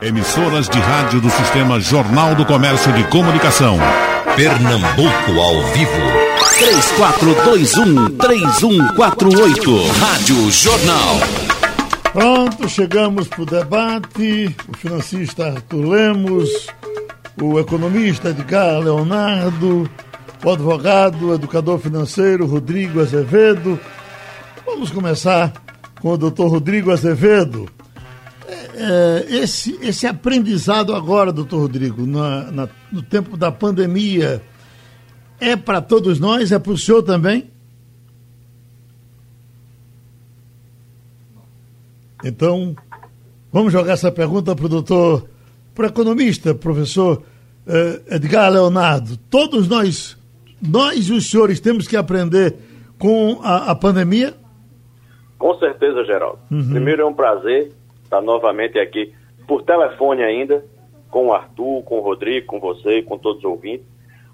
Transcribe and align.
Emissoras 0.00 0.68
de 0.68 0.78
rádio 0.80 1.20
do 1.20 1.30
Sistema 1.30 1.78
Jornal 1.78 2.34
do 2.34 2.44
Comércio 2.44 2.92
de 2.92 3.04
Comunicação. 3.04 3.78
Pernambuco 4.34 5.40
ao 5.40 5.62
vivo. 5.72 5.92
3421-3148. 8.16 9.90
Rádio 10.00 10.50
Jornal. 10.50 11.20
Pronto, 12.12 12.68
chegamos 12.68 13.28
para 13.28 13.42
o 13.42 13.46
debate. 13.46 14.56
O 14.68 14.76
financista 14.76 15.46
Arthur 15.46 15.88
Lemos, 15.88 16.66
o 17.40 17.60
economista 17.60 18.30
Edgar 18.30 18.80
Leonardo, 18.80 19.88
o 20.42 20.50
advogado, 20.50 21.28
o 21.28 21.34
educador 21.34 21.78
financeiro 21.78 22.44
Rodrigo 22.46 23.00
Azevedo. 23.00 23.78
Vamos 24.66 24.90
começar 24.90 25.52
com 26.00 26.08
o 26.08 26.18
doutor 26.18 26.48
Rodrigo 26.48 26.90
Azevedo. 26.90 27.68
É, 28.84 29.36
esse, 29.36 29.78
esse 29.80 30.08
aprendizado 30.08 30.92
agora, 30.92 31.32
doutor 31.32 31.60
Rodrigo, 31.60 32.04
na, 32.04 32.50
na, 32.50 32.68
no 32.90 33.00
tempo 33.00 33.36
da 33.36 33.52
pandemia, 33.52 34.42
é 35.38 35.54
para 35.54 35.80
todos 35.80 36.18
nós? 36.18 36.50
É 36.50 36.58
para 36.58 36.72
o 36.72 36.76
senhor 36.76 37.00
também? 37.04 37.48
Então, 42.24 42.74
vamos 43.52 43.72
jogar 43.72 43.92
essa 43.92 44.10
pergunta 44.10 44.56
para 44.56 44.66
o 44.66 44.68
doutor, 44.68 45.28
para 45.76 45.84
o 45.84 45.88
economista, 45.88 46.52
professor 46.52 47.22
eh, 47.64 48.16
Edgar 48.16 48.50
Leonardo. 48.50 49.16
Todos 49.30 49.68
nós, 49.68 50.18
nós 50.60 51.08
e 51.08 51.12
os 51.12 51.30
senhores, 51.30 51.60
temos 51.60 51.86
que 51.86 51.96
aprender 51.96 52.56
com 52.98 53.38
a, 53.44 53.70
a 53.70 53.74
pandemia? 53.76 54.34
Com 55.38 55.56
certeza, 55.60 56.04
Geraldo. 56.04 56.40
Uhum. 56.50 56.70
Primeiro 56.70 57.02
é 57.02 57.06
um 57.06 57.14
prazer 57.14 57.70
estar 58.12 58.20
novamente 58.20 58.78
aqui 58.78 59.14
por 59.46 59.62
telefone 59.62 60.22
ainda, 60.22 60.64
com 61.10 61.28
o 61.28 61.32
Arthur, 61.32 61.82
com 61.82 61.98
o 61.98 62.02
Rodrigo, 62.02 62.46
com 62.46 62.60
você, 62.60 63.02
com 63.02 63.18
todos 63.18 63.38
os 63.38 63.44
ouvintes. 63.44 63.86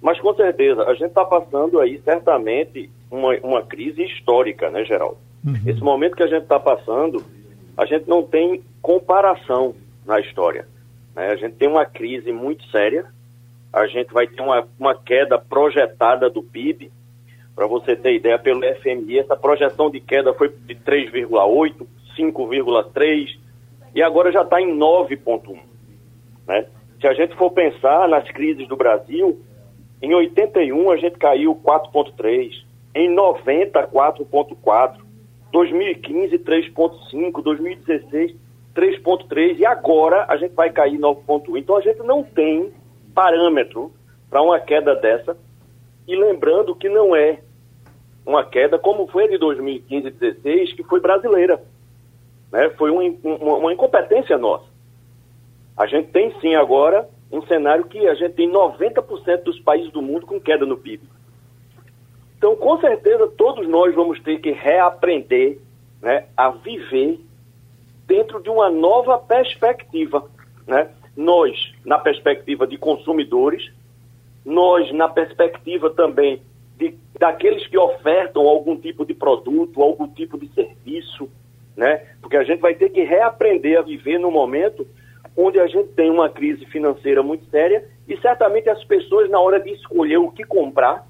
Mas 0.02 0.20
com 0.20 0.34
certeza, 0.34 0.82
a 0.84 0.94
gente 0.94 1.08
está 1.08 1.24
passando 1.24 1.80
aí 1.80 2.00
certamente 2.04 2.90
uma, 3.10 3.36
uma 3.42 3.62
crise 3.62 4.02
histórica, 4.02 4.70
né, 4.70 4.84
Geraldo? 4.84 5.18
Uhum. 5.44 5.54
Esse 5.66 5.80
momento 5.80 6.16
que 6.16 6.22
a 6.22 6.28
gente 6.28 6.42
está 6.42 6.58
passando 6.58 7.24
a 7.76 7.86
gente 7.86 8.08
não 8.08 8.24
tem 8.24 8.60
comparação 8.82 9.72
na 10.04 10.18
história. 10.18 10.66
Né? 11.14 11.28
A 11.28 11.36
gente 11.36 11.54
tem 11.54 11.68
uma 11.68 11.86
crise 11.86 12.32
muito 12.32 12.64
séria, 12.70 13.06
a 13.72 13.86
gente 13.86 14.12
vai 14.12 14.26
ter 14.26 14.42
uma, 14.42 14.66
uma 14.76 14.96
queda 14.96 15.38
projetada 15.38 16.28
do 16.28 16.42
PIB. 16.42 16.90
Para 17.54 17.68
você 17.68 17.94
ter 17.94 18.14
ideia, 18.14 18.38
pelo 18.38 18.62
FMI, 18.82 19.20
essa 19.20 19.36
projeção 19.36 19.90
de 19.90 20.00
queda 20.00 20.32
foi 20.34 20.48
de 20.48 20.74
3,8, 20.74 21.86
5,3 22.18 23.47
e 23.98 24.02
agora 24.02 24.30
já 24.30 24.42
está 24.42 24.62
em 24.62 24.78
9,1. 24.78 25.58
Né? 26.46 26.66
Se 27.00 27.08
a 27.08 27.14
gente 27.14 27.34
for 27.34 27.50
pensar 27.50 28.08
nas 28.08 28.30
crises 28.30 28.68
do 28.68 28.76
Brasil, 28.76 29.40
em 30.00 30.14
81 30.14 30.92
a 30.92 30.96
gente 30.96 31.18
caiu 31.18 31.56
4,3, 31.56 32.52
em 32.94 33.12
90, 33.12 33.88
4,4. 33.88 35.00
2015 35.50 36.38
3,5, 36.38 37.42
2016 37.42 38.36
3,3 38.72 39.58
e 39.58 39.66
agora 39.66 40.26
a 40.28 40.36
gente 40.36 40.54
vai 40.54 40.70
cair 40.70 40.96
9,1. 41.00 41.58
Então 41.58 41.74
a 41.74 41.80
gente 41.80 41.98
não 42.04 42.22
tem 42.22 42.72
parâmetro 43.12 43.90
para 44.30 44.40
uma 44.40 44.60
queda 44.60 44.94
dessa. 44.94 45.36
E 46.06 46.14
lembrando 46.14 46.76
que 46.76 46.88
não 46.88 47.16
é 47.16 47.40
uma 48.24 48.44
queda 48.44 48.78
como 48.78 49.08
foi 49.08 49.26
de 49.26 49.38
2015 49.38 50.06
e 50.06 50.10
2016, 50.12 50.72
que 50.74 50.84
foi 50.84 51.00
brasileira. 51.00 51.60
Né? 52.52 52.70
Foi 52.70 52.90
uma, 52.90 53.02
uma, 53.22 53.56
uma 53.56 53.72
incompetência 53.72 54.36
nossa. 54.38 54.66
A 55.76 55.86
gente 55.86 56.08
tem 56.10 56.34
sim 56.40 56.54
agora 56.54 57.08
um 57.30 57.42
cenário 57.42 57.84
que 57.84 58.06
a 58.06 58.14
gente 58.14 58.34
tem 58.34 58.50
90% 58.50 59.42
dos 59.42 59.60
países 59.60 59.92
do 59.92 60.02
mundo 60.02 60.26
com 60.26 60.40
queda 60.40 60.64
no 60.64 60.76
PIB. 60.76 61.02
Então, 62.36 62.56
com 62.56 62.78
certeza, 62.80 63.26
todos 63.36 63.68
nós 63.68 63.94
vamos 63.94 64.20
ter 64.22 64.38
que 64.40 64.50
reaprender 64.50 65.58
né, 66.00 66.26
a 66.36 66.50
viver 66.50 67.20
dentro 68.06 68.42
de 68.42 68.48
uma 68.48 68.70
nova 68.70 69.18
perspectiva. 69.18 70.28
Né? 70.66 70.88
Nós, 71.16 71.72
na 71.84 71.98
perspectiva 71.98 72.66
de 72.66 72.78
consumidores, 72.78 73.70
nós, 74.44 74.90
na 74.92 75.08
perspectiva 75.08 75.90
também 75.90 76.40
de, 76.76 76.96
daqueles 77.18 77.66
que 77.66 77.76
ofertam 77.76 78.46
algum 78.46 78.76
tipo 78.76 79.04
de 79.04 79.12
produto, 79.12 79.82
algum 79.82 80.08
tipo 80.08 80.38
de 80.38 80.48
serviço, 80.54 81.28
né? 81.78 82.02
porque 82.20 82.36
a 82.36 82.42
gente 82.42 82.58
vai 82.58 82.74
ter 82.74 82.90
que 82.90 83.02
reaprender 83.04 83.78
a 83.78 83.82
viver 83.82 84.18
no 84.18 84.32
momento 84.32 84.84
onde 85.36 85.60
a 85.60 85.66
gente 85.68 85.90
tem 85.90 86.10
uma 86.10 86.28
crise 86.28 86.66
financeira 86.66 87.22
muito 87.22 87.48
séria 87.50 87.88
e 88.08 88.16
certamente 88.16 88.68
as 88.68 88.82
pessoas, 88.82 89.30
na 89.30 89.38
hora 89.38 89.60
de 89.60 89.70
escolher 89.70 90.16
o 90.16 90.32
que 90.32 90.42
comprar, 90.42 91.06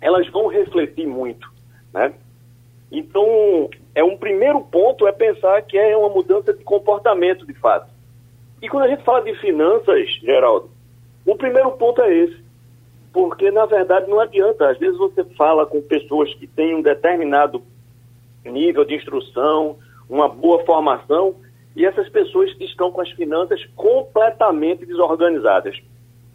elas 0.00 0.28
vão 0.28 0.46
refletir 0.46 1.08
muito, 1.08 1.50
né? 1.92 2.14
Então, 2.92 3.68
é 3.92 4.04
um 4.04 4.16
primeiro 4.16 4.60
ponto 4.60 5.08
é 5.08 5.12
pensar 5.12 5.60
que 5.62 5.76
é 5.76 5.96
uma 5.96 6.08
mudança 6.08 6.52
de 6.52 6.62
comportamento, 6.62 7.44
de 7.44 7.54
fato. 7.54 7.90
E 8.62 8.68
quando 8.68 8.84
a 8.84 8.88
gente 8.88 9.02
fala 9.02 9.22
de 9.22 9.34
finanças, 9.40 10.08
Geraldo, 10.22 10.70
o 11.26 11.34
primeiro 11.34 11.72
ponto 11.72 12.00
é 12.02 12.14
esse. 12.14 12.46
Porque, 13.12 13.50
na 13.50 13.66
verdade, 13.66 14.08
não 14.08 14.20
adianta. 14.20 14.68
Às 14.68 14.78
vezes 14.78 14.96
você 14.96 15.24
fala 15.36 15.66
com 15.66 15.82
pessoas 15.82 16.32
que 16.34 16.46
têm 16.46 16.76
um 16.76 16.82
determinado 16.82 17.60
nível 18.44 18.84
de 18.84 18.94
instrução, 18.94 19.76
uma 20.08 20.28
boa 20.28 20.64
formação, 20.64 21.36
e 21.74 21.84
essas 21.84 22.08
pessoas 22.08 22.50
estão 22.60 22.90
com 22.90 23.00
as 23.00 23.10
finanças 23.10 23.62
completamente 23.76 24.86
desorganizadas. 24.86 25.78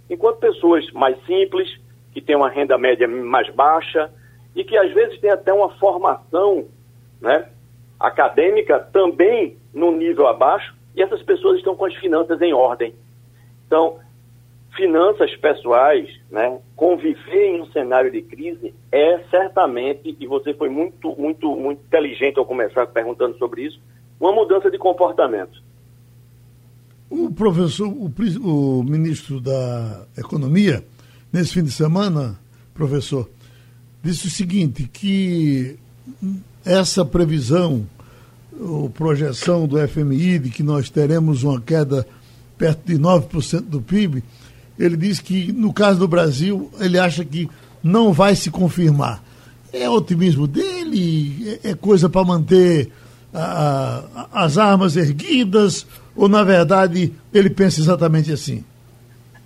Enquanto 0.09 0.37
pessoas 0.37 0.89
mais 0.91 1.17
simples, 1.25 1.79
que 2.13 2.21
tem 2.21 2.35
uma 2.35 2.49
renda 2.49 2.77
média 2.77 3.07
mais 3.07 3.49
baixa 3.53 4.11
e 4.55 4.63
que 4.63 4.77
às 4.77 4.91
vezes 4.93 5.19
tem 5.19 5.31
até 5.31 5.51
uma 5.53 5.69
formação 5.77 6.67
né, 7.19 7.47
acadêmica 7.99 8.79
também 8.79 9.57
no 9.73 9.91
nível 9.91 10.27
abaixo, 10.27 10.75
e 10.95 11.01
essas 11.01 11.23
pessoas 11.23 11.57
estão 11.57 11.75
com 11.75 11.85
as 11.85 11.95
finanças 11.95 12.41
em 12.41 12.53
ordem. 12.53 12.93
Então, 13.65 13.99
finanças 14.75 15.35
pessoais, 15.37 16.07
né, 16.29 16.59
conviver 16.75 17.47
em 17.47 17.61
um 17.61 17.71
cenário 17.71 18.11
de 18.11 18.21
crise 18.21 18.73
é 18.91 19.19
certamente, 19.29 20.15
e 20.19 20.27
você 20.27 20.53
foi 20.53 20.69
muito, 20.69 21.15
muito, 21.17 21.55
muito 21.55 21.81
inteligente 21.85 22.39
ao 22.39 22.45
começar 22.45 22.87
perguntando 22.87 23.37
sobre 23.37 23.63
isso, 23.63 23.79
uma 24.19 24.31
mudança 24.31 24.71
de 24.71 24.77
comportamento. 24.77 25.61
O 27.09 27.29
professor, 27.33 27.87
o, 27.89 28.09
o 28.43 28.83
ministro 28.83 29.41
da 29.41 30.05
Economia, 30.17 30.83
nesse 31.33 31.53
fim 31.53 31.63
de 31.63 31.71
semana, 31.71 32.39
professor, 32.73 33.29
disse 34.01 34.27
o 34.27 34.31
seguinte, 34.31 34.88
que 34.88 35.77
essa 36.63 37.03
previsão, 37.03 37.85
ou 38.57 38.89
projeção 38.89 39.67
do 39.67 39.77
FMI 39.88 40.39
de 40.39 40.49
que 40.49 40.63
nós 40.63 40.89
teremos 40.89 41.43
uma 41.43 41.59
queda 41.59 42.07
perto 42.57 42.85
de 42.85 42.97
9% 42.97 43.61
do 43.61 43.81
PIB, 43.81 44.23
ele 44.81 44.97
diz 44.97 45.19
que 45.19 45.52
no 45.52 45.72
caso 45.72 46.00
do 46.00 46.08
Brasil, 46.08 46.69
ele 46.80 46.97
acha 46.97 47.24
que 47.24 47.50
não 47.84 48.12
vai 48.12 48.36
se 48.36 48.50
confirmar. 48.50 49.24
É 49.72 49.90
otimismo 49.90 50.47
dele? 50.47 51.59
É, 51.64 51.69
é 51.72 51.75
coisa 51.75 52.09
para 52.09 52.25
manter 52.25 52.92
a, 53.34 54.03
a, 54.34 54.44
as 54.44 54.58
armas 54.58 54.96
erguidas? 54.97 55.88
Ou, 56.16 56.28
na 56.28 56.44
verdade, 56.44 57.14
ele 57.34 57.50
pensa 57.50 57.80
exatamente 57.80 58.31
assim? 58.31 58.66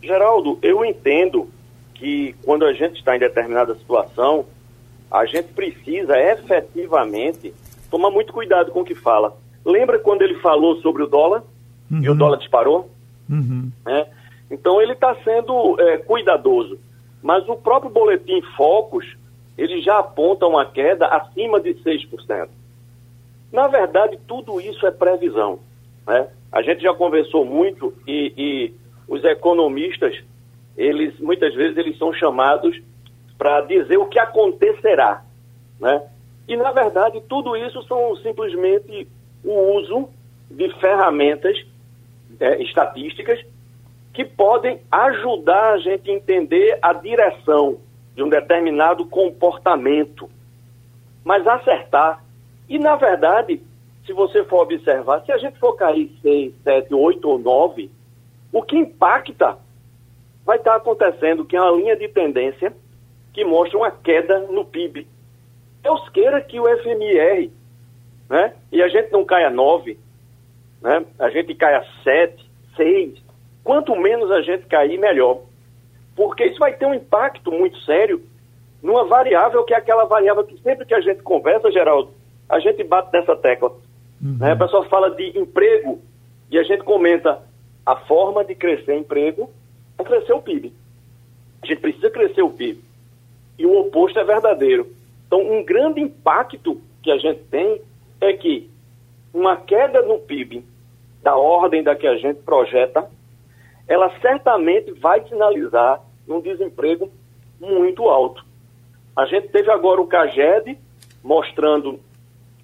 Geraldo, 0.01 0.57
eu 0.61 0.83
entendo 0.83 1.47
que 1.93 2.35
quando 2.43 2.65
a 2.65 2.73
gente 2.73 2.97
está 2.97 3.15
em 3.15 3.19
determinada 3.19 3.75
situação, 3.75 4.45
a 5.11 5.25
gente 5.25 5.49
precisa 5.53 6.17
efetivamente 6.19 7.53
tomar 7.89 8.09
muito 8.09 8.33
cuidado 8.33 8.71
com 8.71 8.81
o 8.81 8.85
que 8.85 8.95
fala. 8.95 9.35
Lembra 9.65 9.99
quando 9.99 10.21
ele 10.21 10.35
falou 10.39 10.75
sobre 10.81 11.03
o 11.03 11.07
dólar 11.07 11.43
uhum. 11.91 12.03
e 12.03 12.07
o 12.07 12.11
uhum. 12.11 12.17
dólar 12.17 12.37
disparou? 12.37 12.89
Uhum. 13.29 13.71
É? 13.87 14.07
Então 14.49 14.81
ele 14.81 14.93
está 14.93 15.15
sendo 15.23 15.79
é, 15.79 15.97
cuidadoso. 15.97 16.79
Mas 17.21 17.47
o 17.49 17.55
próprio 17.55 17.91
boletim 17.91 18.41
Focus, 18.55 19.05
ele 19.57 19.81
já 19.81 19.99
aponta 19.99 20.45
uma 20.45 20.65
queda 20.65 21.07
acima 21.07 21.59
de 21.59 21.73
6%. 21.75 22.49
Na 23.51 23.67
verdade, 23.67 24.19
tudo 24.27 24.61
isso 24.61 24.85
é 24.85 24.91
previsão. 24.91 25.59
Né? 26.05 26.27
A 26.51 26.61
gente 26.61 26.83
já 26.83 26.93
conversou 26.93 27.43
muito 27.43 27.93
e, 28.07 28.33
e 28.37 28.73
os 29.07 29.23
economistas 29.23 30.23
eles 30.77 31.17
muitas 31.19 31.53
vezes 31.53 31.77
eles 31.77 31.97
são 31.97 32.13
chamados 32.13 32.79
para 33.37 33.61
dizer 33.61 33.97
o 33.97 34.07
que 34.07 34.19
acontecerá, 34.19 35.23
né? 35.79 36.03
E 36.47 36.55
na 36.55 36.71
verdade 36.71 37.21
tudo 37.27 37.55
isso 37.55 37.81
são 37.83 38.15
simplesmente 38.17 39.07
o 39.43 39.77
uso 39.77 40.09
de 40.49 40.69
ferramentas 40.79 41.57
é, 42.39 42.61
estatísticas 42.61 43.39
que 44.15 44.23
podem 44.23 44.79
ajudar 44.89 45.73
a 45.73 45.77
gente 45.77 46.09
a 46.09 46.13
entender 46.13 46.79
a 46.81 46.93
direção 46.93 47.79
de 48.15 48.23
um 48.23 48.29
determinado 48.29 49.05
comportamento, 49.05 50.29
mas 51.21 51.45
acertar. 51.45 52.23
E 52.69 52.79
na 52.79 52.95
verdade, 52.95 53.61
se 54.05 54.13
você 54.13 54.45
for 54.45 54.61
observar, 54.61 55.21
se 55.25 55.33
a 55.33 55.37
gente 55.37 55.59
for 55.59 55.73
cair 55.73 56.09
6, 56.21 56.53
7, 56.63 56.93
8 56.93 57.29
ou 57.29 57.37
9, 57.37 57.91
O 58.55 58.61
que 58.61 58.77
impacta 58.77 59.57
vai 60.45 60.55
estar 60.55 60.75
acontecendo 60.75 61.43
que 61.43 61.57
é 61.57 61.61
uma 61.61 61.75
linha 61.75 61.93
de 61.97 62.07
tendência 62.07 62.71
que 63.33 63.43
mostra 63.43 63.77
uma 63.77 63.91
queda 63.91 64.39
no 64.39 64.63
PIB. 64.63 65.05
Deus 65.83 66.07
queira 66.07 66.39
que 66.39 66.57
o 66.57 66.63
FMR, 66.77 67.51
né? 68.29 68.53
E 68.71 68.81
a 68.81 68.87
gente 68.87 69.11
não 69.11 69.25
caia 69.25 69.49
9, 69.49 69.99
né? 70.81 71.05
A 71.19 71.29
gente 71.29 71.53
caia 71.53 71.85
7, 72.01 72.49
6. 72.77 73.24
Quanto 73.65 73.95
menos 73.95 74.31
a 74.31 74.41
gente 74.41 74.67
cair, 74.67 74.99
melhor. 74.99 75.41
Porque 76.15 76.45
isso 76.45 76.59
vai 76.59 76.73
ter 76.73 76.85
um 76.85 76.93
impacto 76.93 77.51
muito 77.51 77.77
sério 77.79 78.21
numa 78.81 79.03
variável 79.05 79.63
que 79.63 79.73
é 79.73 79.77
aquela 79.77 80.05
variável 80.05 80.43
que 80.45 80.55
sempre 80.61 80.85
que 80.85 80.93
a 80.93 81.01
gente 81.01 81.23
conversa, 81.23 81.71
Geraldo, 81.71 82.11
a 82.47 82.59
gente 82.59 82.83
bate 82.83 83.09
nessa 83.11 83.35
tecla. 83.35 83.71
Uhum. 84.23 84.37
Né? 84.39 84.51
A 84.51 84.55
pessoa 84.55 84.85
fala 84.85 85.09
de 85.09 85.37
emprego 85.37 85.99
e 86.51 86.59
a 86.59 86.63
gente 86.63 86.83
comenta 86.83 87.41
a 87.83 87.95
forma 87.95 88.45
de 88.45 88.53
crescer 88.53 88.95
emprego 88.95 89.49
é 89.97 90.03
crescer 90.03 90.33
o 90.33 90.41
PIB. 90.41 90.71
A 91.63 91.65
gente 91.65 91.81
precisa 91.81 92.11
crescer 92.11 92.43
o 92.43 92.51
PIB. 92.51 92.83
E 93.57 93.65
o 93.65 93.79
oposto 93.79 94.19
é 94.19 94.23
verdadeiro. 94.23 94.87
Então, 95.25 95.39
um 95.41 95.63
grande 95.63 96.01
impacto 96.01 96.79
que 97.01 97.09
a 97.09 97.17
gente 97.17 97.41
tem 97.45 97.81
é 98.21 98.31
que 98.33 98.69
uma 99.33 99.57
queda 99.57 100.03
no 100.03 100.19
PIB 100.19 100.63
da 101.23 101.35
ordem 101.35 101.81
da 101.81 101.95
que 101.95 102.05
a 102.05 102.15
gente 102.17 102.41
projeta, 102.43 103.09
ela 103.87 104.11
certamente 104.19 104.91
vai 104.91 105.21
sinalizar 105.27 106.01
um 106.27 106.41
desemprego 106.41 107.11
muito 107.59 108.09
alto. 108.09 108.43
A 109.15 109.25
gente 109.25 109.47
teve 109.49 109.71
agora 109.71 110.01
o 110.01 110.07
CAGED 110.07 110.77
mostrando 111.23 111.99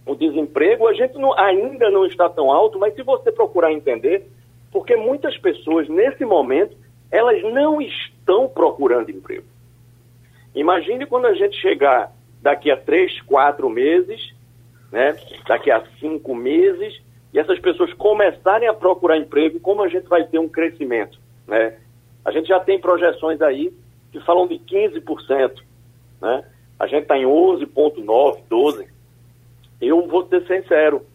o 0.05 0.15
desemprego, 0.15 0.87
a 0.87 0.93
gente 0.93 1.17
não, 1.17 1.37
ainda 1.37 1.89
não 1.89 2.05
está 2.05 2.29
tão 2.29 2.51
alto, 2.51 2.79
mas 2.79 2.93
se 2.95 3.03
você 3.03 3.31
procurar 3.31 3.71
entender, 3.71 4.27
porque 4.71 4.95
muitas 4.95 5.37
pessoas 5.37 5.87
nesse 5.87 6.25
momento, 6.25 6.75
elas 7.11 7.41
não 7.43 7.81
estão 7.81 8.47
procurando 8.47 9.11
emprego. 9.11 9.45
Imagine 10.55 11.05
quando 11.05 11.25
a 11.25 11.33
gente 11.33 11.55
chegar 11.57 12.11
daqui 12.41 12.71
a 12.71 12.77
três, 12.77 13.21
quatro 13.21 13.69
meses, 13.69 14.33
né, 14.91 15.15
daqui 15.47 15.71
a 15.71 15.83
cinco 15.99 16.35
meses, 16.35 17.01
e 17.33 17.39
essas 17.39 17.59
pessoas 17.59 17.93
começarem 17.93 18.67
a 18.67 18.73
procurar 18.73 19.17
emprego, 19.17 19.59
como 19.59 19.83
a 19.83 19.87
gente 19.87 20.07
vai 20.07 20.23
ter 20.25 20.39
um 20.39 20.49
crescimento. 20.49 21.17
Né? 21.47 21.77
A 22.25 22.31
gente 22.31 22.47
já 22.47 22.59
tem 22.59 22.79
projeções 22.79 23.41
aí 23.41 23.73
que 24.11 24.19
falam 24.21 24.47
de 24.47 24.55
15%. 24.59 25.61
Né? 26.21 26.43
A 26.79 26.87
gente 26.87 27.03
está 27.03 27.17
em 27.17 27.23
11,9%, 27.23 28.43
12%. 28.49 28.87
Eu 29.79 30.07
vou 30.07 30.27
ser 30.27 30.45
sincero, 30.45 31.05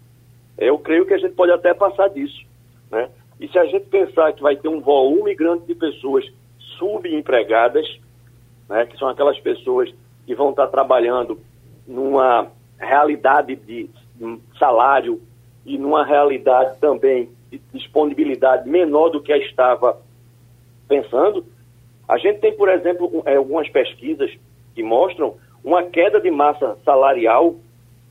eu 0.58 0.78
creio 0.78 1.06
que 1.06 1.14
a 1.14 1.18
gente 1.18 1.34
pode 1.34 1.52
até 1.52 1.72
passar 1.72 2.08
disso. 2.08 2.44
Né? 2.90 3.08
E 3.38 3.46
se 3.48 3.58
a 3.58 3.66
gente 3.66 3.86
pensar 3.86 4.32
que 4.32 4.42
vai 4.42 4.56
ter 4.56 4.68
um 4.68 4.80
volume 4.80 5.34
grande 5.34 5.66
de 5.66 5.74
pessoas 5.74 6.24
subempregadas, 6.78 7.86
né, 8.68 8.86
que 8.86 8.98
são 8.98 9.08
aquelas 9.08 9.38
pessoas 9.40 9.92
que 10.24 10.34
vão 10.34 10.50
estar 10.50 10.66
trabalhando 10.68 11.38
numa 11.86 12.50
realidade 12.78 13.54
de 13.56 13.88
salário 14.58 15.20
e 15.66 15.76
numa 15.76 16.04
realidade 16.04 16.78
também 16.78 17.28
de 17.50 17.60
disponibilidade 17.72 18.68
menor 18.68 19.10
do 19.10 19.20
que 19.20 19.32
a 19.32 19.38
estava 19.38 20.00
pensando, 20.88 21.44
a 22.08 22.16
gente 22.18 22.38
tem, 22.38 22.56
por 22.56 22.68
exemplo, 22.68 23.22
é, 23.26 23.36
algumas 23.36 23.68
pesquisas 23.68 24.30
que 24.74 24.82
mostram 24.82 25.34
uma 25.64 25.82
queda 25.82 26.20
de 26.20 26.30
massa 26.30 26.78
salarial 26.84 27.56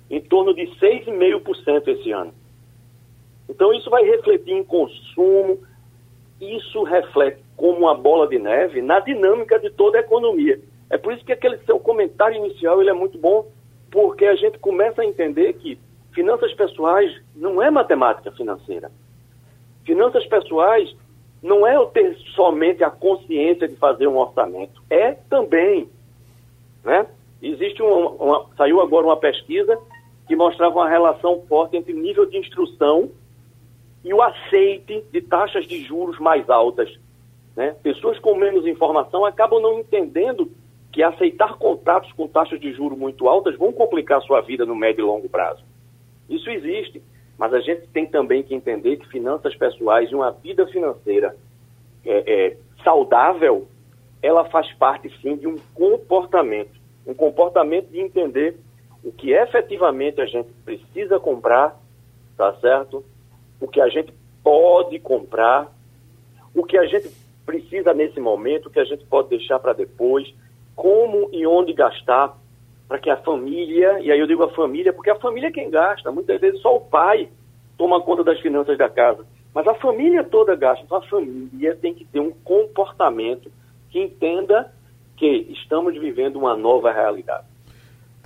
em 0.09 0.19
torno 0.19 0.53
de 0.53 0.63
6,5% 0.77 1.87
esse 1.87 2.11
ano. 2.11 2.33
Então, 3.47 3.73
isso 3.73 3.89
vai 3.89 4.03
refletir 4.03 4.53
em 4.53 4.63
consumo, 4.63 5.59
isso 6.41 6.83
reflete 6.83 7.41
como 7.55 7.79
uma 7.79 7.95
bola 7.95 8.27
de 8.27 8.37
neve 8.37 8.81
na 8.81 8.99
dinâmica 8.99 9.57
de 9.57 9.69
toda 9.69 9.97
a 9.97 10.01
economia. 10.01 10.59
É 10.89 10.97
por 10.97 11.13
isso 11.13 11.23
que 11.23 11.31
aquele 11.31 11.57
seu 11.59 11.79
comentário 11.79 12.37
inicial 12.37 12.81
ele 12.81 12.89
é 12.89 12.93
muito 12.93 13.17
bom, 13.17 13.47
porque 13.89 14.25
a 14.25 14.35
gente 14.35 14.59
começa 14.59 15.01
a 15.01 15.05
entender 15.05 15.53
que 15.53 15.79
finanças 16.15 16.51
pessoais 16.53 17.21
não 17.35 17.61
é 17.61 17.69
matemática 17.69 18.31
financeira. 18.31 18.89
Finanças 19.85 20.25
pessoais 20.25 20.95
não 21.43 21.67
é 21.67 21.75
eu 21.75 21.85
ter 21.87 22.17
somente 22.33 22.83
a 22.83 22.89
consciência 22.89 23.67
de 23.67 23.75
fazer 23.75 24.07
um 24.07 24.17
orçamento, 24.17 24.81
é 24.89 25.11
também, 25.11 25.87
né? 26.83 27.05
Existe 27.41 27.83
uma, 27.83 28.09
uma, 28.09 28.45
saiu 28.57 28.81
agora 28.81 29.05
uma 29.05 29.17
pesquisa 29.17 29.77
que 30.25 30.35
mostrava 30.35 30.77
uma 30.77 30.89
relação 30.89 31.43
forte 31.47 31.77
entre 31.77 31.93
nível 31.93 32.25
de 32.25 32.37
instrução 32.37 33.11
e 34.03 34.11
o 34.11 34.21
aceite 34.21 35.03
de 35.11 35.21
taxas 35.21 35.67
de 35.67 35.83
juros 35.83 36.17
mais 36.17 36.49
altas. 36.49 36.89
Né? 37.55 37.75
Pessoas 37.83 38.17
com 38.17 38.33
menos 38.33 38.65
informação 38.65 39.25
acabam 39.25 39.61
não 39.61 39.79
entendendo 39.79 40.51
que 40.91 41.03
aceitar 41.03 41.57
contratos 41.57 42.11
com 42.13 42.27
taxas 42.27 42.59
de 42.59 42.73
juros 42.73 42.97
muito 42.97 43.27
altas 43.27 43.55
vão 43.55 43.71
complicar 43.71 44.21
sua 44.21 44.41
vida 44.41 44.65
no 44.65 44.75
médio 44.75 45.03
e 45.03 45.05
longo 45.05 45.29
prazo. 45.29 45.63
Isso 46.29 46.49
existe. 46.49 47.01
Mas 47.37 47.53
a 47.53 47.59
gente 47.59 47.87
tem 47.87 48.05
também 48.05 48.43
que 48.43 48.55
entender 48.55 48.97
que 48.97 49.09
finanças 49.09 49.55
pessoais 49.55 50.09
e 50.09 50.15
uma 50.15 50.31
vida 50.31 50.65
financeira 50.67 51.35
é, 52.05 52.33
é, 52.33 52.57
saudável, 52.83 53.67
ela 54.21 54.45
faz 54.45 54.71
parte 54.73 55.11
sim 55.21 55.35
de 55.35 55.47
um 55.47 55.57
comportamento. 55.73 56.79
Um 57.05 57.13
comportamento 57.13 57.89
de 57.89 57.99
entender 57.99 58.57
o 59.03 59.11
que 59.11 59.31
efetivamente 59.31 60.21
a 60.21 60.25
gente 60.25 60.49
precisa 60.63 61.19
comprar, 61.19 61.79
tá 62.37 62.53
certo? 62.55 63.03
O 63.59 63.67
que 63.67 63.81
a 63.81 63.89
gente 63.89 64.13
pode 64.43 64.97
comprar, 64.99 65.71
o 66.55 66.63
que 66.63 66.77
a 66.77 66.85
gente 66.85 67.09
precisa 67.45 67.93
nesse 67.93 68.19
momento, 68.19 68.67
o 68.67 68.69
que 68.71 68.79
a 68.79 68.85
gente 68.85 69.05
pode 69.05 69.29
deixar 69.29 69.59
para 69.59 69.73
depois, 69.73 70.33
como 70.75 71.29
e 71.31 71.45
onde 71.45 71.73
gastar 71.73 72.35
para 72.87 72.99
que 72.99 73.09
a 73.09 73.17
família, 73.17 73.99
e 73.99 74.11
aí 74.11 74.19
eu 74.19 74.27
digo 74.27 74.43
a 74.43 74.51
família, 74.51 74.93
porque 74.93 75.09
a 75.09 75.19
família 75.19 75.47
é 75.47 75.51
quem 75.51 75.69
gasta, 75.69 76.11
muitas 76.11 76.39
vezes 76.39 76.61
só 76.61 76.75
o 76.75 76.81
pai 76.81 77.29
toma 77.77 78.01
conta 78.01 78.23
das 78.23 78.39
finanças 78.39 78.77
da 78.77 78.87
casa, 78.87 79.25
mas 79.53 79.67
a 79.67 79.73
família 79.75 80.23
toda 80.23 80.55
gasta, 80.55 80.83
então 80.83 80.97
a 80.97 81.07
família 81.07 81.75
tem 81.81 81.93
que 81.93 82.05
ter 82.05 82.19
um 82.19 82.31
comportamento 82.43 83.51
que 83.89 83.99
entenda 83.99 84.71
que 85.17 85.47
estamos 85.61 85.97
vivendo 85.99 86.37
uma 86.37 86.55
nova 86.55 86.91
realidade. 86.91 87.45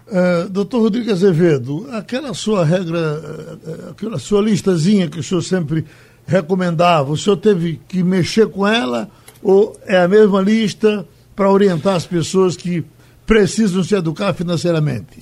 Uh, 0.08 0.50
doutor 0.50 0.82
Rodrigo 0.82 1.12
Azevedo, 1.12 1.86
aquela 1.92 2.34
sua 2.34 2.66
regra, 2.66 2.98
uh, 2.98 3.92
aquela 3.92 4.18
sua 4.18 4.42
listazinha 4.42 5.08
que 5.08 5.20
o 5.20 5.24
senhor 5.24 5.42
sempre 5.44 5.86
recomendava, 6.26 7.12
o 7.12 7.18
senhor 7.18 7.38
teve 7.38 7.80
que 7.88 8.02
mexer 8.04 8.50
com 8.50 8.68
ela 8.68 9.10
ou 9.42 9.80
é 9.86 9.98
a 9.98 10.08
mesma 10.08 10.42
lista 10.42 11.08
para 11.36 11.52
orientar 11.52 11.96
as 11.96 12.08
pessoas 12.08 12.58
que 12.58 12.84
precisam 13.30 13.84
se 13.84 13.94
educar 13.94 14.34
financeiramente? 14.34 15.20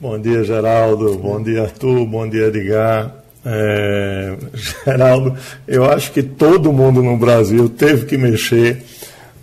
Bom 0.00 0.18
dia, 0.18 0.42
Geraldo. 0.42 1.16
Bom 1.16 1.40
dia, 1.40 1.62
Arthur. 1.62 2.04
Bom 2.04 2.28
dia, 2.28 2.46
Edgar. 2.46 3.14
É, 3.46 4.36
Geraldo, 4.84 5.36
eu 5.68 5.84
acho 5.84 6.10
que 6.10 6.24
todo 6.24 6.72
mundo 6.72 7.00
no 7.00 7.16
Brasil 7.16 7.68
teve 7.68 8.06
que 8.06 8.16
mexer 8.16 8.82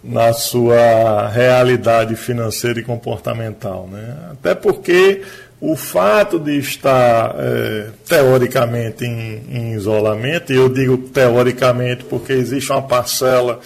na 0.04 0.34
sua 0.34 1.30
realidade 1.30 2.18
financeira 2.18 2.82
e 2.82 2.84
comportamental. 2.84 3.88
Né? 3.90 4.18
Até 4.34 4.54
porque 4.54 5.22
o 5.62 5.76
fato 5.76 6.40
de 6.40 6.58
estar 6.58 7.36
é, 7.38 7.88
teoricamente 8.08 9.04
em, 9.04 9.44
em, 9.50 9.74
isolamento, 9.74 10.54
e 10.54 10.56
eu 10.56 10.70
digo 10.70 10.98
teoricamente 10.98 12.06
porque 12.06 12.32
existe 12.32 12.72
uma 12.72 12.82
parcela 12.82 13.60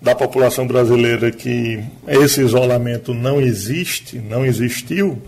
da 0.00 0.14
população 0.14 0.66
brasileira 0.66 1.32
que 1.32 1.82
esse 2.06 2.40
isolamento 2.40 3.12
não 3.12 3.40
existe, 3.40 4.18
não 4.18 4.46
existiu, 4.46 5.20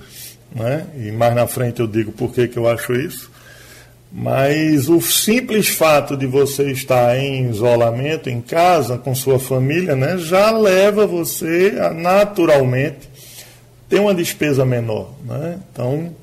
né? 0.54 0.86
e 0.96 1.10
mais 1.10 1.34
na 1.34 1.48
frente 1.48 1.80
eu 1.80 1.86
digo 1.86 2.12
por 2.12 2.32
que, 2.32 2.48
eu 2.54 2.68
acho 2.68 2.92
isso. 2.92 3.32
Mas 4.12 4.88
o 4.88 5.00
simples 5.00 5.66
fato 5.66 6.16
de 6.16 6.24
você 6.24 6.70
estar 6.70 7.18
em 7.18 7.50
isolamento, 7.50 8.30
em 8.30 8.40
casa, 8.40 8.96
com 8.96 9.12
sua 9.12 9.40
família, 9.40 9.96
né, 9.96 10.16
já 10.18 10.52
leva 10.52 11.04
você 11.04 11.74
a 11.80 11.92
naturalmente 11.92 13.08
ter 13.88 14.00
uma 14.00 14.14
despesa 14.14 14.64
menor. 14.64 15.10
Né? 15.24 15.58
Então, 15.72 16.14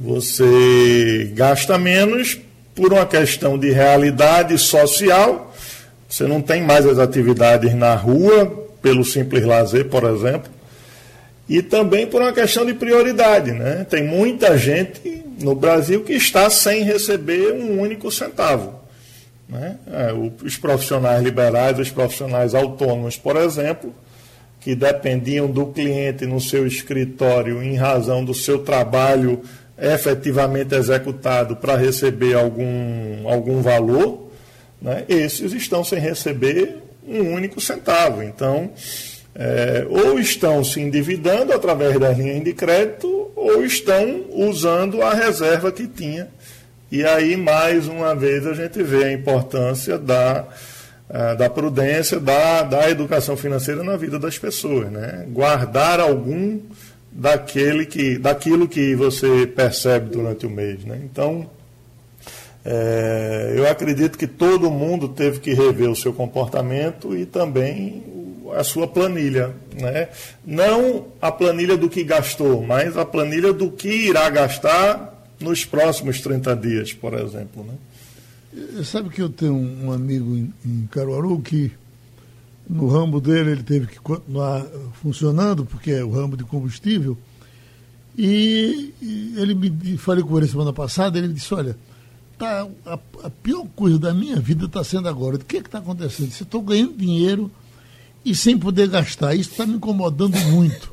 você 0.00 1.30
gasta 1.34 1.78
menos 1.78 2.38
por 2.74 2.92
uma 2.92 3.06
questão 3.06 3.58
de 3.58 3.70
realidade 3.70 4.58
social 4.58 5.52
você 6.12 6.26
não 6.26 6.42
tem 6.42 6.60
mais 6.62 6.84
as 6.84 6.98
atividades 6.98 7.74
na 7.74 7.94
rua, 7.94 8.68
pelo 8.82 9.02
simples 9.02 9.46
lazer, 9.46 9.86
por 9.86 10.04
exemplo. 10.04 10.52
E 11.48 11.62
também 11.62 12.06
por 12.06 12.20
uma 12.20 12.34
questão 12.34 12.66
de 12.66 12.74
prioridade. 12.74 13.50
Né? 13.52 13.86
Tem 13.88 14.04
muita 14.04 14.58
gente 14.58 15.24
no 15.40 15.54
Brasil 15.54 16.04
que 16.04 16.12
está 16.12 16.50
sem 16.50 16.82
receber 16.82 17.54
um 17.54 17.80
único 17.80 18.10
centavo. 18.12 18.78
Né? 19.48 19.78
É, 19.90 20.12
os 20.44 20.58
profissionais 20.58 21.22
liberais, 21.22 21.78
os 21.78 21.90
profissionais 21.90 22.54
autônomos, 22.54 23.16
por 23.16 23.36
exemplo, 23.36 23.94
que 24.62 24.74
dependiam 24.74 25.50
do 25.50 25.66
cliente 25.66 26.24
no 26.24 26.40
seu 26.40 26.66
escritório 26.66 27.62
em 27.62 27.76
razão 27.76 28.24
do 28.24 28.32
seu 28.32 28.60
trabalho 28.60 29.42
efetivamente 29.78 30.74
executado 30.74 31.56
para 31.56 31.76
receber 31.76 32.34
algum, 32.34 33.28
algum 33.28 33.60
valor, 33.60 34.30
né, 34.80 35.04
esses 35.08 35.52
estão 35.52 35.82
sem 35.82 35.98
receber 35.98 36.76
um 37.06 37.34
único 37.34 37.60
centavo. 37.60 38.22
Então, 38.22 38.70
é, 39.34 39.84
ou 39.88 40.18
estão 40.18 40.62
se 40.62 40.80
endividando 40.80 41.52
através 41.52 41.98
da 41.98 42.10
linha 42.10 42.40
de 42.40 42.52
crédito, 42.52 43.30
ou 43.34 43.64
estão 43.64 44.26
usando 44.30 45.02
a 45.02 45.12
reserva 45.12 45.72
que 45.72 45.88
tinha. 45.88 46.28
E 46.90 47.04
aí, 47.04 47.36
mais 47.36 47.88
uma 47.88 48.14
vez, 48.14 48.46
a 48.46 48.52
gente 48.52 48.82
vê 48.82 49.04
a 49.04 49.12
importância 49.12 49.98
da, 49.98 50.46
da 51.36 51.50
prudência, 51.50 52.18
da, 52.18 52.62
da 52.62 52.90
educação 52.90 53.36
financeira 53.36 53.82
na 53.82 53.96
vida 53.96 54.18
das 54.18 54.38
pessoas. 54.38 54.90
Né? 54.90 55.26
Guardar 55.28 56.00
algum 56.00 56.60
daquele 57.10 57.84
que, 57.84 58.18
daquilo 58.18 58.66
que 58.66 58.94
você 58.94 59.46
percebe 59.46 60.10
durante 60.10 60.46
o 60.46 60.50
mês. 60.50 60.84
Né? 60.84 61.00
Então, 61.04 61.48
é, 62.64 63.54
eu 63.56 63.68
acredito 63.68 64.16
que 64.16 64.26
todo 64.26 64.70
mundo 64.70 65.08
teve 65.08 65.40
que 65.40 65.52
rever 65.52 65.90
o 65.90 65.96
seu 65.96 66.12
comportamento 66.12 67.16
e 67.16 67.26
também 67.26 68.02
a 68.56 68.64
sua 68.64 68.86
planilha. 68.86 69.50
Né? 69.74 70.08
Não 70.44 71.06
a 71.20 71.30
planilha 71.30 71.76
do 71.76 71.88
que 71.88 72.04
gastou, 72.04 72.62
mas 72.62 72.96
a 72.96 73.04
planilha 73.04 73.52
do 73.52 73.70
que 73.70 73.88
irá 73.88 74.28
gastar 74.30 75.12
nos 75.40 75.64
próximos 75.64 76.20
30 76.20 76.54
dias, 76.56 76.92
por 76.92 77.14
exemplo. 77.14 77.64
Né? 77.64 77.74
Sabe 78.84 79.08
que 79.08 79.22
eu 79.22 79.30
tenho 79.30 79.54
um 79.54 79.92
amigo 79.92 80.36
em, 80.36 80.88
Caruaru 80.90 81.40
que 81.40 81.72
no 82.68 82.86
ramo 82.86 83.20
dele 83.20 83.52
ele 83.52 83.62
teve 83.62 83.86
que 83.86 83.98
continuar 83.98 84.64
funcionando, 85.00 85.64
porque 85.64 85.90
é 85.90 86.04
o 86.04 86.10
ramo 86.10 86.36
de 86.36 86.44
combustível. 86.44 87.16
E, 88.16 88.92
ele 89.36 89.54
me 89.54 89.96
falei 89.96 90.22
com 90.22 90.36
ele 90.36 90.46
semana 90.46 90.72
passada, 90.72 91.18
ele 91.18 91.28
disse, 91.28 91.52
olha, 91.54 91.76
tá, 92.38 92.68
a, 92.84 92.98
a 93.24 93.30
pior 93.30 93.66
coisa 93.74 93.98
da 93.98 94.12
minha 94.12 94.36
vida 94.36 94.66
está 94.66 94.84
sendo 94.84 95.08
agora. 95.08 95.36
O 95.36 95.38
que 95.38 95.56
está 95.56 95.78
acontecendo? 95.78 96.30
Se 96.30 96.42
estou 96.42 96.60
ganhando 96.60 96.94
dinheiro 96.94 97.50
e 98.22 98.34
sem 98.34 98.58
poder 98.58 98.88
gastar, 98.88 99.34
isso 99.34 99.52
está 99.52 99.64
me 99.64 99.76
incomodando 99.76 100.36
muito. 100.50 100.90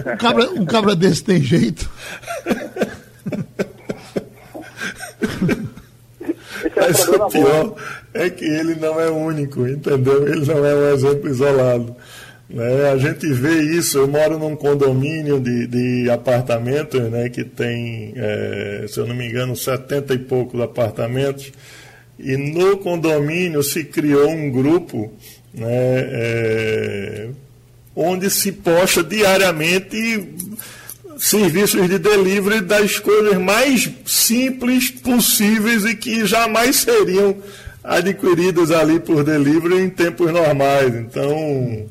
Um 0.00 0.16
cabra, 0.16 0.50
um 0.50 0.64
cabra 0.64 0.96
desse 0.96 1.22
tem 1.22 1.40
jeito. 1.40 1.88
Mas 6.80 7.08
o 7.08 7.28
pior 7.28 7.74
é 8.14 8.30
que 8.30 8.44
ele 8.44 8.74
não 8.74 9.00
é 9.00 9.10
único, 9.10 9.66
entendeu? 9.66 10.26
Ele 10.26 10.46
não 10.46 10.64
é 10.64 10.74
um 10.74 10.94
exemplo 10.94 11.28
isolado. 11.28 11.96
Né? 12.48 12.90
A 12.90 12.96
gente 12.96 13.30
vê 13.32 13.60
isso, 13.60 13.98
eu 13.98 14.08
moro 14.08 14.38
num 14.38 14.56
condomínio 14.56 15.38
de, 15.38 15.66
de 15.66 16.10
apartamentos, 16.10 17.00
né, 17.10 17.28
que 17.28 17.44
tem, 17.44 18.14
é, 18.16 18.86
se 18.88 18.98
eu 18.98 19.06
não 19.06 19.14
me 19.14 19.28
engano, 19.28 19.54
70 19.54 20.14
e 20.14 20.18
poucos 20.18 20.58
apartamentos, 20.60 21.52
e 22.18 22.36
no 22.36 22.78
condomínio 22.78 23.62
se 23.62 23.84
criou 23.84 24.30
um 24.30 24.50
grupo 24.50 25.12
né, 25.52 25.68
é, 25.68 27.28
onde 27.94 28.30
se 28.30 28.50
posta 28.52 29.02
diariamente 29.04 30.26
serviços 31.18 31.88
de 31.88 31.98
delivery 31.98 32.60
das 32.60 32.98
coisas 32.98 33.36
mais 33.38 33.90
simples 34.06 34.90
possíveis 34.90 35.84
e 35.84 35.94
que 35.94 36.24
jamais 36.24 36.76
seriam 36.76 37.36
adquiridas 37.82 38.70
ali 38.70 39.00
por 39.00 39.24
delivery 39.24 39.80
em 39.80 39.90
tempos 39.90 40.32
normais. 40.32 40.94
Então, 40.94 41.86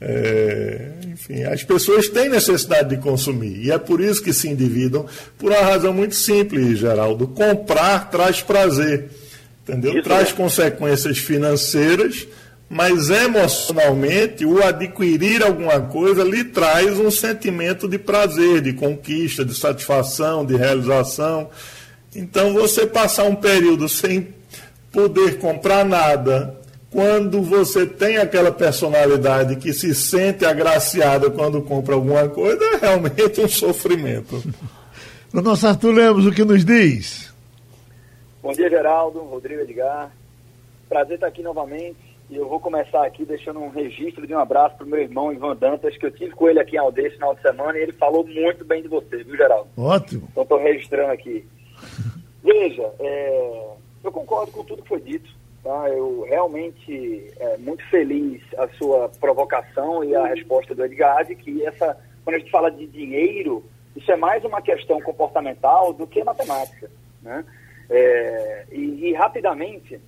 é, 0.00 0.90
enfim, 1.06 1.42
as 1.44 1.64
pessoas 1.64 2.08
têm 2.08 2.28
necessidade 2.28 2.90
de 2.90 2.98
consumir 2.98 3.64
e 3.64 3.70
é 3.70 3.78
por 3.78 4.00
isso 4.00 4.22
que 4.22 4.32
se 4.32 4.48
endividam, 4.48 5.06
por 5.38 5.50
uma 5.50 5.62
razão 5.62 5.92
muito 5.92 6.14
simples, 6.14 6.78
Geraldo. 6.78 7.26
Comprar 7.28 8.10
traz 8.10 8.42
prazer, 8.42 9.08
entendeu? 9.62 9.94
Isso 9.94 10.02
traz 10.02 10.28
é. 10.28 10.32
consequências 10.32 11.18
financeiras 11.18 12.26
mas 12.68 13.10
emocionalmente 13.10 14.44
o 14.44 14.62
adquirir 14.62 15.42
alguma 15.42 15.80
coisa 15.80 16.24
lhe 16.24 16.44
traz 16.44 16.98
um 16.98 17.10
sentimento 17.10 17.88
de 17.88 17.98
prazer, 17.98 18.60
de 18.60 18.72
conquista, 18.72 19.44
de 19.44 19.54
satisfação, 19.54 20.44
de 20.44 20.56
realização. 20.56 21.48
Então 22.14 22.52
você 22.54 22.86
passar 22.86 23.24
um 23.24 23.36
período 23.36 23.88
sem 23.88 24.34
poder 24.90 25.38
comprar 25.38 25.84
nada, 25.84 26.58
quando 26.90 27.42
você 27.42 27.86
tem 27.86 28.16
aquela 28.16 28.50
personalidade 28.50 29.56
que 29.56 29.72
se 29.72 29.94
sente 29.94 30.44
agraciada 30.44 31.30
quando 31.30 31.62
compra 31.62 31.94
alguma 31.94 32.28
coisa, 32.28 32.64
é 32.64 32.76
realmente 32.78 33.40
um 33.40 33.48
sofrimento. 33.48 34.42
O 35.32 35.40
nosso 35.42 35.66
Arthur 35.66 35.92
Lemos, 35.92 36.24
o 36.24 36.32
que 36.32 36.44
nos 36.44 36.64
diz? 36.64 37.32
Bom 38.42 38.52
dia, 38.52 38.70
Geraldo, 38.70 39.20
Rodrigo 39.20 39.60
Edgar. 39.60 40.10
Prazer 40.88 41.16
estar 41.16 41.26
aqui 41.26 41.42
novamente 41.42 42.05
e 42.28 42.36
eu 42.36 42.48
vou 42.48 42.58
começar 42.58 43.06
aqui 43.06 43.24
deixando 43.24 43.60
um 43.60 43.68
registro 43.68 44.26
de 44.26 44.34
um 44.34 44.38
abraço 44.38 44.76
para 44.76 44.84
o 44.86 44.88
meu 44.88 45.00
irmão 45.00 45.32
Ivan 45.32 45.54
Dantas, 45.54 45.96
que 45.96 46.06
eu 46.06 46.10
tive 46.10 46.32
com 46.32 46.48
ele 46.48 46.58
aqui 46.58 46.74
em 46.74 46.78
Aldeia 46.78 47.06
esse 47.06 47.16
final 47.16 47.34
de 47.34 47.42
semana 47.42 47.78
e 47.78 47.82
ele 47.82 47.92
falou 47.92 48.26
muito 48.26 48.64
bem 48.64 48.82
de 48.82 48.88
você, 48.88 49.22
viu, 49.22 49.36
Geraldo? 49.36 49.68
Ótimo. 49.76 50.28
Então 50.32 50.42
estou 50.42 50.58
registrando 50.58 51.12
aqui. 51.12 51.46
Veja, 52.42 52.92
é, 52.98 53.66
eu 54.02 54.10
concordo 54.10 54.50
com 54.50 54.64
tudo 54.64 54.82
que 54.82 54.88
foi 54.88 55.00
dito. 55.00 55.30
Tá? 55.62 55.88
Eu 55.88 56.24
realmente 56.28 57.32
é 57.40 57.56
muito 57.58 57.84
feliz 57.90 58.40
a 58.56 58.68
sua 58.70 59.08
provocação 59.20 60.04
e 60.04 60.14
a 60.14 60.26
resposta 60.26 60.74
do 60.74 60.84
Edgar 60.84 61.24
de 61.24 61.34
que 61.34 61.64
essa, 61.64 61.96
quando 62.24 62.36
a 62.36 62.38
gente 62.38 62.50
fala 62.50 62.70
de 62.70 62.86
dinheiro, 62.86 63.64
isso 63.96 64.10
é 64.10 64.16
mais 64.16 64.44
uma 64.44 64.62
questão 64.62 65.00
comportamental 65.00 65.92
do 65.92 66.06
que 66.06 66.22
matemática. 66.22 66.88
Né? 67.22 67.44
É, 67.90 68.66
e, 68.70 69.08
e 69.08 69.12
rapidamente 69.14 70.00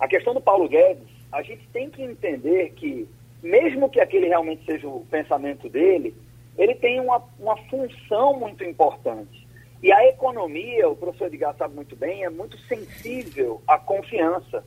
a 0.00 0.08
questão 0.08 0.32
do 0.32 0.40
Paulo 0.40 0.68
Guedes, 0.68 1.06
a 1.30 1.42
gente 1.42 1.68
tem 1.68 1.90
que 1.90 2.02
entender 2.02 2.70
que, 2.70 3.06
mesmo 3.42 3.90
que 3.90 4.00
aquele 4.00 4.26
realmente 4.28 4.64
seja 4.64 4.88
o 4.88 5.06
pensamento 5.10 5.68
dele, 5.68 6.14
ele 6.56 6.74
tem 6.74 6.98
uma, 6.98 7.22
uma 7.38 7.56
função 7.68 8.38
muito 8.38 8.64
importante. 8.64 9.46
E 9.82 9.92
a 9.92 10.06
economia, 10.08 10.88
o 10.88 10.96
professor 10.96 11.26
Edgar 11.26 11.54
sabe 11.56 11.74
muito 11.74 11.94
bem, 11.94 12.24
é 12.24 12.30
muito 12.30 12.58
sensível 12.60 13.62
à 13.66 13.78
confiança. 13.78 14.64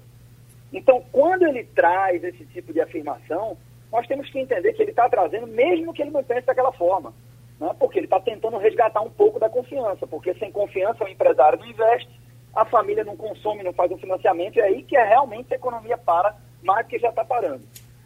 Então, 0.71 1.03
quando 1.11 1.43
ele 1.43 1.63
traz 1.63 2.23
esse 2.23 2.45
tipo 2.45 2.71
de 2.71 2.81
afirmação, 2.81 3.57
nós 3.91 4.07
temos 4.07 4.29
que 4.29 4.39
entender 4.39 4.73
que 4.73 4.81
ele 4.81 4.89
está 4.89 5.07
trazendo, 5.09 5.45
mesmo 5.45 5.93
que 5.93 6.01
ele 6.01 6.09
não 6.09 6.23
pense 6.23 6.47
daquela 6.47 6.71
forma. 6.71 7.13
Né? 7.59 7.75
Porque 7.77 7.99
ele 7.99 8.07
está 8.07 8.19
tentando 8.19 8.57
resgatar 8.57 9.01
um 9.01 9.09
pouco 9.09 9.39
da 9.39 9.49
confiança, 9.49 10.07
porque 10.07 10.33
sem 10.35 10.51
confiança 10.51 11.03
o 11.03 11.07
empresário 11.07 11.59
não 11.59 11.67
investe, 11.67 12.09
a 12.55 12.65
família 12.65 13.03
não 13.03 13.15
consome, 13.15 13.63
não 13.63 13.73
faz 13.73 13.91
um 13.91 13.97
financiamento, 13.97 14.59
é 14.59 14.63
aí 14.63 14.83
que 14.83 14.95
é 14.95 15.03
realmente 15.03 15.53
a 15.53 15.57
economia 15.57 15.97
para 15.97 16.35
mais 16.61 16.87
que 16.87 16.99
já 16.99 17.09
está 17.09 17.25
parando. 17.25 17.63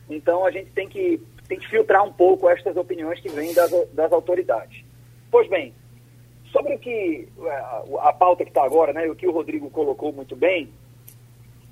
Então 0.09 0.45
a 0.45 0.51
gente 0.51 0.71
tem 0.71 0.87
que, 0.87 1.21
tem 1.47 1.59
que 1.59 1.67
filtrar 1.67 2.03
um 2.03 2.13
pouco 2.13 2.49
estas 2.49 2.75
opiniões 2.77 3.19
que 3.19 3.29
vêm 3.29 3.53
das, 3.53 3.71
das 3.93 4.11
autoridades. 4.11 4.83
Pois 5.29 5.49
bem, 5.49 5.73
sobre 6.51 6.75
o 6.75 6.79
que 6.79 7.27
a, 7.45 8.09
a 8.09 8.13
pauta 8.13 8.43
que 8.43 8.49
está 8.49 8.63
agora, 8.63 8.93
né, 8.93 9.07
o 9.07 9.15
que 9.15 9.27
o 9.27 9.31
Rodrigo 9.31 9.69
colocou 9.69 10.13
muito 10.13 10.35
bem, 10.35 10.71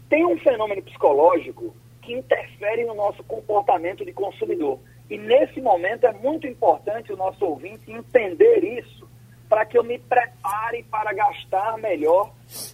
tem 0.09 0.25
um 0.25 0.37
fenômeno 0.37 0.81
psicológico 0.83 1.75
que 2.01 2.13
interfere 2.13 2.85
no 2.85 2.93
nosso 2.93 3.23
comportamento 3.23 4.05
de 4.05 4.13
consumidor. 4.13 4.79
E 5.09 5.17
nesse 5.17 5.61
momento 5.61 6.05
é 6.05 6.13
muito 6.13 6.47
importante 6.47 7.11
o 7.11 7.17
nosso 7.17 7.43
ouvinte 7.45 7.91
entender 7.91 8.63
isso 8.63 9.07
para 9.49 9.65
que 9.65 9.77
eu 9.77 9.83
me 9.83 9.97
prepare 9.97 10.83
para 10.83 11.13
gastar 11.13 11.77
melhor. 11.77 12.31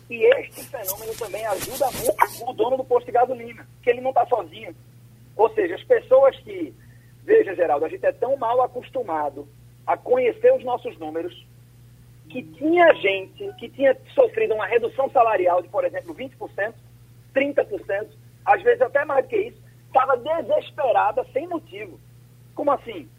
E 0.09 0.25
este 0.39 0.63
fenômeno 0.65 1.15
também 1.15 1.45
ajuda 1.45 1.89
muito 1.91 2.49
o 2.49 2.53
dono 2.53 2.77
do 2.77 2.83
posto 2.83 3.05
de 3.05 3.11
gasolina, 3.11 3.67
que 3.81 3.89
ele 3.89 4.01
não 4.01 4.09
está 4.09 4.25
sozinho. 4.25 4.75
Ou 5.35 5.49
seja, 5.53 5.75
as 5.75 5.83
pessoas 5.83 6.37
que, 6.39 6.73
veja, 7.23 7.55
Geraldo, 7.55 7.85
a 7.85 7.89
gente 7.89 8.05
é 8.05 8.11
tão 8.11 8.35
mal 8.37 8.61
acostumado 8.61 9.47
a 9.87 9.97
conhecer 9.97 10.53
os 10.53 10.63
nossos 10.63 10.97
números, 10.97 11.45
que 12.29 12.43
tinha 12.43 12.93
gente 12.95 13.51
que 13.57 13.69
tinha 13.69 13.97
sofrido 14.13 14.53
uma 14.53 14.65
redução 14.65 15.09
salarial 15.09 15.61
de, 15.61 15.69
por 15.69 15.83
exemplo, 15.83 16.13
20%, 16.13 16.73
30%, 17.33 18.07
às 18.45 18.61
vezes 18.61 18.81
até 18.81 19.03
mais 19.05 19.25
do 19.25 19.29
que 19.29 19.37
isso, 19.37 19.57
estava 19.87 20.17
desesperada 20.17 21.25
sem 21.33 21.47
motivo. 21.47 21.99
Como 22.55 22.71
assim? 22.71 23.09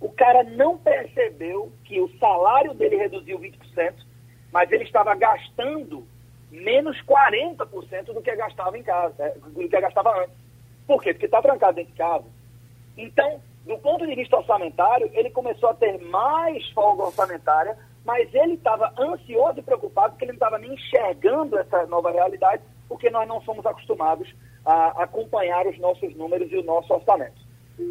o 0.00 0.08
cara 0.10 0.44
não 0.44 0.78
percebeu 0.78 1.72
que 1.84 2.00
o 2.00 2.08
salário 2.18 2.74
dele 2.74 2.96
reduziu 2.96 3.38
20%, 3.38 3.94
mas 4.52 4.70
ele 4.72 4.84
estava 4.84 5.14
gastando 5.14 6.06
menos 6.50 6.96
40% 7.02 8.06
do 8.06 8.22
que 8.22 8.34
gastava 8.34 8.76
em 8.78 8.82
casa, 8.82 9.14
é, 9.18 9.30
do 9.38 9.68
que 9.68 9.80
gastava 9.80 10.22
antes. 10.22 10.34
Por 10.86 11.02
quê? 11.02 11.12
Porque 11.12 11.26
está 11.26 11.42
trancado 11.42 11.76
dentro 11.76 11.92
de 11.92 11.98
casa. 11.98 12.24
Então, 12.96 13.40
do 13.66 13.76
ponto 13.78 14.06
de 14.06 14.14
vista 14.14 14.36
orçamentário, 14.36 15.10
ele 15.12 15.30
começou 15.30 15.68
a 15.68 15.74
ter 15.74 16.00
mais 16.06 16.66
folga 16.70 17.04
orçamentária, 17.04 17.76
mas 18.04 18.32
ele 18.34 18.54
estava 18.54 18.92
ansioso 18.98 19.58
e 19.58 19.62
preocupado 19.62 20.12
porque 20.12 20.24
ele 20.24 20.32
não 20.32 20.36
estava 20.36 20.58
nem 20.58 20.72
enxergando 20.72 21.58
essa 21.58 21.86
nova 21.86 22.10
realidade, 22.10 22.62
porque 22.88 23.10
nós 23.10 23.28
não 23.28 23.42
somos 23.42 23.66
acostumados 23.66 24.34
a 24.64 25.02
acompanhar 25.02 25.66
os 25.66 25.78
nossos 25.78 26.14
números 26.16 26.50
e 26.50 26.56
o 26.56 26.64
nosso 26.64 26.92
orçamento. 26.92 27.38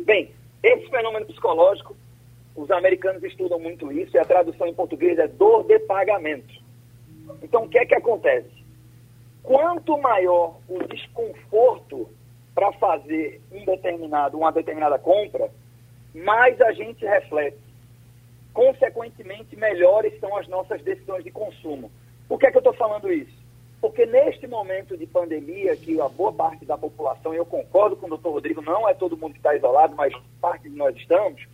Bem, 0.05 0.31
esse 0.63 0.89
fenômeno 0.89 1.27
psicológico, 1.27 1.95
os 2.57 2.69
americanos 2.71 3.23
estudam 3.23 3.59
muito 3.59 3.91
isso 3.91 4.17
e 4.17 4.19
a 4.19 4.25
tradução 4.25 4.67
em 4.67 4.73
português 4.73 5.17
é 5.17 5.27
dor 5.27 5.63
de 5.63 5.79
pagamento. 5.79 6.53
Então, 7.41 7.63
o 7.63 7.69
que 7.69 7.77
é 7.77 7.85
que 7.85 7.95
acontece? 7.95 8.57
quanto 9.47 9.97
maior 9.97 10.57
o 10.67 10.83
desconforto 10.83 12.09
para 12.53 12.69
fazer 12.73 13.39
um 13.49 13.63
determinado, 13.63 14.37
uma 14.37 14.51
determinada 14.51 14.99
compra, 14.99 15.49
mais 16.13 16.59
a 16.59 16.73
gente 16.73 17.05
reflete. 17.05 17.57
Consequentemente, 18.53 19.55
melhores 19.55 20.19
são 20.19 20.35
as 20.35 20.49
nossas 20.49 20.81
decisões 20.81 21.23
de 21.23 21.31
consumo. 21.31 21.89
Por 22.27 22.37
que, 22.37 22.47
é 22.47 22.51
que 22.51 22.57
eu 22.57 22.59
estou 22.59 22.73
falando 22.73 23.09
isso? 23.09 23.37
Porque 23.79 24.05
neste 24.05 24.47
momento 24.47 24.97
de 24.97 25.05
pandemia, 25.05 25.77
que 25.77 26.01
a 26.01 26.09
boa 26.09 26.33
parte 26.33 26.65
da 26.65 26.77
população, 26.77 27.33
eu 27.33 27.45
concordo 27.45 27.95
com 27.95 28.07
o 28.07 28.09
doutor 28.09 28.33
Rodrigo, 28.33 28.61
não 28.61 28.89
é 28.89 28.93
todo 28.93 29.15
mundo 29.15 29.33
que 29.33 29.39
está 29.39 29.55
isolado, 29.55 29.95
mas 29.95 30.13
parte 30.41 30.67
de 30.67 30.75
nós 30.75 30.93
estamos, 30.97 31.47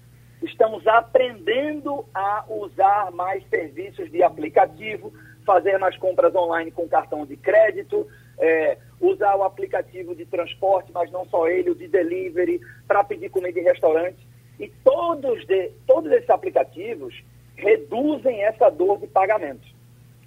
estamos 0.43 0.85
aprendendo 0.88 2.05
a 2.13 2.45
usar 2.50 3.12
mais 3.12 3.47
serviços 3.50 4.12
de 4.12 4.21
aplicativo, 4.21 5.13
fazer 5.45 5.77
mais 5.77 5.97
compras 5.97 6.33
online 6.35 6.71
com 6.71 6.88
cartão 6.88 7.25
de 7.25 7.35
crédito, 7.38 8.07
é, 8.38 8.77
usar 9.00 9.35
o 9.35 9.43
aplicativo 9.43 10.15
de 10.15 10.25
transporte, 10.25 10.91
mas 10.93 11.12
não 11.12 11.25
só 11.25 11.47
ele, 11.47 11.69
o 11.69 11.75
de 11.75 11.88
delivery, 11.88 12.59
para 12.88 13.03
pedir 13.03 13.29
comida 13.29 13.59
em 13.59 13.63
restaurante. 13.63 14.27
E 14.59 14.67
todos, 14.83 15.45
de, 15.45 15.71
todos 15.85 16.12
esses 16.12 16.29
aplicativos 16.29 17.13
reduzem 17.55 18.43
essa 18.43 18.69
dor 18.69 19.00
de 19.00 19.07
pagamento. 19.07 19.67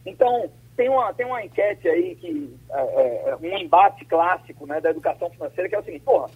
Então, 0.04 0.50
tem 0.76 0.88
uma, 0.88 1.12
tem 1.14 1.26
uma 1.26 1.44
enquete 1.44 1.88
aí, 1.88 2.14
que 2.16 2.54
é, 2.70 3.30
é, 3.30 3.36
um 3.36 3.58
embate 3.58 4.04
clássico 4.04 4.66
né, 4.66 4.80
da 4.80 4.90
educação 4.90 5.30
financeira, 5.30 5.68
que 5.68 5.74
é 5.74 5.78
o 5.78 5.84
seguinte, 5.84 6.04
porra, 6.04 6.30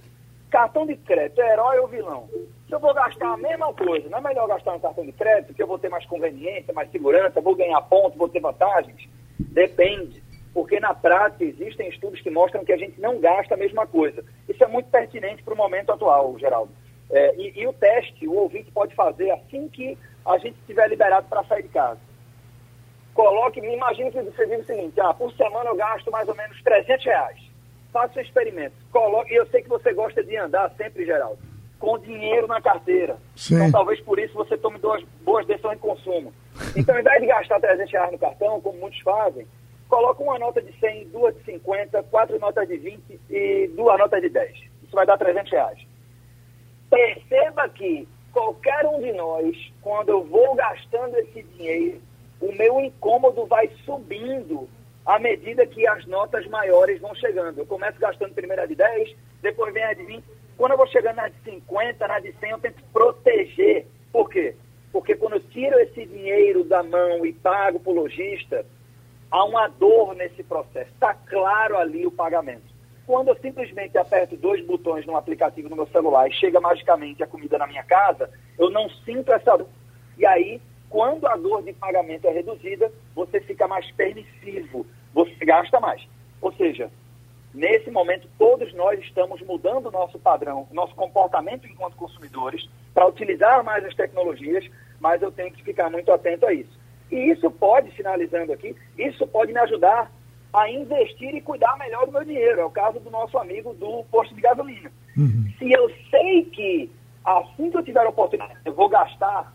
cartão 0.51 0.87
de 0.87 0.97
crédito 0.97 1.41
é 1.41 1.53
herói 1.53 1.79
ou 1.79 1.89
vilão? 1.89 2.29
Se 2.67 2.75
eu 2.75 2.81
vou 2.81 2.93
gastar 2.93 3.33
a 3.33 3.37
mesma 3.37 3.73
coisa, 3.73 4.09
não 4.09 4.19
é 4.19 4.21
melhor 4.21 4.49
gastar 4.49 4.73
no 4.73 4.81
cartão 4.81 5.05
de 5.05 5.13
crédito, 5.13 5.55
que 5.55 5.63
eu 5.63 5.67
vou 5.67 5.79
ter 5.79 5.89
mais 5.89 6.05
conveniência, 6.07 6.75
mais 6.75 6.91
segurança, 6.91 7.41
vou 7.41 7.55
ganhar 7.55 7.81
pontos, 7.83 8.19
vou 8.19 8.29
ter 8.29 8.41
vantagens? 8.41 9.09
Depende. 9.39 10.23
Porque 10.53 10.81
na 10.81 10.93
prática 10.93 11.45
existem 11.45 11.89
estudos 11.89 12.21
que 12.21 12.31
mostram 12.31 12.65
que 12.65 12.73
a 12.73 12.77
gente 12.77 13.01
não 13.01 13.19
gasta 13.21 13.55
a 13.55 13.57
mesma 13.57 13.87
coisa. 13.87 14.25
Isso 14.49 14.63
é 14.63 14.67
muito 14.67 14.91
pertinente 14.91 15.43
para 15.43 15.55
o 15.55 15.57
momento 15.57 15.93
atual, 15.93 16.37
Geraldo. 16.39 16.73
É, 17.11 17.37
e, 17.37 17.61
e 17.61 17.67
o 17.67 17.73
teste, 17.73 18.27
o 18.27 18.35
ouvinte 18.35 18.71
pode 18.73 18.95
fazer 18.95 19.31
assim 19.31 19.69
que 19.69 19.97
a 20.27 20.39
gente 20.39 20.59
estiver 20.61 20.89
liberado 20.89 21.27
para 21.29 21.45
sair 21.45 21.63
de 21.63 21.69
casa 21.69 22.01
coloque, 23.21 23.61
imagine 23.61 24.11
que 24.11 24.23
você 24.23 24.47
diz 24.47 24.61
o 24.61 24.65
seguinte, 24.65 24.99
ah, 25.01 25.13
por 25.13 25.31
semana 25.35 25.69
eu 25.69 25.77
gasto 25.77 26.11
mais 26.11 26.27
ou 26.29 26.35
menos 26.35 26.61
300 26.63 27.05
reais. 27.05 27.50
Faça 27.93 28.19
o 28.19 28.23
experimento. 28.23 28.75
Coloque, 28.93 29.33
e 29.33 29.37
eu 29.37 29.47
sei 29.47 29.63
que 29.63 29.69
você 29.69 29.93
gosta 29.93 30.23
de 30.23 30.37
andar 30.37 30.71
sempre, 30.77 31.05
Geraldo, 31.05 31.39
com 31.79 31.99
dinheiro 31.99 32.47
na 32.47 32.61
carteira. 32.61 33.17
Sim. 33.35 33.57
Então 33.57 33.73
talvez 33.73 34.01
por 34.01 34.19
isso 34.19 34.35
você 34.35 34.57
tome 34.57 34.79
duas 34.79 35.03
boas 35.23 35.47
decisões 35.47 35.77
de 35.77 35.83
consumo. 35.83 36.33
Então, 36.77 36.95
ao 36.95 37.01
invés 37.01 37.21
de 37.21 37.27
gastar 37.27 37.61
300 37.61 37.91
reais 37.93 38.13
no 38.13 38.19
cartão, 38.19 38.61
como 38.61 38.79
muitos 38.79 39.01
fazem, 39.01 39.47
coloque 39.89 40.23
uma 40.23 40.39
nota 40.39 40.61
de 40.61 40.73
100, 40.79 41.09
duas 41.09 41.35
de 41.35 41.45
50, 41.45 42.03
quatro 42.05 42.39
notas 42.39 42.69
de 42.69 42.77
20 42.77 43.21
e 43.31 43.71
duas 43.75 43.99
notas 43.99 44.21
de 44.21 44.29
10. 44.29 44.57
Isso 44.57 44.93
vai 44.93 45.07
dar 45.07 45.19
300 45.19 45.51
reais. 45.51 45.79
Perceba 46.89 47.69
que 47.69 48.07
qualquer 48.33 48.87
um 48.87 49.01
de 49.01 49.13
nós, 49.13 49.73
quando 49.81 50.11
eu 50.11 50.25
vou 50.25 50.55
gastando 50.55 51.17
esse 51.17 51.43
dinheiro, 51.43 52.01
o 52.41 52.53
meu 52.53 52.81
incômodo 52.81 53.47
vai 53.47 53.69
subindo 53.85 54.69
à 55.11 55.19
medida 55.19 55.67
que 55.67 55.85
as 55.89 56.07
notas 56.07 56.47
maiores 56.47 57.01
vão 57.01 57.13
chegando. 57.17 57.59
Eu 57.59 57.67
começo 57.67 57.99
gastando 57.99 58.33
primeiro 58.33 58.63
a 58.63 58.67
de 58.67 58.77
10, 58.77 59.17
depois 59.43 59.75
vem 59.75 59.83
a 59.83 59.93
de 59.93 60.05
20. 60.05 60.25
Quando 60.57 60.71
eu 60.71 60.77
vou 60.77 60.87
chegando 60.87 61.17
na 61.17 61.27
de 61.27 61.35
50, 61.43 62.07
na 62.07 62.21
de 62.21 62.33
100, 62.39 62.51
eu 62.51 62.59
tento 62.61 62.83
proteger. 62.93 63.87
Por 64.13 64.31
quê? 64.31 64.55
Porque 64.93 65.17
quando 65.17 65.33
eu 65.33 65.41
tiro 65.41 65.77
esse 65.81 66.07
dinheiro 66.07 66.63
da 66.63 66.85
mão 66.85 67.27
e 67.27 67.33
pago 67.33 67.81
para 67.81 67.91
o 67.91 67.95
lojista, 67.95 68.65
há 69.33 69.45
uma 69.45 69.67
dor 69.67 70.15
nesse 70.15 70.45
processo. 70.45 70.93
Está 70.93 71.13
claro 71.13 71.77
ali 71.77 72.07
o 72.07 72.13
pagamento. 72.13 72.71
Quando 73.05 73.29
eu 73.29 73.37
simplesmente 73.39 73.99
aperto 73.99 74.37
dois 74.37 74.65
botões 74.65 75.05
no 75.07 75.17
aplicativo 75.17 75.69
no 75.69 75.75
meu 75.75 75.89
celular 75.89 76.29
e 76.29 76.35
chega 76.35 76.61
magicamente 76.61 77.21
a 77.21 77.27
comida 77.27 77.59
na 77.59 77.67
minha 77.67 77.83
casa, 77.83 78.31
eu 78.57 78.71
não 78.71 78.89
sinto 79.05 79.33
essa 79.33 79.57
dor. 79.57 79.69
E 80.17 80.25
aí 80.25 80.61
quando 80.91 81.25
a 81.29 81.37
dor 81.37 81.63
de 81.63 81.73
pagamento 81.73 82.27
é 82.27 82.33
reduzida, 82.33 82.93
você 83.15 83.41
fica 83.41 83.69
mais 83.69 83.89
permissivo, 83.93 84.85
você 85.13 85.45
gasta 85.45 85.81
mais. 85.81 86.07
Ou 86.41 86.53
seja, 86.53 86.91
nesse 87.53 87.91
momento, 87.91 88.29
todos 88.39 88.73
nós 88.75 88.99
estamos 89.01 89.41
mudando 89.43 89.87
o 89.87 89.91
nosso 89.91 90.19
padrão, 90.19 90.69
nosso 90.73 90.95
comportamento 90.95 91.67
enquanto 91.67 91.97
consumidores, 91.97 92.69
para 92.95 93.07
utilizar 93.07 93.63
mais 93.65 93.85
as 93.85 93.95
tecnologias, 93.95 94.69
mas 95.01 95.23
eu 95.23 95.31
tenho 95.31 95.53
que 95.53 95.63
ficar 95.63 95.91
muito 95.91 96.11
atento 96.13 96.47
a 96.47 96.53
isso. 96.53 96.79
E 97.11 97.31
isso 97.31 97.51
pode, 97.51 97.91
finalizando 97.93 98.53
aqui, 98.53 98.75
isso 98.97 99.27
pode 99.27 99.53
me 99.53 99.59
ajudar 99.61 100.11
a 100.53 100.69
investir 100.69 101.35
e 101.35 101.41
cuidar 101.41 101.77
melhor 101.79 102.07
do 102.07 102.13
meu 102.13 102.25
dinheiro. 102.25 102.61
É 102.61 102.65
o 102.65 102.71
caso 102.71 103.01
do 103.01 103.11
nosso 103.11 103.39
amigo 103.39 103.75
do 103.75 104.05
posto 104.11 104.35
de 104.35 104.41
gasolina. 104.41 104.91
Uhum. 105.17 105.53
Se 105.59 105.73
eu 105.73 105.91
sei 106.11 106.45
que 106.45 106.91
assim 107.25 107.71
que 107.71 107.77
eu 107.77 107.83
tiver 107.83 108.05
a 108.05 108.09
oportunidade, 108.09 108.59
eu 108.65 108.73
vou 108.73 108.89
gastar 108.89 109.53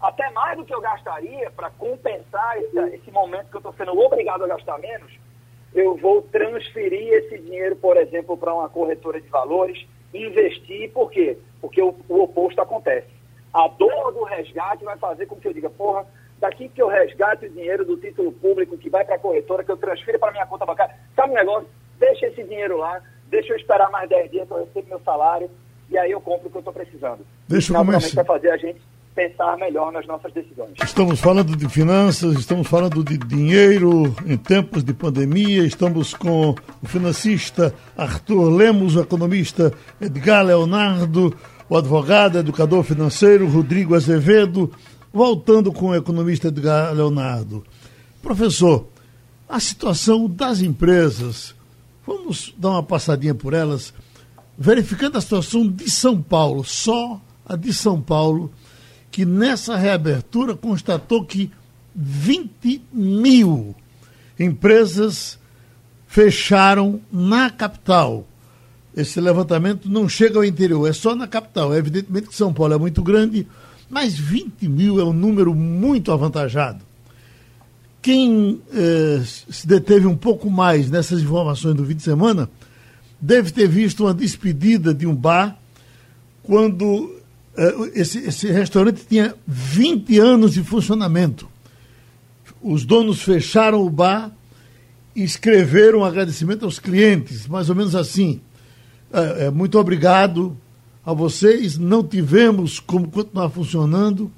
até 0.00 0.30
mais 0.30 0.56
do 0.56 0.64
que 0.64 0.74
eu 0.74 0.80
gastaria 0.80 1.50
para 1.50 1.70
compensar 1.70 2.56
esse, 2.58 2.78
esse, 2.94 3.10
momento 3.10 3.50
que 3.50 3.56
eu 3.56 3.60
estou 3.60 3.74
sendo 3.74 3.98
obrigado 3.98 4.44
a 4.44 4.48
gastar 4.48 4.78
menos, 4.78 5.12
eu 5.74 5.96
vou 5.96 6.22
transferir 6.22 7.12
esse 7.14 7.38
dinheiro, 7.38 7.76
por 7.76 7.96
exemplo, 7.96 8.36
para 8.36 8.54
uma 8.54 8.68
corretora 8.68 9.20
de 9.20 9.28
valores, 9.28 9.86
investir, 10.14 10.90
por 10.92 11.10
quê? 11.10 11.36
Porque 11.60 11.82
o, 11.82 11.94
o, 12.08 12.22
oposto 12.22 12.60
acontece. 12.60 13.08
A 13.52 13.66
dor 13.68 14.12
do 14.12 14.24
resgate 14.24 14.84
vai 14.84 14.96
fazer 14.98 15.26
com 15.26 15.36
que 15.36 15.48
eu 15.48 15.52
diga, 15.52 15.68
porra, 15.68 16.06
daqui 16.38 16.68
que 16.68 16.80
eu 16.80 16.86
resgate 16.86 17.46
o 17.46 17.50
dinheiro 17.50 17.84
do 17.84 17.96
título 17.96 18.30
público 18.32 18.78
que 18.78 18.88
vai 18.88 19.04
para 19.04 19.16
a 19.16 19.18
corretora, 19.18 19.64
que 19.64 19.70
eu 19.70 19.76
transfiro 19.76 20.18
para 20.18 20.32
minha 20.32 20.46
conta 20.46 20.64
bancária, 20.64 20.94
sabe 21.14 21.32
um 21.32 21.36
negócio? 21.36 21.68
Deixa 21.98 22.26
esse 22.26 22.44
dinheiro 22.44 22.78
lá, 22.78 23.02
deixa 23.26 23.52
eu 23.52 23.56
esperar 23.56 23.90
mais 23.90 24.08
10 24.08 24.30
dias 24.30 24.48
para 24.48 24.58
eu 24.58 24.64
receber 24.64 24.88
meu 24.88 25.00
salário, 25.00 25.50
e 25.90 25.98
aí 25.98 26.12
eu 26.12 26.20
compro 26.20 26.46
o 26.46 26.50
que 26.50 26.56
eu 26.56 26.60
estou 26.60 26.72
precisando. 26.72 27.26
Deixa 27.48 27.72
eu 27.72 27.76
começar. 27.76 28.14
vai 28.14 28.24
fazer 28.24 28.50
a 28.50 28.56
gente 28.56 28.80
pensar 29.18 29.56
melhor 29.56 29.90
nas 29.90 30.06
nossas 30.06 30.32
decisões. 30.32 30.74
Estamos 30.80 31.18
falando 31.18 31.56
de 31.56 31.68
finanças, 31.68 32.38
estamos 32.38 32.68
falando 32.68 33.02
de 33.02 33.18
dinheiro 33.18 34.14
em 34.24 34.36
tempos 34.36 34.84
de 34.84 34.94
pandemia, 34.94 35.64
estamos 35.64 36.14
com 36.14 36.54
o 36.80 36.86
financista 36.86 37.74
Arthur 37.96 38.48
Lemos, 38.48 38.94
o 38.94 39.00
economista 39.00 39.72
Edgar 40.00 40.46
Leonardo, 40.46 41.36
o 41.68 41.76
advogado, 41.76 42.38
educador 42.38 42.84
financeiro 42.84 43.48
Rodrigo 43.48 43.96
Azevedo, 43.96 44.70
voltando 45.12 45.72
com 45.72 45.86
o 45.86 45.96
economista 45.96 46.46
Edgar 46.46 46.94
Leonardo. 46.94 47.64
Professor, 48.22 48.86
a 49.48 49.58
situação 49.58 50.30
das 50.30 50.60
empresas, 50.60 51.56
vamos 52.06 52.54
dar 52.56 52.70
uma 52.70 52.84
passadinha 52.84 53.34
por 53.34 53.52
elas, 53.52 53.92
verificando 54.56 55.18
a 55.18 55.20
situação 55.20 55.66
de 55.66 55.90
São 55.90 56.22
Paulo, 56.22 56.62
só 56.62 57.20
a 57.44 57.56
de 57.56 57.74
São 57.74 58.00
Paulo, 58.00 58.52
que 59.10 59.24
nessa 59.24 59.76
reabertura 59.76 60.54
constatou 60.54 61.24
que 61.24 61.50
20 61.94 62.82
mil 62.92 63.74
empresas 64.38 65.38
fecharam 66.06 67.00
na 67.12 67.50
capital. 67.50 68.26
Esse 68.96 69.20
levantamento 69.20 69.88
não 69.88 70.08
chega 70.08 70.38
ao 70.38 70.44
interior, 70.44 70.86
é 70.88 70.92
só 70.92 71.14
na 71.14 71.26
capital. 71.26 71.74
É 71.74 71.78
evidentemente 71.78 72.28
que 72.28 72.34
São 72.34 72.52
Paulo 72.52 72.74
é 72.74 72.78
muito 72.78 73.02
grande, 73.02 73.46
mas 73.88 74.18
20 74.18 74.68
mil 74.68 75.00
é 75.00 75.04
um 75.04 75.12
número 75.12 75.54
muito 75.54 76.12
avantajado. 76.12 76.84
Quem 78.00 78.60
eh, 78.72 79.22
se 79.50 79.66
deteve 79.66 80.06
um 80.06 80.16
pouco 80.16 80.50
mais 80.50 80.90
nessas 80.90 81.20
informações 81.20 81.74
do 81.74 81.84
fim 81.84 81.94
de 81.94 82.02
semana 82.02 82.48
deve 83.20 83.50
ter 83.50 83.66
visto 83.66 84.04
uma 84.04 84.14
despedida 84.14 84.94
de 84.94 85.06
um 85.06 85.14
bar 85.14 85.58
quando 86.42 87.17
esse, 87.94 88.18
esse 88.18 88.50
restaurante 88.50 89.04
tinha 89.08 89.34
20 89.46 90.18
anos 90.18 90.54
de 90.54 90.62
funcionamento. 90.62 91.48
Os 92.62 92.84
donos 92.84 93.22
fecharam 93.22 93.84
o 93.84 93.90
bar 93.90 94.32
e 95.14 95.22
escreveram 95.22 96.00
um 96.00 96.04
agradecimento 96.04 96.64
aos 96.64 96.78
clientes, 96.78 97.46
mais 97.46 97.68
ou 97.68 97.76
menos 97.76 97.94
assim. 97.94 98.40
É, 99.12 99.46
é, 99.46 99.50
muito 99.50 99.78
obrigado 99.78 100.56
a 101.04 101.12
vocês, 101.12 101.78
não 101.78 102.04
tivemos 102.04 102.78
como 102.78 103.10
continuar 103.10 103.48
funcionando 103.50 104.30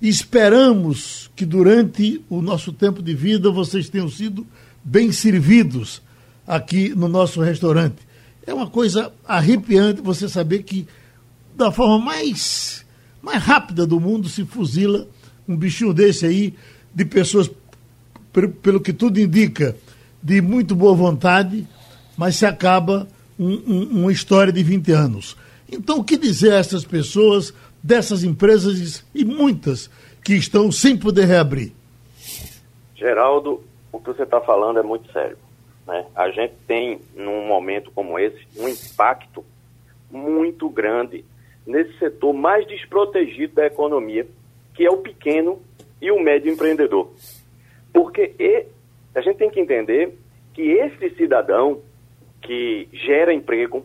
esperamos 0.00 1.30
que 1.34 1.44
durante 1.44 2.22
o 2.28 2.40
nosso 2.40 2.72
tempo 2.72 3.02
de 3.02 3.14
vida 3.14 3.50
vocês 3.50 3.88
tenham 3.88 4.08
sido 4.08 4.46
bem 4.82 5.10
servidos 5.10 6.00
aqui 6.46 6.90
no 6.90 7.08
nosso 7.08 7.40
restaurante. 7.40 7.96
É 8.46 8.54
uma 8.54 8.68
coisa 8.68 9.12
arrepiante 9.26 10.00
você 10.00 10.28
saber 10.28 10.62
que 10.62 10.86
da 11.58 11.72
forma 11.72 11.98
mais, 11.98 12.86
mais 13.20 13.42
rápida 13.42 13.86
do 13.86 13.98
mundo 13.98 14.28
se 14.28 14.44
fuzila 14.44 15.06
um 15.46 15.56
bichinho 15.56 15.92
desse 15.92 16.24
aí, 16.24 16.54
de 16.94 17.04
pessoas, 17.04 17.50
pelo 18.62 18.80
que 18.80 18.92
tudo 18.92 19.18
indica, 19.18 19.76
de 20.22 20.40
muito 20.40 20.76
boa 20.76 20.94
vontade, 20.94 21.66
mas 22.16 22.36
se 22.36 22.46
acaba 22.46 23.08
um, 23.38 23.54
um, 23.66 24.00
uma 24.02 24.12
história 24.12 24.52
de 24.52 24.62
20 24.62 24.92
anos. 24.92 25.36
Então, 25.70 25.98
o 25.98 26.04
que 26.04 26.16
dizer 26.16 26.52
a 26.52 26.58
essas 26.58 26.84
pessoas, 26.84 27.52
dessas 27.82 28.22
empresas 28.24 29.04
e 29.14 29.24
muitas 29.24 29.90
que 30.24 30.34
estão 30.34 30.70
sem 30.70 30.96
poder 30.96 31.26
reabrir? 31.26 31.72
Geraldo, 32.94 33.62
o 33.90 33.98
que 33.98 34.06
você 34.06 34.22
está 34.22 34.40
falando 34.40 34.78
é 34.78 34.82
muito 34.82 35.10
sério. 35.12 35.38
né, 35.86 36.04
a 36.14 36.30
gente 36.30 36.54
tem, 36.66 37.00
num 37.16 37.46
momento 37.46 37.90
como 37.94 38.18
esse, 38.18 38.46
um 38.56 38.68
impacto 38.68 39.44
muito 40.10 40.68
grande 40.68 41.24
nesse 41.68 41.96
setor 41.98 42.32
mais 42.32 42.66
desprotegido 42.66 43.54
da 43.54 43.66
economia, 43.66 44.26
que 44.74 44.86
é 44.86 44.90
o 44.90 44.96
pequeno 44.96 45.60
e 46.00 46.10
o 46.10 46.18
médio 46.18 46.50
empreendedor. 46.50 47.12
Porque 47.92 48.34
e, 48.38 48.66
a 49.14 49.20
gente 49.20 49.36
tem 49.36 49.50
que 49.50 49.60
entender 49.60 50.16
que 50.54 50.62
esse 50.62 51.10
cidadão 51.10 51.82
que 52.40 52.88
gera 52.92 53.34
emprego, 53.34 53.84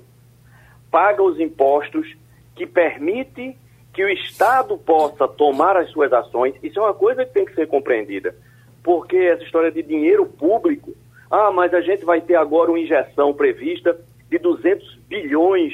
paga 0.90 1.22
os 1.22 1.40
impostos, 1.40 2.16
que 2.56 2.66
permite 2.66 3.58
que 3.94 4.04
o 4.04 4.10
Estado 4.10 4.78
possa 4.78 5.28
tomar 5.28 5.76
as 5.76 5.90
suas 5.92 6.14
ações, 6.14 6.56
isso 6.64 6.80
é 6.80 6.84
uma 6.84 6.94
coisa 6.94 7.26
que 7.26 7.34
tem 7.34 7.46
que 7.46 7.54
ser 7.54 7.68
compreendida. 7.68 8.34
Porque 8.82 9.18
essa 9.18 9.44
história 9.44 9.72
de 9.72 9.84
dinheiro 9.84 10.26
público, 10.26 10.96
ah, 11.30 11.52
mas 11.52 11.74
a 11.74 11.82
gente 11.82 12.06
vai 12.06 12.22
ter 12.22 12.36
agora 12.36 12.72
uma 12.72 12.80
injeção 12.80 13.34
prevista 13.34 14.00
de 14.30 14.38
200 14.38 15.00
bilhões 15.08 15.74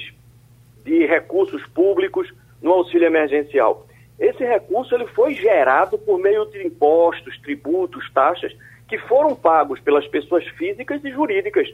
de 0.84 1.06
recursos 1.06 1.66
públicos 1.68 2.32
no 2.62 2.72
auxílio 2.72 3.08
emergencial. 3.08 3.86
Esse 4.20 4.44
recurso 4.44 4.94
ele 4.94 5.08
foi 5.08 5.34
gerado 5.34 5.98
por 5.98 6.20
meio 6.20 6.46
de 6.46 6.66
impostos, 6.66 7.40
tributos, 7.40 8.12
taxas 8.14 8.54
que 8.88 8.98
foram 8.98 9.36
pagos 9.36 9.80
pelas 9.80 10.06
pessoas 10.08 10.46
físicas 10.50 11.04
e 11.04 11.12
jurídicas. 11.12 11.70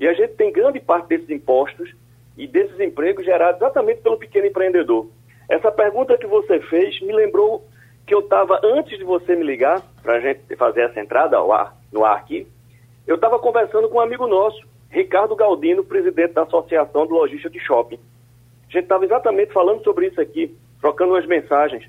E 0.00 0.08
a 0.08 0.14
gente 0.14 0.34
tem 0.34 0.50
grande 0.50 0.80
parte 0.80 1.08
desses 1.08 1.30
impostos 1.30 1.94
e 2.36 2.46
desses 2.48 2.80
empregos 2.80 3.24
gerados 3.24 3.60
exatamente 3.60 4.00
pelo 4.00 4.16
pequeno 4.16 4.46
empreendedor. 4.46 5.08
Essa 5.48 5.70
pergunta 5.70 6.18
que 6.18 6.26
você 6.26 6.58
fez 6.60 7.00
me 7.02 7.12
lembrou 7.12 7.64
que 8.06 8.14
eu 8.14 8.20
estava, 8.20 8.58
antes 8.64 8.98
de 8.98 9.04
você 9.04 9.36
me 9.36 9.44
ligar, 9.44 9.80
para 10.02 10.14
a 10.14 10.20
gente 10.20 10.56
fazer 10.56 10.82
essa 10.82 11.00
entrada 11.00 11.36
ao 11.36 11.52
ar, 11.52 11.76
no 11.92 12.04
ar 12.04 12.16
aqui, 12.16 12.48
eu 13.06 13.16
estava 13.16 13.38
conversando 13.38 13.88
com 13.88 13.98
um 13.98 14.00
amigo 14.00 14.26
nosso, 14.26 14.60
Ricardo 14.90 15.36
Galdino, 15.36 15.84
presidente 15.84 16.32
da 16.32 16.42
Associação 16.42 17.06
de 17.06 17.12
Logística 17.12 17.50
de 17.50 17.60
Shopping. 17.60 17.98
A 18.72 18.78
gente 18.78 18.84
estava 18.84 19.04
exatamente 19.04 19.52
falando 19.52 19.84
sobre 19.84 20.06
isso 20.06 20.18
aqui, 20.18 20.56
trocando 20.80 21.12
umas 21.12 21.26
mensagens. 21.26 21.86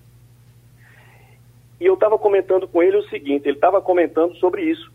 E 1.80 1.86
eu 1.86 1.94
estava 1.94 2.20
comentando 2.20 2.68
com 2.68 2.84
ele 2.84 2.98
o 2.98 3.08
seguinte, 3.08 3.48
ele 3.48 3.56
estava 3.56 3.82
comentando 3.82 4.36
sobre 4.36 4.64
isso. 4.64 4.92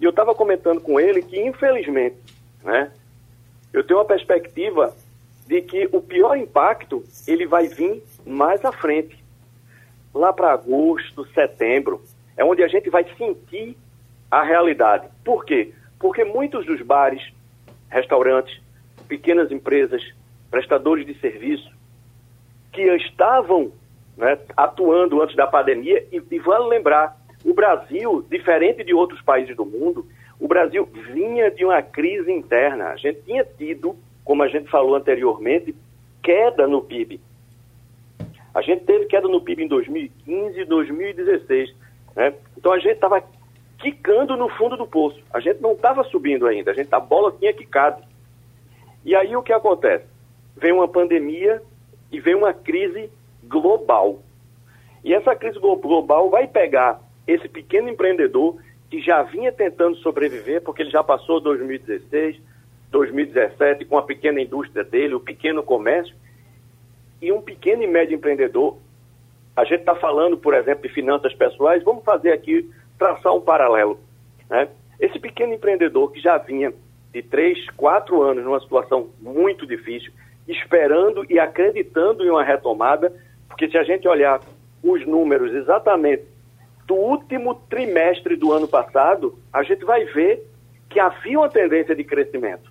E 0.00 0.04
eu 0.04 0.10
estava 0.10 0.34
comentando 0.34 0.80
com 0.80 0.98
ele 0.98 1.20
que, 1.20 1.38
infelizmente, 1.38 2.16
né, 2.64 2.90
eu 3.70 3.84
tenho 3.84 3.98
uma 3.98 4.04
perspectiva 4.06 4.96
de 5.46 5.60
que 5.60 5.86
o 5.92 6.00
pior 6.00 6.38
impacto 6.38 7.04
ele 7.28 7.46
vai 7.46 7.68
vir 7.68 8.02
mais 8.24 8.64
à 8.64 8.72
frente, 8.72 9.22
lá 10.14 10.32
para 10.32 10.54
agosto, 10.54 11.26
setembro, 11.34 12.02
é 12.34 12.42
onde 12.42 12.62
a 12.62 12.68
gente 12.68 12.88
vai 12.88 13.04
sentir 13.18 13.76
a 14.30 14.42
realidade. 14.42 15.06
Por 15.22 15.44
quê? 15.44 15.74
Porque 15.98 16.24
muitos 16.24 16.64
dos 16.64 16.80
bares, 16.80 17.22
restaurantes, 17.90 18.58
pequenas 19.06 19.52
empresas, 19.52 20.02
prestadores 20.56 21.04
de 21.04 21.12
serviço, 21.20 21.70
que 22.72 22.80
estavam 22.96 23.70
né, 24.16 24.38
atuando 24.56 25.20
antes 25.20 25.36
da 25.36 25.46
pandemia, 25.46 26.02
e, 26.10 26.22
e 26.30 26.38
vale 26.38 26.64
lembrar, 26.64 27.14
o 27.44 27.52
Brasil, 27.52 28.26
diferente 28.30 28.82
de 28.82 28.94
outros 28.94 29.20
países 29.20 29.54
do 29.54 29.66
mundo, 29.66 30.06
o 30.40 30.48
Brasil 30.48 30.88
vinha 31.12 31.50
de 31.50 31.62
uma 31.62 31.82
crise 31.82 32.32
interna. 32.32 32.86
A 32.86 32.96
gente 32.96 33.20
tinha 33.20 33.44
tido, 33.44 33.94
como 34.24 34.42
a 34.42 34.48
gente 34.48 34.70
falou 34.70 34.96
anteriormente, 34.96 35.74
queda 36.22 36.66
no 36.66 36.82
PIB. 36.82 37.20
A 38.54 38.62
gente 38.62 38.84
teve 38.84 39.04
queda 39.04 39.28
no 39.28 39.42
PIB 39.42 39.64
em 39.64 39.68
2015 39.68 40.58
e 40.58 40.64
2016. 40.64 41.74
Né? 42.16 42.32
Então 42.56 42.72
a 42.72 42.78
gente 42.78 42.94
estava 42.94 43.22
quicando 43.78 44.38
no 44.38 44.48
fundo 44.48 44.74
do 44.74 44.86
poço. 44.86 45.22
A 45.34 45.38
gente 45.38 45.60
não 45.60 45.72
estava 45.72 46.02
subindo 46.04 46.46
ainda, 46.46 46.70
a 46.70 46.74
gente 46.74 46.92
a 46.94 46.98
bola 47.00 47.36
tinha 47.38 47.52
quicado. 47.52 48.02
E 49.04 49.14
aí 49.14 49.36
o 49.36 49.42
que 49.42 49.52
acontece? 49.52 50.15
Vem 50.56 50.72
uma 50.72 50.88
pandemia 50.88 51.62
e 52.10 52.20
vem 52.20 52.34
uma 52.34 52.52
crise 52.52 53.10
global. 53.44 54.20
E 55.04 55.14
essa 55.14 55.34
crise 55.36 55.58
global 55.58 56.30
vai 56.30 56.46
pegar 56.48 57.00
esse 57.26 57.48
pequeno 57.48 57.88
empreendedor 57.88 58.56
que 58.90 59.00
já 59.00 59.22
vinha 59.22 59.52
tentando 59.52 59.96
sobreviver, 59.98 60.62
porque 60.62 60.82
ele 60.82 60.90
já 60.90 61.02
passou 61.02 61.40
2016, 61.40 62.40
2017 62.90 63.84
com 63.84 63.98
a 63.98 64.02
pequena 64.02 64.40
indústria 64.40 64.84
dele, 64.84 65.14
o 65.14 65.20
pequeno 65.20 65.62
comércio, 65.62 66.14
e 67.20 67.32
um 67.32 67.40
pequeno 67.40 67.82
e 67.82 67.86
médio 67.86 68.14
empreendedor. 68.14 68.76
A 69.56 69.64
gente 69.64 69.80
está 69.80 69.94
falando, 69.96 70.36
por 70.36 70.54
exemplo, 70.54 70.86
de 70.86 70.94
finanças 70.94 71.34
pessoais, 71.34 71.82
vamos 71.82 72.04
fazer 72.04 72.32
aqui, 72.32 72.70
traçar 72.98 73.34
um 73.34 73.40
paralelo. 73.40 73.98
Né? 74.48 74.68
Esse 75.00 75.18
pequeno 75.18 75.54
empreendedor 75.54 76.12
que 76.12 76.20
já 76.20 76.38
vinha 76.38 76.72
de 77.12 77.22
três, 77.22 77.68
quatro 77.70 78.22
anos 78.22 78.44
numa 78.44 78.60
situação 78.60 79.08
muito 79.20 79.66
difícil, 79.66 80.12
esperando 80.48 81.24
e 81.28 81.38
acreditando 81.38 82.24
em 82.24 82.30
uma 82.30 82.44
retomada, 82.44 83.12
porque 83.48 83.68
se 83.68 83.76
a 83.76 83.82
gente 83.82 84.06
olhar 84.06 84.40
os 84.82 85.06
números 85.06 85.52
exatamente 85.52 86.24
do 86.86 86.94
último 86.94 87.54
trimestre 87.68 88.36
do 88.36 88.52
ano 88.52 88.68
passado, 88.68 89.38
a 89.52 89.62
gente 89.62 89.84
vai 89.84 90.04
ver 90.04 90.46
que 90.88 91.00
havia 91.00 91.38
uma 91.38 91.48
tendência 91.48 91.94
de 91.94 92.04
crescimento. 92.04 92.70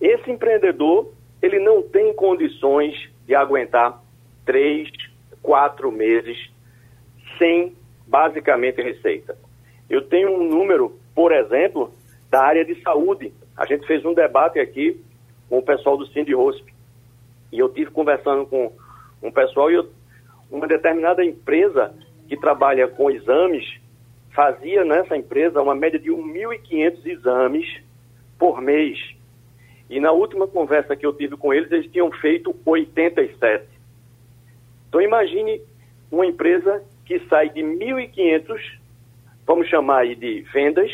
Esse 0.00 0.30
empreendedor, 0.30 1.12
ele 1.42 1.58
não 1.58 1.82
tem 1.82 2.14
condições 2.14 3.10
de 3.26 3.34
aguentar 3.34 4.02
três, 4.46 4.88
quatro 5.42 5.92
meses 5.92 6.50
sem, 7.38 7.76
basicamente, 8.06 8.80
receita. 8.80 9.36
Eu 9.88 10.02
tenho 10.02 10.30
um 10.30 10.48
número, 10.48 10.98
por 11.14 11.32
exemplo, 11.32 11.92
da 12.30 12.42
área 12.42 12.64
de 12.64 12.80
saúde. 12.82 13.34
A 13.56 13.66
gente 13.66 13.86
fez 13.86 14.04
um 14.04 14.14
debate 14.14 14.58
aqui 14.58 14.98
com 15.50 15.58
o 15.58 15.62
pessoal 15.62 15.98
do 15.98 16.06
Cindy 16.06 16.34
Hosp. 16.34 16.64
E 17.52 17.58
eu 17.58 17.68
tive 17.68 17.90
conversando 17.90 18.46
com 18.46 18.72
um 19.20 19.30
pessoal 19.30 19.70
e 19.70 19.74
eu, 19.74 19.90
uma 20.50 20.66
determinada 20.66 21.22
empresa 21.24 21.92
que 22.28 22.36
trabalha 22.36 22.88
com 22.88 23.10
exames 23.10 23.80
fazia 24.32 24.84
nessa 24.84 25.16
empresa 25.16 25.60
uma 25.60 25.74
média 25.74 25.98
de 25.98 26.08
1.500 26.08 27.04
exames 27.04 27.82
por 28.38 28.62
mês. 28.62 28.98
E 29.88 29.98
na 29.98 30.12
última 30.12 30.46
conversa 30.46 30.94
que 30.94 31.04
eu 31.04 31.12
tive 31.12 31.36
com 31.36 31.52
eles, 31.52 31.70
eles 31.72 31.90
tinham 31.90 32.10
feito 32.12 32.54
87. 32.64 33.66
Então 34.88 35.00
imagine 35.00 35.60
uma 36.10 36.24
empresa 36.24 36.82
que 37.04 37.18
sai 37.28 37.48
de 37.50 37.60
1.500, 37.60 38.78
vamos 39.44 39.66
chamar 39.66 40.02
aí 40.02 40.14
de 40.14 40.42
vendas, 40.52 40.90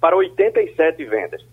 para 0.00 0.16
87 0.16 1.04
vendas. 1.04 1.44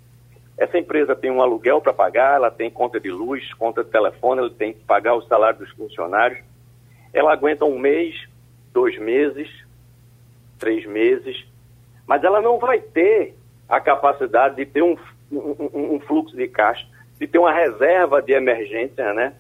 Essa 0.58 0.78
empresa 0.78 1.16
tem 1.16 1.30
um 1.30 1.42
aluguel 1.42 1.82
para 1.82 1.94
pagar, 1.94 2.36
ela 2.36 2.50
tem 2.50 2.70
conta 2.70 3.00
de 3.00 3.12
luz, 3.12 3.54
conta 3.56 3.84
de 3.84 3.90
telefone, 3.90 4.40
ela 4.40 4.50
tem 4.50 4.74
que 4.74 4.84
pagar 4.84 5.16
o 5.16 5.22
salário 5.24 5.60
dos 5.60 5.70
funcionários. 5.72 6.40
Ela 7.14 7.34
aguenta 7.34 7.66
um 7.66 7.78
mês, 7.78 8.16
dois 8.74 8.98
meses, 8.98 9.50
três 10.58 10.86
meses, 10.86 11.46
mas 12.08 12.24
ela 12.24 12.42
não 12.42 12.58
vai 12.58 12.80
ter 12.80 13.36
a 13.68 13.80
capacidade 13.82 14.56
de 14.56 14.66
ter 14.66 14.82
um, 14.82 14.96
um, 15.32 15.96
um 15.96 16.00
fluxo 16.00 16.36
de 16.36 16.48
caixa, 16.48 16.86
de 17.20 17.28
ter 17.28 17.38
uma 17.38 17.52
reserva 17.52 18.22
de 18.22 18.34
emergência, 18.34 19.14
né? 19.14 19.34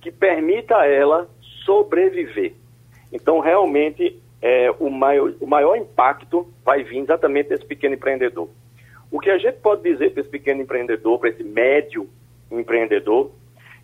Que 0.00 0.10
permita 0.10 0.76
a 0.76 0.86
ela 0.86 1.28
sobreviver. 1.64 2.54
Então, 3.12 3.38
realmente, 3.38 4.20
é, 4.42 4.70
o, 4.78 4.90
maior, 4.90 5.32
o 5.40 5.46
maior 5.46 5.76
impacto 5.76 6.52
vai 6.64 6.82
vir 6.82 6.98
exatamente 6.98 7.48
desse 7.48 7.64
pequeno 7.64 7.94
empreendedor. 7.94 8.48
O 9.10 9.20
que 9.20 9.30
a 9.30 9.38
gente 9.38 9.58
pode 9.58 9.82
dizer 9.82 10.12
para 10.12 10.22
esse 10.22 10.30
pequeno 10.30 10.62
empreendedor, 10.62 11.18
para 11.18 11.30
esse 11.30 11.44
médio 11.44 12.08
empreendedor, 12.50 13.30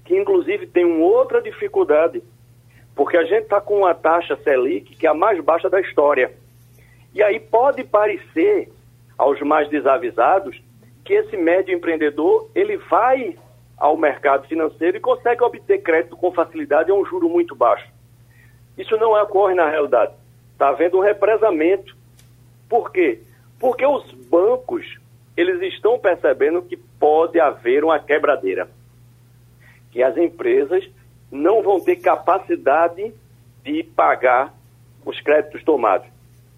que 0.04 0.16
inclusive 0.16 0.66
tem 0.66 0.85
uma 0.85 1.04
outra 1.04 1.40
dificuldade, 1.40 2.22
porque 2.94 3.16
a 3.16 3.24
gente 3.24 3.44
está 3.44 3.61
com 3.61 3.78
uma 3.78 3.94
taxa 3.94 4.37
Selic 4.42 4.96
que 4.96 5.06
é 5.06 5.11
a 5.11 5.14
mais 5.14 5.42
baixa 5.42 5.70
da 5.70 5.80
história. 5.80 6.33
E 7.14 7.22
aí 7.22 7.38
pode 7.40 7.85
parecer 7.85 8.70
aos 9.16 9.40
mais 9.40 9.68
desavisados 9.68 10.61
que 11.04 11.14
esse 11.14 11.37
médio 11.37 11.74
empreendedor 11.74 12.50
ele 12.54 12.76
vai 12.76 13.37
ao 13.76 13.96
mercado 13.96 14.46
financeiro 14.46 14.96
e 14.96 15.00
consegue 15.00 15.42
obter 15.42 15.83
crédito 15.83 16.16
com 16.16 16.33
facilidade 16.33 16.90
a 16.90 16.94
um 16.94 17.04
juro 17.04 17.28
muito 17.28 17.54
baixo. 17.54 17.88
Isso 18.76 18.96
não 18.96 19.12
ocorre 19.20 19.54
na 19.54 19.68
realidade. 19.68 20.12
Está 20.52 20.68
havendo 20.68 20.98
um 20.98 21.02
represamento. 21.02 21.96
Por 22.68 22.92
quê? 22.92 23.20
Porque 23.59 23.85
os 23.85 24.11
bancos 24.12 24.98
eles 25.40 25.72
estão 25.72 25.98
percebendo 25.98 26.62
que 26.62 26.76
pode 26.76 27.40
haver 27.40 27.83
uma 27.83 27.98
quebradeira. 27.98 28.68
Que 29.90 30.03
as 30.03 30.16
empresas 30.16 30.88
não 31.31 31.62
vão 31.62 31.81
ter 31.81 31.96
capacidade 31.96 33.12
de 33.64 33.83
pagar 33.83 34.53
os 35.05 35.18
créditos 35.20 35.62
tomados. 35.64 36.07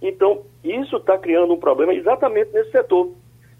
Então, 0.01 0.43
isso 0.65 0.97
está 0.97 1.17
criando 1.17 1.55
um 1.55 1.61
problema 1.61 1.95
exatamente 1.95 2.53
nesse 2.53 2.73
setor, 2.73 3.13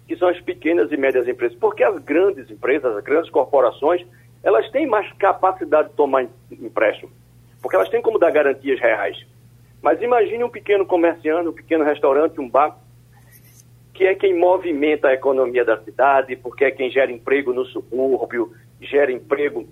que 0.07 0.17
são 0.17 0.27
as 0.27 0.39
pequenas 0.41 0.91
e 0.91 0.97
médias 0.97 1.27
empresas, 1.27 1.57
porque 1.57 1.83
as 1.83 1.97
grandes 2.03 2.49
empresas, 2.51 2.95
as 2.97 3.03
grandes 3.03 3.29
corporações, 3.29 4.05
elas 4.43 4.69
têm 4.71 4.85
mais 4.85 5.09
capacidade 5.13 5.89
de 5.89 5.95
tomar 5.95 6.27
empréstimo, 6.51 7.09
porque 7.61 7.77
elas 7.77 7.89
têm 7.89 8.01
como 8.01 8.19
dar 8.19 8.31
garantias 8.31 8.79
reais. 8.79 9.17
Mas 9.81 10.01
imagine 10.01 10.43
um 10.43 10.49
pequeno 10.49 10.85
comerciante, 10.85 11.47
um 11.47 11.53
pequeno 11.53 11.85
restaurante, 11.85 12.39
um 12.41 12.49
bar, 12.49 12.77
que 13.93 14.05
é 14.05 14.15
quem 14.15 14.37
movimenta 14.37 15.09
a 15.09 15.13
economia 15.13 15.63
da 15.63 15.77
cidade, 15.81 16.35
porque 16.35 16.65
é 16.65 16.71
quem 16.71 16.89
gera 16.89 17.11
emprego 17.11 17.53
no 17.53 17.65
subúrbio, 17.65 18.51
gera 18.81 19.11
emprego 19.11 19.67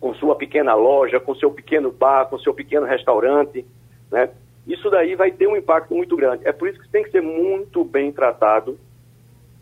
com 0.00 0.14
sua 0.14 0.36
pequena 0.36 0.74
loja, 0.74 1.18
com 1.18 1.34
seu 1.34 1.50
pequeno 1.50 1.90
bar, 1.90 2.26
com 2.26 2.38
seu 2.38 2.54
pequeno 2.54 2.86
restaurante, 2.86 3.66
né? 4.10 4.30
Isso 4.66 4.90
daí 4.90 5.14
vai 5.14 5.30
ter 5.30 5.46
um 5.48 5.56
impacto 5.56 5.94
muito 5.94 6.14
grande. 6.14 6.46
É 6.46 6.52
por 6.52 6.68
isso 6.68 6.78
que 6.78 6.88
tem 6.88 7.02
que 7.02 7.10
ser 7.10 7.22
muito 7.22 7.82
bem 7.82 8.12
tratado 8.12 8.78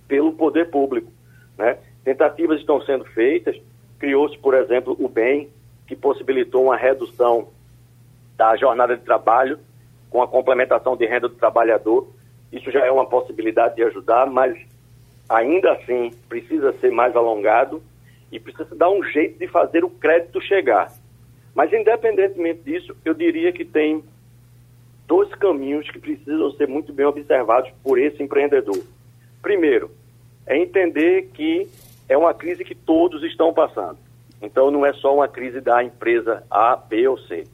pelo 0.06 0.32
poder 0.32 0.68
público, 0.68 1.10
né? 1.56 1.78
Tentativas 2.04 2.60
estão 2.60 2.80
sendo 2.82 3.04
feitas, 3.06 3.56
criou-se, 3.98 4.36
por 4.38 4.54
exemplo, 4.54 4.96
o 4.98 5.08
BEM, 5.08 5.48
que 5.86 5.96
possibilitou 5.96 6.64
uma 6.64 6.76
redução 6.76 7.48
da 8.36 8.56
jornada 8.56 8.96
de 8.96 9.02
trabalho 9.02 9.58
com 10.10 10.22
a 10.22 10.28
complementação 10.28 10.96
de 10.96 11.06
renda 11.06 11.28
do 11.28 11.34
trabalhador. 11.34 12.08
Isso 12.52 12.70
já 12.70 12.84
é 12.84 12.90
uma 12.90 13.06
possibilidade 13.06 13.76
de 13.76 13.82
ajudar, 13.82 14.26
mas 14.26 14.56
ainda 15.28 15.72
assim 15.72 16.12
precisa 16.28 16.72
ser 16.74 16.90
mais 16.90 17.14
alongado 17.16 17.82
e 18.30 18.38
precisa 18.38 18.74
dar 18.74 18.90
um 18.90 19.02
jeito 19.02 19.38
de 19.38 19.46
fazer 19.46 19.84
o 19.84 19.90
crédito 19.90 20.40
chegar. 20.40 20.92
Mas, 21.54 21.72
independentemente 21.72 22.60
disso, 22.60 22.94
eu 23.04 23.14
diria 23.14 23.52
que 23.52 23.64
tem 23.64 24.04
dois 25.06 25.32
caminhos 25.36 25.88
que 25.90 25.98
precisam 25.98 26.50
ser 26.52 26.68
muito 26.68 26.92
bem 26.92 27.06
observados 27.06 27.70
por 27.82 27.98
esse 27.98 28.22
empreendedor. 28.22 28.82
Primeiro, 29.40 29.90
é 30.46 30.58
entender 30.58 31.30
que 31.32 31.66
é 32.08 32.16
uma 32.16 32.34
crise 32.34 32.64
que 32.64 32.74
todos 32.74 33.22
estão 33.22 33.54
passando. 33.54 33.98
Então, 34.42 34.70
não 34.70 34.84
é 34.84 34.92
só 34.92 35.14
uma 35.14 35.28
crise 35.28 35.60
da 35.60 35.82
empresa 35.82 36.44
A, 36.50 36.76
B 36.76 37.08
ou 37.08 37.18
C. 37.18 37.46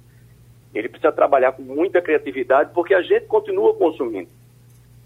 Ele 0.74 0.88
precisa 0.88 1.12
trabalhar 1.12 1.52
com 1.52 1.62
muita 1.62 2.02
criatividade, 2.02 2.70
porque 2.74 2.94
a 2.94 3.02
gente 3.02 3.26
continua 3.26 3.74
consumindo. 3.74 4.28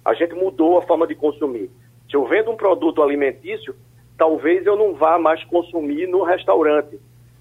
A 0.07 0.15
gente 0.15 0.37
mudou 0.37 0.79
a 0.79 0.83
forma 0.83 1.05
de 1.05 1.17
consumir. 1.17 1.69
Se 2.09 2.17
eu 2.17 2.25
vendo 2.27 2.53
um 2.53 2.57
produto 2.57 3.03
alimentício, 3.03 3.75
talvez 4.17 4.65
eu 4.65 4.77
não 4.77 4.95
vá 4.95 5.19
mais 5.19 5.43
consumir 5.43 6.07
no 6.07 6.23
restaurante, 6.23 6.97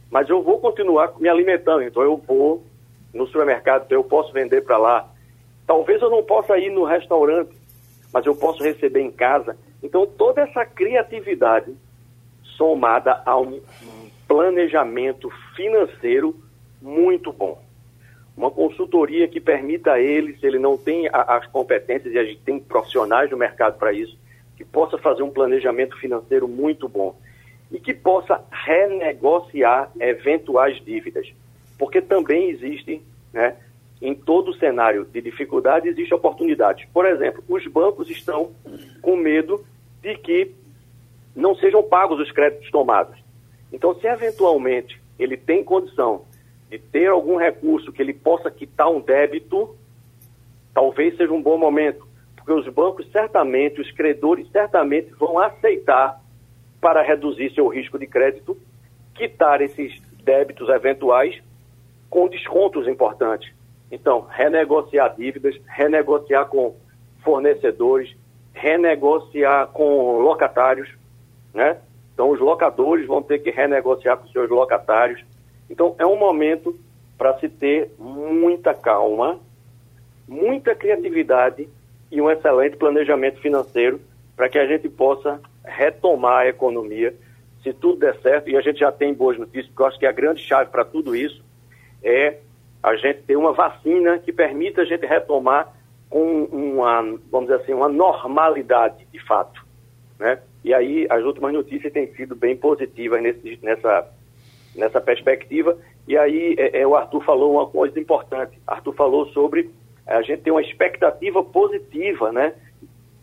mas 0.10 0.28
eu 0.28 0.42
vou 0.42 0.58
continuar 0.58 1.14
me 1.20 1.30
alimentando. 1.30 1.84
Então 1.84 2.02
eu 2.02 2.18
vou 2.18 2.64
no 3.14 3.28
supermercado, 3.28 3.84
então 3.86 4.00
eu 4.00 4.04
posso 4.04 4.34
vender 4.34 4.64
para 4.64 4.80
lá. 4.80 5.08
Talvez 5.68 6.02
eu 6.02 6.10
não 6.10 6.24
possa 6.24 6.58
ir 6.58 6.72
no 6.72 6.84
restaurante, 6.84 7.56
mas 8.12 8.26
eu 8.26 8.36
posso 8.36 8.64
receber 8.64 9.02
em 9.02 9.12
casa. 9.12 9.56
Então 9.84 10.08
toda 10.08 10.42
essa 10.42 10.66
criatividade 10.66 11.72
somada 12.58 13.22
a 13.28 13.38
um 13.40 13.62
planejamento 14.28 15.30
financeiro 15.56 16.36
muito 16.82 17.32
bom. 17.32 17.62
Uma 18.36 18.52
consultoria 18.52 19.28
que 19.28 19.40
permita 19.40 19.94
a 19.94 20.00
ele, 20.00 20.38
se 20.38 20.46
ele 20.46 20.60
não 20.60 20.78
tem 20.78 21.08
as 21.12 21.48
competências, 21.48 22.14
e 22.14 22.20
a 22.20 22.24
gente 22.24 22.42
tem 22.42 22.60
profissionais 22.60 23.32
no 23.32 23.38
mercado 23.38 23.78
para 23.78 23.94
isso, 23.94 24.18
que 24.58 24.66
possa 24.66 24.98
fazer 24.98 25.24
um 25.24 25.30
planejamento 25.30 25.98
financeiro 25.98 26.48
muito 26.48 26.88
bom 26.88 27.16
e 27.72 27.80
que 27.80 27.94
possa 27.94 28.44
renegociar 28.52 29.92
eventuais 30.00 30.84
dívidas, 30.84 31.28
porque 31.78 32.02
também 32.02 32.50
existe, 32.50 33.02
né, 33.34 33.56
em 34.02 34.14
todo 34.14 34.54
cenário 34.56 35.06
de 35.06 35.22
dificuldade, 35.22 35.88
existe 35.88 36.14
oportunidade. 36.14 36.88
Por 36.94 37.06
exemplo, 37.06 37.44
os 37.48 37.66
bancos 37.68 38.10
estão 38.10 38.52
com 39.02 39.16
medo 39.16 39.66
de 40.02 40.16
que 40.18 40.52
não 41.36 41.56
sejam 41.56 41.82
pagos 41.82 42.20
os 42.20 42.32
créditos 42.32 42.70
tomados. 42.70 43.18
Então, 43.72 43.96
se 43.96 44.08
eventualmente 44.08 45.02
ele 45.18 45.38
tem 45.38 45.64
condição 45.64 46.24
de 46.78 46.80
ter 46.80 47.08
algum 47.08 47.38
recurso 47.38 47.92
que 47.92 48.02
ele 48.02 48.14
possa 48.14 48.52
quitar 48.52 48.90
um 48.90 49.00
débito, 49.00 49.76
talvez 50.74 51.16
seja 51.16 51.32
um 51.32 51.42
bom 51.42 51.58
momento 51.58 52.06
porque 52.46 52.54
os 52.54 52.72
bancos 52.72 53.10
certamente, 53.12 53.82
os 53.82 53.92
credores 53.92 54.48
certamente 54.52 55.12
vão 55.16 55.40
aceitar 55.40 56.22
para 56.80 57.02
reduzir 57.02 57.52
seu 57.56 57.68
risco 57.68 57.98
de 57.98 58.06
crédito, 58.06 58.56
quitar 59.16 59.62
esses 59.62 60.00
débitos 60.24 60.70
eventuais 60.70 61.42
com 62.08 62.28
descontos 62.28 62.88
importantes. 62.88 63.52
Então, 63.92 64.22
renegociar 64.30 65.16
dívidas, 65.16 65.60
renegociar 65.66 66.46
com 66.46 66.76
fornecedores, 67.24 68.16
renegociar 68.54 69.68
com 69.70 70.20
locatários, 70.20 70.94
né? 71.52 71.80
Então, 72.14 72.30
os 72.30 72.40
locadores 72.40 73.08
vão 73.08 73.24
ter 73.24 73.40
que 73.40 73.50
renegociar 73.50 74.18
com 74.18 74.28
seus 74.28 74.50
locatários. 74.52 75.24
Então, 75.70 75.96
é 75.98 76.06
um 76.06 76.16
momento 76.16 76.78
para 77.18 77.38
se 77.40 77.50
ter 77.50 77.92
muita 77.98 78.74
calma, 78.74 79.40
muita 80.28 80.76
criatividade 80.76 81.68
e 82.12 82.22
um 82.22 82.30
excelente 82.30 82.78
planejamento 82.78 83.40
financeiro 83.40 84.00
para 84.36 84.50
que 84.50 84.60
a 84.60 84.66
gente 84.68 84.90
possa 84.90 85.40
retomar 85.64 86.40
a 86.40 86.48
economia, 86.48 87.16
se 87.64 87.74
tudo 87.74 88.00
der 88.00 88.20
certo, 88.22 88.50
e 88.50 88.56
a 88.56 88.62
gente 88.62 88.80
já 88.80 88.92
tem 88.92 89.14
boas 89.14 89.38
notícias, 89.38 89.68
porque 89.68 89.82
eu 89.82 89.86
acho 89.88 90.00
que 90.00 90.06
a 90.06 90.12
grande 90.12 90.42
chave 90.42 90.70
para 90.70 90.86
tudo 90.86 91.16
isso 91.16 91.44
é 92.04 92.38
a 92.84 92.96
gente 92.96 93.24
ter 93.24 93.36
uma 93.36 93.52
vacina 93.52 94.20
que 94.20 94.32
permita 94.32 94.82
a 94.82 94.86
gente 94.86 95.06
retomar 95.06 95.74
com 96.10 96.44
uma, 96.44 97.02
vamos 97.32 97.50
dizer 97.50 97.62
assim, 97.62 97.74
uma 97.74 97.90
normalidade 97.90 99.08
de 99.12 99.20
fato, 99.26 99.66
né? 100.20 100.40
E 100.64 100.74
aí 100.74 101.08
as 101.10 101.24
últimas 101.24 101.52
notícias 101.52 101.92
têm 101.92 102.14
sido 102.14 102.36
bem 102.36 102.56
positivas 102.56 103.22
nesse, 103.22 103.60
nessa, 103.64 104.08
nessa 104.76 105.02
perspectiva. 105.02 105.78
E 106.08 106.18
aí 106.18 106.56
é, 106.58 106.82
é, 106.82 106.88
o 106.88 106.96
Arthur 106.96 107.22
falou 107.24 107.54
uma 107.54 107.68
coisa 107.68 108.00
importante. 108.00 108.58
Arthur 108.68 108.94
falou 108.94 109.28
sobre 109.28 109.70
a 110.06 110.22
gente 110.22 110.44
tem 110.44 110.54
uma 110.54 110.62
expectativa 110.62 111.44
positiva, 111.44 112.32
né? 112.32 112.54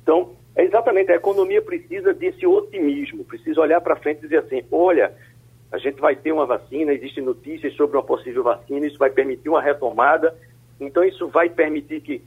Então, 0.03 0.33
é 0.57 0.65
exatamente, 0.65 1.13
a 1.13 1.17
economia 1.17 1.63
precisa 1.63 2.13
desse 2.13 2.45
otimismo, 2.47 3.25
precisa 3.25 3.61
olhar 3.61 3.81
para 3.81 3.97
frente 3.97 4.19
e 4.19 4.23
dizer 4.23 4.39
assim, 4.39 4.65
olha, 4.71 5.13
a 5.71 5.79
gente 5.79 6.01
vai 6.01 6.17
ter 6.17 6.33
uma 6.33 6.45
vacina, 6.45 6.93
existem 6.93 7.23
notícias 7.23 7.73
sobre 7.75 7.97
uma 7.97 8.03
possível 8.03 8.43
vacina, 8.43 8.87
isso 8.87 8.99
vai 8.99 9.11
permitir 9.11 9.49
uma 9.49 9.63
retomada, 9.63 10.37
então 10.81 11.05
isso 11.05 11.29
vai 11.29 11.49
permitir 11.49 12.01
que 12.01 12.21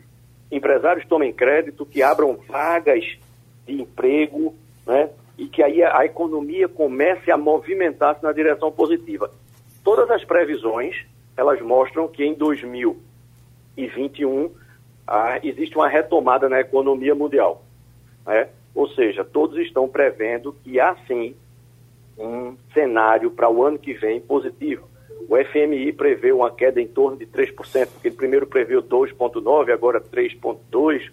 empresários 0.49 1.05
tomem 1.05 1.33
crédito, 1.33 1.85
que 1.85 2.01
abram 2.01 2.37
vagas 2.47 3.03
de 3.67 3.81
emprego, 3.81 4.55
né? 4.87 5.09
E 5.37 5.47
que 5.47 5.61
aí 5.61 5.83
a, 5.83 5.99
a 5.99 6.05
economia 6.05 6.67
comece 6.67 7.31
a 7.31 7.37
movimentar-se 7.37 8.23
na 8.23 8.31
direção 8.31 8.71
positiva. 8.71 9.29
Todas 9.83 10.09
as 10.09 10.23
previsões, 10.23 11.05
elas 11.35 11.61
mostram 11.61 12.07
que 12.07 12.23
em 12.23 12.33
2000 12.33 12.97
2021 13.75 14.51
ah, 15.07 15.39
existe 15.43 15.75
uma 15.75 15.87
retomada 15.87 16.49
na 16.49 16.59
economia 16.59 17.13
mundial. 17.13 17.63
Né? 18.25 18.47
Ou 18.73 18.87
seja, 18.89 19.23
todos 19.23 19.57
estão 19.59 19.87
prevendo 19.87 20.53
que 20.63 20.79
há 20.79 20.95
sim 21.07 21.35
um 22.17 22.55
cenário 22.73 23.29
para 23.29 23.49
o 23.49 23.63
ano 23.63 23.77
que 23.77 23.93
vem 23.93 24.19
positivo. 24.19 24.87
O 25.29 25.35
FMI 25.37 25.91
prevê 25.91 26.31
uma 26.31 26.51
queda 26.51 26.81
em 26.81 26.87
torno 26.87 27.17
de 27.17 27.25
3%, 27.25 27.53
porque 27.87 28.07
ele 28.07 28.15
primeiro 28.15 28.47
preveu 28.47 28.81
2,9%, 28.81 29.71
agora 29.71 29.99
3,2%, 29.99 31.11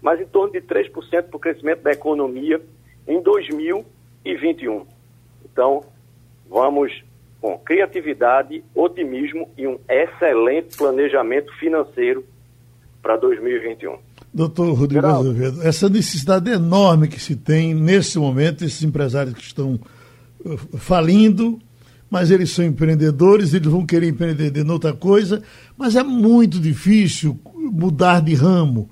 mas 0.00 0.20
em 0.20 0.26
torno 0.26 0.52
de 0.52 0.60
3% 0.60 0.90
para 1.24 1.36
o 1.36 1.40
crescimento 1.40 1.82
da 1.82 1.92
economia 1.92 2.60
em 3.06 3.22
2021. 3.22 4.86
Então, 5.44 5.84
vamos 6.48 6.92
com 7.40 7.58
criatividade, 7.58 8.64
otimismo 8.74 9.50
e 9.58 9.66
um 9.66 9.78
excelente 9.88 10.76
planejamento 10.76 11.52
financeiro 11.58 12.24
para 13.02 13.18
2021. 13.18 13.98
Doutor 14.32 14.72
Rodrigo 14.72 15.02
Geraldo. 15.02 15.30
Azevedo, 15.30 15.62
essa 15.62 15.88
necessidade 15.88 16.50
enorme 16.50 17.06
que 17.06 17.20
se 17.20 17.36
tem 17.36 17.74
nesse 17.74 18.18
momento, 18.18 18.64
esses 18.64 18.82
empresários 18.82 19.34
que 19.34 19.42
estão 19.42 19.78
uh, 20.44 20.78
falindo, 20.78 21.60
mas 22.10 22.30
eles 22.30 22.50
são 22.50 22.64
empreendedores, 22.64 23.52
eles 23.52 23.68
vão 23.68 23.84
querer 23.84 24.08
empreender 24.08 24.56
em 24.56 24.70
outra 24.70 24.94
coisa, 24.94 25.42
mas 25.76 25.96
é 25.96 26.02
muito 26.02 26.58
difícil 26.58 27.38
mudar 27.54 28.20
de 28.20 28.34
ramo. 28.34 28.88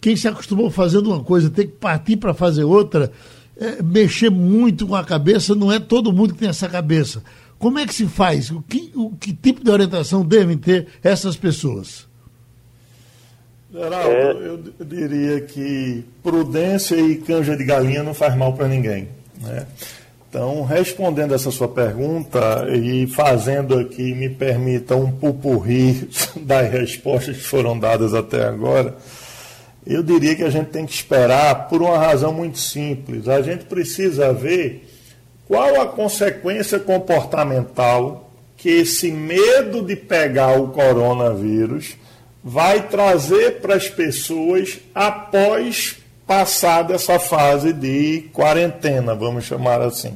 Quem 0.00 0.14
se 0.14 0.28
acostumou 0.28 0.70
fazendo 0.70 1.10
uma 1.10 1.24
coisa, 1.24 1.50
ter 1.50 1.66
que 1.66 1.72
partir 1.72 2.16
para 2.16 2.32
fazer 2.32 2.64
outra, 2.64 3.10
é, 3.58 3.82
mexer 3.82 4.30
muito 4.30 4.86
com 4.86 4.94
a 4.94 5.04
cabeça, 5.04 5.54
não 5.54 5.72
é 5.72 5.78
todo 5.78 6.12
mundo 6.12 6.34
que 6.34 6.40
tem 6.40 6.48
essa 6.48 6.68
cabeça. 6.68 7.22
Como 7.58 7.78
é 7.78 7.86
que 7.86 7.94
se 7.94 8.06
faz? 8.06 8.50
O 8.50 8.62
que, 8.62 8.92
o, 8.94 9.10
que 9.10 9.32
tipo 9.32 9.64
de 9.64 9.70
orientação 9.70 10.24
devem 10.24 10.58
ter 10.58 10.88
essas 11.02 11.36
pessoas? 11.36 12.06
Geraldo, 13.72 14.08
é... 14.10 14.48
eu 14.48 14.84
diria 14.84 15.40
que 15.40 16.04
prudência 16.22 16.96
e 16.96 17.16
canja 17.16 17.56
de 17.56 17.64
galinha 17.64 18.02
não 18.02 18.14
faz 18.14 18.36
mal 18.36 18.52
para 18.52 18.68
ninguém. 18.68 19.08
Né? 19.40 19.66
Então, 20.28 20.64
respondendo 20.64 21.34
essa 21.34 21.50
sua 21.50 21.68
pergunta 21.68 22.66
e 22.70 23.06
fazendo 23.06 23.78
aqui, 23.78 24.14
me 24.14 24.28
permita 24.28 24.94
um 24.94 25.10
pupurri 25.10 26.10
das 26.42 26.70
respostas 26.70 27.36
que 27.36 27.42
foram 27.42 27.78
dadas 27.78 28.12
até 28.12 28.44
agora, 28.46 28.94
eu 29.86 30.02
diria 30.02 30.34
que 30.34 30.42
a 30.42 30.50
gente 30.50 30.70
tem 30.70 30.84
que 30.84 30.92
esperar 30.92 31.68
por 31.68 31.80
uma 31.80 31.96
razão 31.96 32.32
muito 32.32 32.58
simples. 32.58 33.28
A 33.28 33.40
gente 33.40 33.64
precisa 33.66 34.32
ver 34.32 34.88
qual 35.46 35.80
a 35.80 35.86
consequência 35.86 36.78
comportamental 36.80 38.30
que 38.56 38.68
esse 38.68 39.12
medo 39.12 39.82
de 39.82 39.94
pegar 39.94 40.58
o 40.58 40.68
coronavírus 40.68 41.94
vai 42.42 42.88
trazer 42.88 43.60
para 43.60 43.76
as 43.76 43.88
pessoas 43.88 44.78
após 44.94 45.98
passada 46.26 46.94
essa 46.94 47.18
fase 47.20 47.72
de 47.72 48.28
quarentena, 48.32 49.14
vamos 49.14 49.44
chamar 49.44 49.80
assim. 49.80 50.14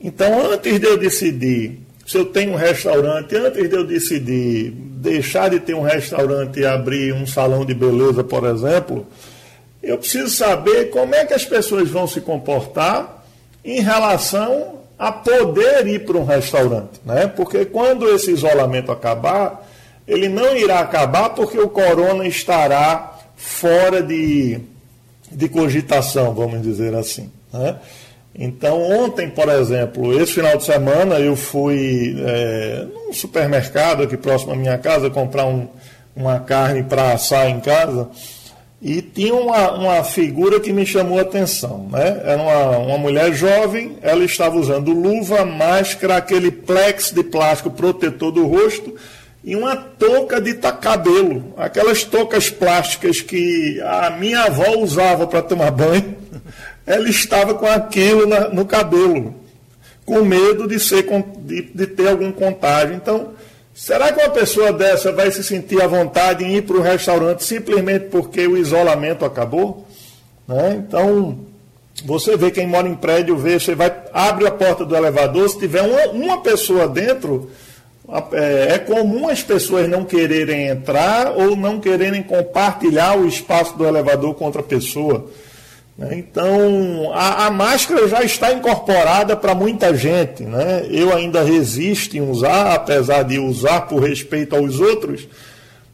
Então, 0.00 0.52
antes 0.52 0.78
de 0.78 0.86
eu 0.86 0.96
decidir 0.96 1.85
se 2.06 2.16
eu 2.16 2.24
tenho 2.26 2.52
um 2.52 2.56
restaurante, 2.56 3.34
antes 3.34 3.68
de 3.68 3.74
eu 3.74 3.84
decidir 3.84 4.70
deixar 4.70 5.50
de 5.50 5.58
ter 5.58 5.74
um 5.74 5.82
restaurante 5.82 6.60
e 6.60 6.64
abrir 6.64 7.12
um 7.12 7.26
salão 7.26 7.64
de 7.64 7.74
beleza, 7.74 8.22
por 8.22 8.44
exemplo, 8.44 9.06
eu 9.82 9.98
preciso 9.98 10.30
saber 10.30 10.90
como 10.90 11.14
é 11.14 11.24
que 11.24 11.34
as 11.34 11.44
pessoas 11.44 11.90
vão 11.90 12.06
se 12.06 12.20
comportar 12.20 13.24
em 13.64 13.80
relação 13.80 14.76
a 14.96 15.10
poder 15.10 15.86
ir 15.88 16.04
para 16.04 16.16
um 16.16 16.24
restaurante, 16.24 17.00
né? 17.04 17.26
Porque 17.26 17.66
quando 17.66 18.08
esse 18.08 18.30
isolamento 18.30 18.92
acabar, 18.92 19.68
ele 20.06 20.28
não 20.28 20.56
irá 20.56 20.80
acabar 20.80 21.30
porque 21.30 21.58
o 21.58 21.68
corona 21.68 22.26
estará 22.26 23.18
fora 23.36 24.00
de, 24.00 24.60
de 25.30 25.48
cogitação, 25.48 26.32
vamos 26.32 26.62
dizer 26.62 26.94
assim, 26.94 27.30
né? 27.52 27.76
Então, 28.38 28.82
ontem, 28.82 29.30
por 29.30 29.48
exemplo, 29.48 30.20
esse 30.20 30.34
final 30.34 30.58
de 30.58 30.64
semana, 30.64 31.18
eu 31.18 31.34
fui 31.34 32.14
é, 32.18 32.86
num 32.92 33.12
supermercado 33.12 34.02
aqui 34.02 34.16
próximo 34.16 34.52
à 34.52 34.56
minha 34.56 34.76
casa 34.76 35.08
comprar 35.08 35.46
um, 35.46 35.66
uma 36.14 36.38
carne 36.40 36.82
para 36.82 37.12
assar 37.12 37.48
em 37.48 37.60
casa 37.60 38.10
e 38.80 39.00
tinha 39.00 39.34
uma, 39.34 39.72
uma 39.72 40.04
figura 40.04 40.60
que 40.60 40.70
me 40.70 40.84
chamou 40.84 41.18
a 41.18 41.22
atenção. 41.22 41.88
Né? 41.90 42.20
Era 42.24 42.42
uma, 42.42 42.78
uma 42.78 42.98
mulher 42.98 43.32
jovem, 43.32 43.96
ela 44.02 44.22
estava 44.22 44.56
usando 44.58 44.92
luva, 44.92 45.42
máscara, 45.46 46.16
aquele 46.16 46.50
plex 46.50 47.12
de 47.12 47.22
plástico 47.22 47.70
protetor 47.70 48.32
do 48.32 48.46
rosto 48.46 48.94
e 49.42 49.56
uma 49.56 49.76
touca 49.76 50.40
de 50.40 50.54
cabelo, 50.54 51.54
aquelas 51.56 52.04
toucas 52.04 52.50
plásticas 52.50 53.20
que 53.22 53.80
a 53.80 54.10
minha 54.10 54.42
avó 54.42 54.76
usava 54.78 55.26
para 55.26 55.40
tomar 55.40 55.70
banho 55.70 56.25
ela 56.86 57.08
estava 57.08 57.54
com 57.54 57.66
aquilo 57.66 58.26
na, 58.26 58.48
no 58.48 58.64
cabelo, 58.64 59.34
com 60.04 60.22
medo 60.22 60.68
de, 60.68 60.78
ser, 60.78 61.04
de, 61.38 61.62
de 61.62 61.86
ter 61.88 62.08
algum 62.08 62.30
contágio. 62.30 62.94
Então, 62.94 63.30
será 63.74 64.12
que 64.12 64.20
uma 64.20 64.30
pessoa 64.30 64.72
dessa 64.72 65.10
vai 65.10 65.30
se 65.32 65.42
sentir 65.42 65.82
à 65.82 65.88
vontade 65.88 66.44
em 66.44 66.56
ir 66.56 66.62
para 66.62 66.76
o 66.76 66.82
restaurante 66.82 67.44
simplesmente 67.44 68.06
porque 68.06 68.46
o 68.46 68.56
isolamento 68.56 69.24
acabou? 69.24 69.84
Né? 70.46 70.84
Então, 70.86 71.38
você 72.04 72.36
vê 72.36 72.52
quem 72.52 72.68
mora 72.68 72.88
em 72.88 72.94
prédio, 72.94 73.36
vê, 73.36 73.58
você 73.58 73.74
vai, 73.74 73.92
abre 74.12 74.46
a 74.46 74.50
porta 74.50 74.84
do 74.84 74.94
elevador, 74.94 75.48
se 75.48 75.58
tiver 75.58 75.82
uma, 75.82 76.06
uma 76.12 76.42
pessoa 76.42 76.86
dentro, 76.86 77.50
é, 78.32 78.74
é 78.74 78.78
comum 78.78 79.28
as 79.28 79.42
pessoas 79.42 79.88
não 79.88 80.04
quererem 80.04 80.68
entrar 80.68 81.32
ou 81.36 81.56
não 81.56 81.80
quererem 81.80 82.22
compartilhar 82.22 83.18
o 83.18 83.26
espaço 83.26 83.76
do 83.76 83.84
elevador 83.84 84.34
com 84.34 84.44
outra 84.44 84.62
pessoa. 84.62 85.28
Né? 85.96 86.18
Então, 86.18 87.12
a, 87.14 87.46
a, 87.46 87.50
máscara 87.50 88.06
já 88.06 88.22
está 88.22 88.52
incorporada 88.52 89.36
para 89.36 89.54
muita 89.54 89.94
gente. 89.96 90.42
Né? 90.42 90.86
Eu 90.90 91.14
ainda 91.14 91.42
resisto 91.42 92.16
em 92.16 92.20
usar, 92.20 92.74
apesar 92.74 93.22
de 93.22 93.38
usar 93.38 93.82
por 93.82 94.02
respeito 94.02 94.54
aos 94.54 94.78
outros, 94.78 95.26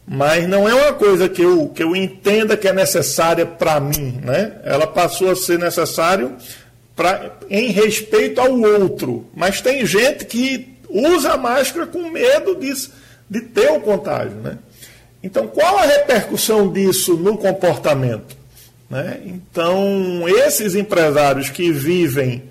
mas 0.05 0.47
não 0.47 0.67
é 0.67 0.73
uma 0.73 0.93
coisa 0.93 1.29
que 1.29 1.41
eu, 1.41 1.69
que 1.69 1.81
eu 1.81 1.95
entenda 1.95 2.57
que 2.57 2.67
é 2.67 2.73
necessária 2.73 3.45
para 3.45 3.79
mim. 3.79 4.19
Né? 4.21 4.53
Ela 4.63 4.85
passou 4.85 5.31
a 5.31 5.35
ser 5.35 5.57
necessária 5.57 6.31
pra, 6.95 7.37
em 7.49 7.71
respeito 7.71 8.41
ao 8.41 8.51
outro. 8.51 9.25
Mas 9.33 9.61
tem 9.61 9.85
gente 9.85 10.25
que 10.25 10.73
usa 10.89 11.33
a 11.33 11.37
máscara 11.37 11.87
com 11.87 12.09
medo 12.09 12.55
de, 12.55 12.73
de 13.29 13.39
ter 13.39 13.71
o 13.71 13.79
contágio. 13.79 14.35
Né? 14.35 14.57
Então, 15.23 15.47
qual 15.47 15.77
a 15.77 15.85
repercussão 15.85 16.69
disso 16.69 17.15
no 17.15 17.37
comportamento? 17.37 18.42
Né? 18.93 19.21
Então, 19.25 20.23
esses 20.27 20.75
empresários 20.75 21.49
que 21.49 21.71
vivem 21.71 22.43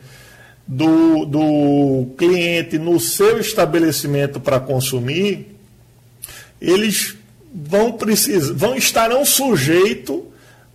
do, 0.66 1.24
do 1.24 2.07
cliente 2.18 2.81
no 2.81 2.98
seu 2.98 3.38
estabelecimento 3.38 4.40
para 4.40 4.59
consumir, 4.59 5.57
eles 6.61 7.14
vão 7.55 7.92
precisar, 7.92 8.55
vão 8.55 8.74
estarão 8.74 9.24
sujeitos 9.24 10.22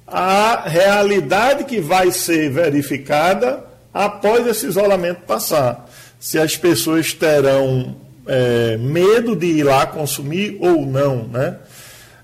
à 0.08 0.64
realidade 0.70 1.66
que 1.66 1.82
vai 1.82 2.14
ser 2.14 2.50
verificada 2.50 3.66
após 3.94 4.48
esse 4.48 4.68
isolamento 4.68 5.24
passar. 5.28 5.90
Se 6.18 6.40
as 6.40 6.56
pessoas 6.56 7.12
terão 7.12 7.94
é, 8.26 8.78
medo 8.78 9.36
de 9.36 9.48
ir 9.48 9.64
lá 9.64 9.86
consumir 9.86 10.58
ou 10.62 10.86
não, 10.86 11.28
né? 11.28 11.58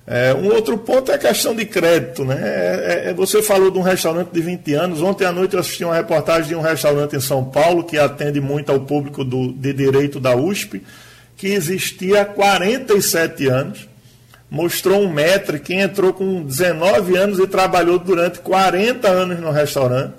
É, 0.05 0.33
um 0.33 0.53
outro 0.53 0.77
ponto 0.77 1.11
é 1.11 1.15
a 1.15 1.17
questão 1.17 1.55
de 1.55 1.65
crédito. 1.65 2.25
Né? 2.25 2.37
É, 2.39 3.03
é, 3.09 3.13
você 3.13 3.41
falou 3.41 3.71
de 3.71 3.77
um 3.77 3.81
restaurante 3.81 4.29
de 4.31 4.41
20 4.41 4.73
anos. 4.73 5.01
Ontem 5.01 5.25
à 5.25 5.31
noite 5.31 5.53
eu 5.53 5.59
assisti 5.59 5.83
uma 5.83 5.95
reportagem 5.95 6.49
de 6.49 6.55
um 6.55 6.61
restaurante 6.61 7.15
em 7.15 7.21
São 7.21 7.45
Paulo, 7.45 7.83
que 7.83 7.97
atende 7.97 8.41
muito 8.41 8.71
ao 8.71 8.81
público 8.81 9.23
do, 9.23 9.53
de 9.53 9.71
direito 9.71 10.19
da 10.19 10.35
USP, 10.35 10.83
que 11.37 11.47
existia 11.47 12.21
há 12.21 12.25
47 12.25 13.47
anos. 13.47 13.87
Mostrou 14.51 15.01
um 15.01 15.11
metro 15.11 15.59
que 15.59 15.73
entrou 15.73 16.13
com 16.13 16.43
19 16.43 17.15
anos 17.15 17.39
e 17.39 17.47
trabalhou 17.47 17.97
durante 17.97 18.39
40 18.39 19.07
anos 19.07 19.39
no 19.39 19.51
restaurante. 19.51 20.15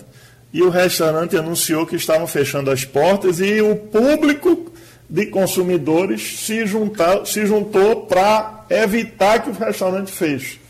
E 0.52 0.62
o 0.62 0.70
restaurante 0.70 1.36
anunciou 1.36 1.86
que 1.86 1.96
estavam 1.96 2.26
fechando 2.26 2.70
as 2.70 2.84
portas 2.84 3.38
e 3.38 3.60
o 3.60 3.76
público 3.76 4.72
de 5.08 5.26
consumidores 5.26 6.40
se, 6.40 6.64
juntar, 6.66 7.26
se 7.26 7.44
juntou 7.44 8.06
para 8.06 8.63
evitar 8.82 9.42
que 9.42 9.50
o 9.50 9.52
restaurante 9.52 10.10
feche. 10.10 10.60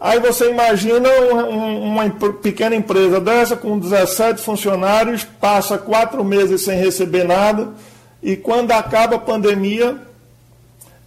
Aí 0.00 0.20
você 0.20 0.50
imagina 0.50 1.08
uma 1.10 2.08
pequena 2.40 2.76
empresa 2.76 3.20
dessa 3.20 3.56
com 3.56 3.78
17 3.78 4.40
funcionários, 4.40 5.24
passa 5.24 5.76
quatro 5.76 6.24
meses 6.24 6.62
sem 6.62 6.78
receber 6.78 7.24
nada, 7.24 7.70
e 8.22 8.36
quando 8.36 8.70
acaba 8.70 9.16
a 9.16 9.18
pandemia, 9.18 9.98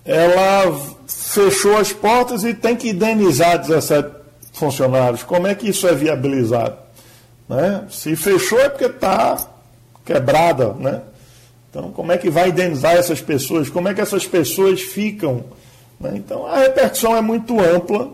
ela 0.03 0.77
fechou 1.07 1.77
as 1.77 1.93
portas 1.93 2.43
e 2.43 2.53
tem 2.53 2.75
que 2.75 2.89
indenizar 2.89 3.59
17 3.59 4.09
funcionários. 4.51 5.23
Como 5.23 5.47
é 5.47 5.55
que 5.55 5.69
isso 5.69 5.87
é 5.87 5.95
viabilizado? 5.95 6.77
Né? 7.47 7.85
Se 7.89 8.15
fechou 8.15 8.59
é 8.59 8.67
porque 8.67 8.85
está 8.85 9.37
quebrada, 10.05 10.73
né? 10.73 11.01
Então, 11.69 11.91
como 11.91 12.11
é 12.11 12.17
que 12.17 12.29
vai 12.29 12.49
indenizar 12.49 12.95
essas 12.97 13.21
pessoas? 13.21 13.69
Como 13.69 13.87
é 13.87 13.93
que 13.93 14.01
essas 14.01 14.27
pessoas 14.27 14.81
ficam? 14.81 15.45
Né? 16.01 16.13
Então, 16.15 16.45
a 16.45 16.57
repercussão 16.59 17.15
é 17.15 17.21
muito 17.21 17.59
ampla. 17.59 18.09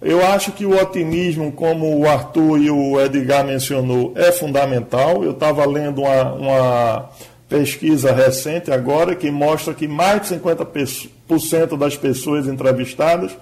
Eu 0.00 0.24
acho 0.24 0.52
que 0.52 0.66
o 0.66 0.78
otimismo, 0.80 1.50
como 1.52 1.98
o 1.98 2.08
Arthur 2.08 2.58
e 2.58 2.70
o 2.70 3.00
Edgar 3.00 3.44
mencionou, 3.44 4.12
é 4.14 4.30
fundamental. 4.30 5.24
Eu 5.24 5.30
estava 5.30 5.64
lendo 5.66 6.02
uma, 6.02 6.32
uma, 6.34 7.10
pesquisa 7.48 8.12
recente 8.12 8.72
agora 8.72 9.14
que 9.14 9.30
mostra 9.30 9.72
que 9.74 9.86
mais 9.86 10.22
de 10.22 10.36
50% 10.36 11.78
das 11.78 11.96
pessoas 11.96 12.48
entrevistadas 12.48 13.36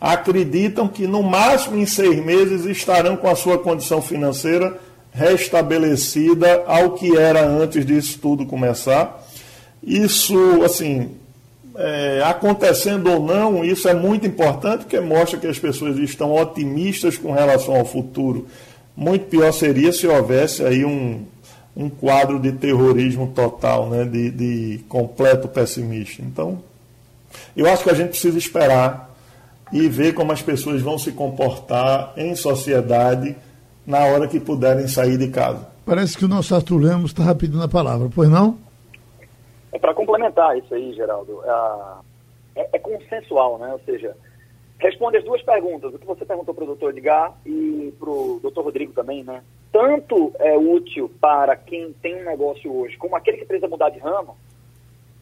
acreditam 0.00 0.86
que 0.86 1.06
no 1.06 1.22
máximo 1.22 1.76
em 1.76 1.86
seis 1.86 2.22
meses 2.22 2.66
estarão 2.66 3.16
com 3.16 3.28
a 3.28 3.34
sua 3.34 3.56
condição 3.56 4.02
financeira 4.02 4.78
restabelecida 5.12 6.64
ao 6.66 6.90
que 6.92 7.16
era 7.16 7.46
antes 7.46 7.86
disso 7.86 8.18
tudo 8.20 8.44
começar. 8.44 9.24
Isso, 9.82 10.62
assim, 10.62 11.12
é, 11.76 12.22
acontecendo 12.24 13.10
ou 13.10 13.20
não, 13.20 13.64
isso 13.64 13.88
é 13.88 13.94
muito 13.94 14.26
importante 14.26 14.82
porque 14.82 15.00
mostra 15.00 15.38
que 15.38 15.46
as 15.46 15.58
pessoas 15.58 15.98
estão 15.98 16.32
otimistas 16.34 17.16
com 17.16 17.32
relação 17.32 17.74
ao 17.74 17.84
futuro. 17.84 18.46
Muito 18.96 19.26
pior 19.26 19.52
seria 19.52 19.92
se 19.92 20.06
houvesse 20.06 20.64
aí 20.64 20.84
um, 20.84 21.24
um 21.76 21.88
quadro 21.88 22.38
de 22.38 22.52
terrorismo 22.52 23.32
total, 23.34 23.88
né, 23.88 24.04
de, 24.04 24.30
de 24.30 24.80
completo 24.88 25.48
pessimista. 25.48 26.22
Então, 26.22 26.62
eu 27.56 27.70
acho 27.70 27.82
que 27.82 27.90
a 27.90 27.94
gente 27.94 28.10
precisa 28.10 28.38
esperar 28.38 29.12
e 29.72 29.88
ver 29.88 30.14
como 30.14 30.30
as 30.30 30.40
pessoas 30.40 30.80
vão 30.80 30.96
se 30.98 31.10
comportar 31.10 32.12
em 32.16 32.36
sociedade 32.36 33.34
na 33.84 33.98
hora 33.98 34.28
que 34.28 34.38
puderem 34.38 34.86
sair 34.86 35.18
de 35.18 35.28
casa. 35.28 35.66
Parece 35.84 36.16
que 36.16 36.24
o 36.24 36.28
nosso 36.28 36.54
Arthur 36.54 36.78
Lemos 36.78 37.10
está 37.10 37.34
pedindo 37.34 37.62
a 37.62 37.68
palavra, 37.68 38.08
pois 38.14 38.30
não? 38.30 38.63
É 39.74 39.78
para 39.78 39.92
complementar 39.92 40.56
isso 40.56 40.74
aí, 40.74 40.94
Geraldo. 40.94 41.42
É, 42.56 42.68
é, 42.72 42.78
consensual, 42.78 43.58
né? 43.58 43.70
Ou 43.72 43.80
seja, 43.80 44.16
responde 44.78 45.18
as 45.18 45.24
duas 45.24 45.42
perguntas, 45.42 45.92
o 45.92 45.98
que 45.98 46.06
você 46.06 46.24
perguntou 46.24 46.54
para 46.54 46.64
o 46.64 46.68
doutor 46.68 46.90
Edgar 46.90 47.34
e 47.44 47.92
para 47.98 48.08
o 48.08 48.38
doutor 48.40 48.64
Rodrigo 48.64 48.92
também, 48.92 49.22
né? 49.22 49.42
Tanto 49.70 50.32
é 50.38 50.56
útil 50.56 51.10
para 51.20 51.54
quem 51.56 51.92
tem 51.94 52.22
um 52.22 52.24
negócio 52.24 52.74
hoje, 52.74 52.96
como 52.96 53.16
aquele 53.16 53.36
que 53.36 53.44
precisa 53.44 53.68
mudar 53.68 53.90
de 53.90 53.98
ramo, 53.98 54.36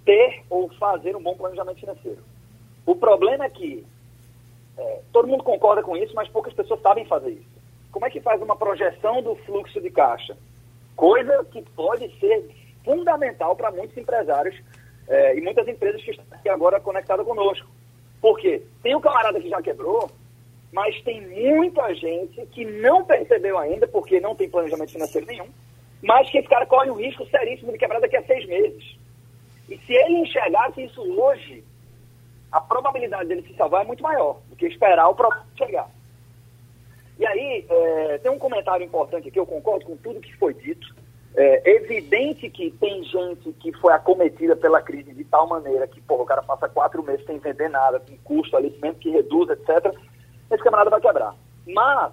ter 0.05 0.45
ou 0.49 0.69
fazer 0.75 1.17
um 1.17 1.23
bom 1.23 1.35
planejamento 1.35 1.81
financeiro. 1.81 2.23
O 2.87 2.95
problema 2.95 3.47
é 3.47 3.51
que 3.51 3.85
é, 4.77 5.01
todo 5.13 5.27
mundo 5.27 5.43
concorda 5.43 5.83
com 5.83 5.97
isso, 5.97 6.15
mas 6.15 6.29
poucas 6.29 6.53
pessoas 6.53 6.81
sabem 6.83 7.07
fazer 7.07 7.31
isso 7.31 7.53
como 7.93 8.07
é 8.07 8.11
que 8.11 8.21
faz 8.21 8.41
uma 8.41 8.57
projeção 8.57 9.23
do 9.23 9.37
fluxo 9.37 9.81
de 9.81 9.91
caixa? 9.91 10.37
Coisa 10.97 11.45
que 11.53 11.63
pode 11.77 12.09
ser 12.19 12.51
fundamental 12.85 13.57
para 13.57 13.71
muitos 13.71 13.97
empresários 13.97 14.61
é, 15.09 15.37
e 15.37 15.41
muitas 15.41 15.67
empresas 15.69 16.03
que 16.03 16.11
estão 16.11 16.25
aqui 16.31 16.49
agora 16.49 16.81
conectadas 16.81 17.27
conosco. 17.27 17.69
Por 18.21 18.39
quê? 18.39 18.63
Tem 18.83 18.95
um 18.95 19.01
camarada 19.01 19.41
que 19.41 19.49
já 19.49 19.61
quebrou 19.61 20.11
mas 20.73 20.99
tem 21.03 21.21
muita 21.21 21.95
gente 21.95 22.47
que 22.47 22.65
não 22.65 23.05
percebeu 23.05 23.59
ainda, 23.59 23.87
porque 23.87 24.19
não 24.19 24.35
tem 24.35 24.49
planejamento 24.49 24.93
financeiro 24.93 25.27
nenhum, 25.27 25.49
mas 26.03 26.31
que 26.31 26.39
esse 26.39 26.49
cara 26.49 26.65
corre 26.65 26.91
um 26.91 26.95
risco 26.95 27.27
seríssimo 27.27 27.71
de 27.71 27.79
quebrar 27.79 28.01
daqui 28.01 28.17
a 28.17 28.25
seis 28.25 28.47
meses. 28.47 28.97
E 29.69 29.77
se 29.77 29.93
ele 29.93 30.21
enxergasse 30.21 30.83
isso 30.83 31.03
hoje, 31.21 31.63
a 32.51 32.61
probabilidade 32.61 33.29
dele 33.29 33.47
se 33.47 33.55
salvar 33.55 33.83
é 33.83 33.87
muito 33.87 34.03
maior 34.03 34.41
do 34.49 34.57
que 34.57 34.67
esperar 34.67 35.09
o 35.09 35.15
problema 35.15 35.47
chegar. 35.57 35.91
E 37.19 37.27
aí, 37.27 37.67
é, 37.69 38.19
tem 38.19 38.33
um 38.33 38.39
comentário 38.39 38.85
importante 38.85 39.29
aqui, 39.29 39.39
eu 39.39 39.47
concordo 39.47 39.85
com 39.85 39.97
tudo 39.99 40.21
que 40.21 40.35
foi 40.37 40.55
dito. 40.55 40.97
É 41.35 41.77
evidente 41.77 42.51
que 42.51 42.71
tem 42.73 43.03
gente 43.05 43.53
que 43.55 43.73
foi 43.79 43.93
acometida 43.93 44.55
pela 44.55 44.83
crise 44.83 45.15
de 45.15 45.25
tal 45.25 45.49
maneira 45.49 45.87
que, 45.87 46.01
porra, 46.03 46.23
o 46.23 46.27
cara 46.27 46.43
passa 46.43 46.69
quatro 46.69 47.03
meses 47.03 47.25
sem 47.25 47.39
vender 47.39 47.71
nada, 47.71 48.01
com 48.01 48.17
custo 48.19 48.57
ali, 48.57 48.77
mesmo 48.83 48.99
que 48.99 49.11
reduz, 49.11 49.49
etc. 49.49 49.95
Esse 50.51 50.63
camarada 50.63 50.91
vai 50.91 51.01
quebrar. 51.01 51.35
Mas, 51.67 52.13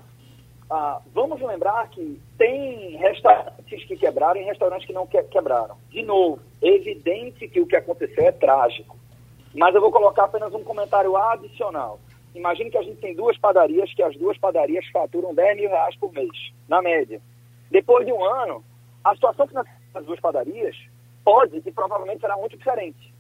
ah, 0.69 1.01
vamos 1.13 1.41
lembrar 1.41 1.89
que 1.89 2.21
tem 2.37 2.95
restaurantes 2.95 3.83
que 3.85 3.97
quebraram 3.97 4.39
e 4.39 4.45
restaurantes 4.45 4.87
que 4.87 4.93
não 4.93 5.05
que 5.05 5.21
quebraram. 5.23 5.75
De 5.89 6.01
novo, 6.01 6.39
evidente 6.61 7.47
que 7.49 7.59
o 7.59 7.67
que 7.67 7.75
aconteceu 7.75 8.23
é 8.23 8.31
trágico. 8.31 8.97
Mas 9.53 9.75
eu 9.75 9.81
vou 9.81 9.91
colocar 9.91 10.25
apenas 10.25 10.53
um 10.53 10.63
comentário 10.63 11.17
adicional. 11.17 11.99
Imagine 12.33 12.69
que 12.69 12.77
a 12.77 12.83
gente 12.83 13.01
tem 13.01 13.15
duas 13.15 13.37
padarias, 13.37 13.93
que 13.93 14.03
as 14.03 14.15
duas 14.15 14.37
padarias 14.37 14.85
faturam 14.93 15.33
10 15.33 15.57
mil 15.57 15.69
reais 15.69 15.95
por 15.97 16.13
mês, 16.13 16.53
na 16.69 16.81
média. 16.81 17.19
Depois 17.69 18.05
de 18.05 18.13
um 18.13 18.23
ano, 18.23 18.63
a 19.11 19.15
situação 19.15 19.47
financeira 19.47 19.79
das 19.93 20.05
duas 20.05 20.19
padarias 20.19 20.75
pode 21.23 21.61
e 21.65 21.71
provavelmente 21.71 22.21
será 22.21 22.35
muito 22.37 22.57
diferente. 22.57 23.13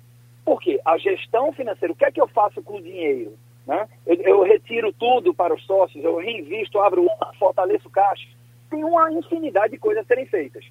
Por 0.45 0.59
quê? 0.61 0.79
A 0.85 0.97
gestão 0.97 1.51
financeira, 1.53 1.93
o 1.93 1.95
que 1.95 2.05
é 2.05 2.11
que 2.11 2.21
eu 2.21 2.27
faço 2.27 2.61
com 2.61 2.77
o 2.77 2.81
dinheiro? 2.81 3.37
Né? 3.67 3.87
Eu, 4.05 4.15
eu 4.15 4.43
retiro 4.43 4.91
tudo 4.93 5.33
para 5.33 5.53
os 5.53 5.63
sócios, 5.65 6.03
eu 6.03 6.17
reinvisto, 6.17 6.79
abro 6.79 7.03
uma, 7.03 7.33
fortaleço 7.37 7.87
o 7.87 7.91
caixa. 7.91 8.27
Tem 8.69 8.83
uma 8.83 9.11
infinidade 9.11 9.73
de 9.73 9.79
coisas 9.79 10.03
a 10.03 10.07
serem 10.07 10.25
feitas. 10.25 10.65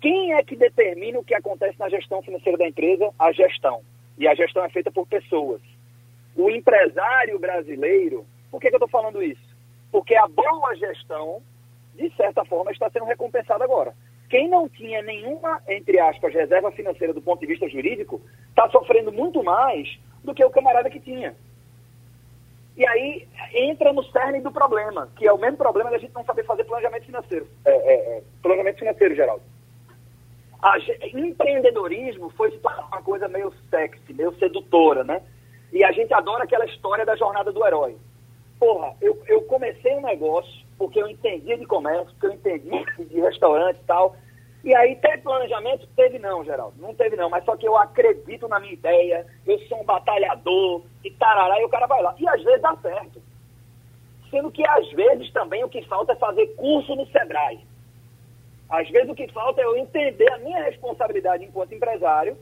Quem 0.00 0.34
é 0.34 0.42
que 0.42 0.56
determina 0.56 1.18
o 1.18 1.24
que 1.24 1.34
acontece 1.34 1.78
na 1.78 1.88
gestão 1.88 2.22
financeira 2.22 2.58
da 2.58 2.68
empresa? 2.68 3.10
A 3.18 3.32
gestão. 3.32 3.80
E 4.18 4.26
a 4.28 4.34
gestão 4.34 4.64
é 4.64 4.68
feita 4.68 4.90
por 4.90 5.06
pessoas. 5.06 5.60
O 6.36 6.50
empresário 6.50 7.38
brasileiro, 7.38 8.26
por 8.50 8.60
que, 8.60 8.68
que 8.68 8.74
eu 8.74 8.78
estou 8.78 8.88
falando 8.88 9.22
isso? 9.22 9.56
Porque 9.90 10.14
a 10.14 10.26
boa 10.26 10.74
gestão, 10.76 11.42
de 11.94 12.10
certa 12.16 12.44
forma, 12.44 12.72
está 12.72 12.90
sendo 12.90 13.04
recompensada 13.04 13.62
agora. 13.64 13.94
Quem 14.32 14.48
não 14.48 14.66
tinha 14.66 15.02
nenhuma, 15.02 15.60
entre 15.68 16.00
aspas, 16.00 16.32
reserva 16.32 16.72
financeira 16.72 17.12
do 17.12 17.20
ponto 17.20 17.40
de 17.40 17.46
vista 17.46 17.68
jurídico, 17.68 18.18
está 18.48 18.66
sofrendo 18.70 19.12
muito 19.12 19.44
mais 19.44 20.00
do 20.24 20.32
que 20.32 20.42
o 20.42 20.48
camarada 20.48 20.88
que 20.88 20.98
tinha. 20.98 21.36
E 22.74 22.86
aí 22.86 23.28
entra 23.52 23.92
no 23.92 24.02
cerne 24.04 24.40
do 24.40 24.50
problema, 24.50 25.10
que 25.16 25.28
é 25.28 25.32
o 25.34 25.36
mesmo 25.36 25.58
problema 25.58 25.90
da 25.90 25.98
gente 25.98 26.14
não 26.14 26.24
saber 26.24 26.46
fazer 26.46 26.64
planejamento 26.64 27.04
financeiro. 27.04 27.46
É, 27.62 27.72
é, 27.72 27.94
é, 27.94 28.22
planejamento 28.40 28.78
financeiro, 28.78 29.14
Geraldo. 29.14 29.42
A, 30.62 30.78
empreendedorismo 31.12 32.30
foi 32.30 32.52
se 32.52 32.56
tornar 32.56 32.86
uma 32.86 33.02
coisa 33.02 33.28
meio 33.28 33.52
sexy, 33.68 34.14
meio 34.14 34.32
sedutora, 34.38 35.04
né? 35.04 35.20
E 35.70 35.84
a 35.84 35.92
gente 35.92 36.14
adora 36.14 36.44
aquela 36.44 36.64
história 36.64 37.04
da 37.04 37.16
jornada 37.16 37.52
do 37.52 37.66
herói. 37.66 37.98
Porra, 38.58 38.96
eu, 38.98 39.22
eu 39.26 39.42
comecei 39.42 39.94
um 39.94 40.00
negócio 40.00 40.61
porque 40.82 41.00
eu 41.00 41.08
entendia 41.08 41.56
de 41.56 41.64
comércio, 41.64 42.12
porque 42.18 42.26
eu 42.26 42.32
entendia 42.32 42.84
de 42.98 43.20
restaurante 43.20 43.76
e 43.76 43.84
tal. 43.84 44.16
E 44.64 44.74
aí 44.74 44.96
teve 44.96 45.18
planejamento? 45.18 45.86
Teve 45.94 46.18
não, 46.18 46.44
Geraldo. 46.44 46.74
Não 46.76 46.92
teve 46.92 47.14
não, 47.14 47.30
mas 47.30 47.44
só 47.44 47.56
que 47.56 47.68
eu 47.68 47.76
acredito 47.76 48.48
na 48.48 48.58
minha 48.58 48.72
ideia, 48.72 49.24
eu 49.46 49.60
sou 49.68 49.80
um 49.80 49.84
batalhador, 49.84 50.82
e 51.04 51.10
tarará, 51.12 51.60
e 51.60 51.64
o 51.64 51.68
cara 51.68 51.86
vai 51.86 52.02
lá. 52.02 52.16
E 52.18 52.28
às 52.28 52.42
vezes 52.42 52.60
dá 52.60 52.76
certo. 52.82 53.22
Sendo 54.28 54.50
que 54.50 54.66
às 54.66 54.90
vezes 54.90 55.32
também 55.32 55.62
o 55.62 55.68
que 55.68 55.82
falta 55.82 56.14
é 56.14 56.16
fazer 56.16 56.48
curso 56.56 56.96
no 56.96 57.06
Sebrae. 57.06 57.60
Às 58.68 58.90
vezes 58.90 59.08
o 59.08 59.14
que 59.14 59.28
falta 59.28 59.60
é 59.60 59.64
eu 59.64 59.76
entender 59.76 60.32
a 60.32 60.38
minha 60.38 60.64
responsabilidade 60.64 61.44
enquanto 61.44 61.76
empresário, 61.76 62.36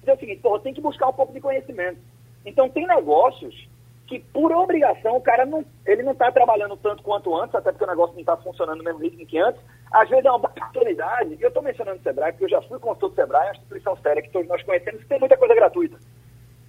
dizer 0.00 0.12
o 0.12 0.18
seguinte, 0.18 0.42
porra, 0.42 0.60
tem 0.60 0.74
que 0.74 0.82
buscar 0.82 1.08
um 1.08 1.14
pouco 1.14 1.32
de 1.32 1.40
conhecimento. 1.40 1.98
Então 2.44 2.68
tem 2.68 2.86
negócios 2.86 3.66
que 4.06 4.20
por 4.20 4.52
obrigação 4.52 5.16
o 5.16 5.20
cara 5.20 5.44
não, 5.44 5.64
ele 5.84 6.02
não 6.02 6.12
está 6.12 6.30
trabalhando 6.30 6.76
tanto 6.76 7.02
quanto 7.02 7.34
antes, 7.34 7.54
até 7.54 7.72
porque 7.72 7.84
o 7.84 7.88
negócio 7.88 8.14
não 8.14 8.20
está 8.20 8.36
funcionando 8.36 8.78
no 8.78 8.84
mesmo 8.84 9.00
ritmo 9.00 9.26
que 9.26 9.38
antes. 9.38 9.60
Às 9.90 10.08
vezes 10.08 10.24
é 10.24 10.30
uma 10.30 10.36
oportunidade, 10.36 11.34
e 11.34 11.42
eu 11.42 11.48
estou 11.48 11.62
mencionando 11.62 11.98
o 11.98 12.02
Sebrae, 12.02 12.32
porque 12.32 12.44
eu 12.44 12.48
já 12.50 12.62
fui 12.62 12.78
consultor 12.78 13.10
do 13.10 13.14
Sebrae, 13.16 13.42
é 13.42 13.50
uma 13.50 13.56
instituição 13.56 13.96
séria 13.96 14.22
que 14.22 14.30
todos 14.30 14.48
nós 14.48 14.62
conhecemos, 14.62 15.02
que 15.02 15.08
tem 15.08 15.18
muita 15.18 15.36
coisa 15.36 15.54
gratuita. 15.54 15.98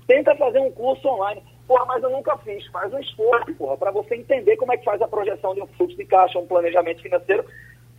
Tenta 0.07 0.35
fazer 0.35 0.59
um 0.59 0.71
curso 0.71 1.07
online. 1.07 1.43
Porra, 1.67 1.85
mas 1.85 2.01
eu 2.01 2.09
nunca 2.09 2.37
fiz. 2.37 2.65
Faz 2.67 2.91
um 2.93 2.99
esforço, 2.99 3.53
porra, 3.55 3.77
para 3.77 3.91
você 3.91 4.15
entender 4.15 4.55
como 4.55 4.71
é 4.71 4.77
que 4.77 4.85
faz 4.85 5.01
a 5.01 5.07
projeção 5.07 5.53
de 5.53 5.61
um 5.61 5.67
fluxo 5.67 5.97
de 5.97 6.05
caixa, 6.05 6.39
um 6.39 6.47
planejamento 6.47 7.01
financeiro, 7.01 7.45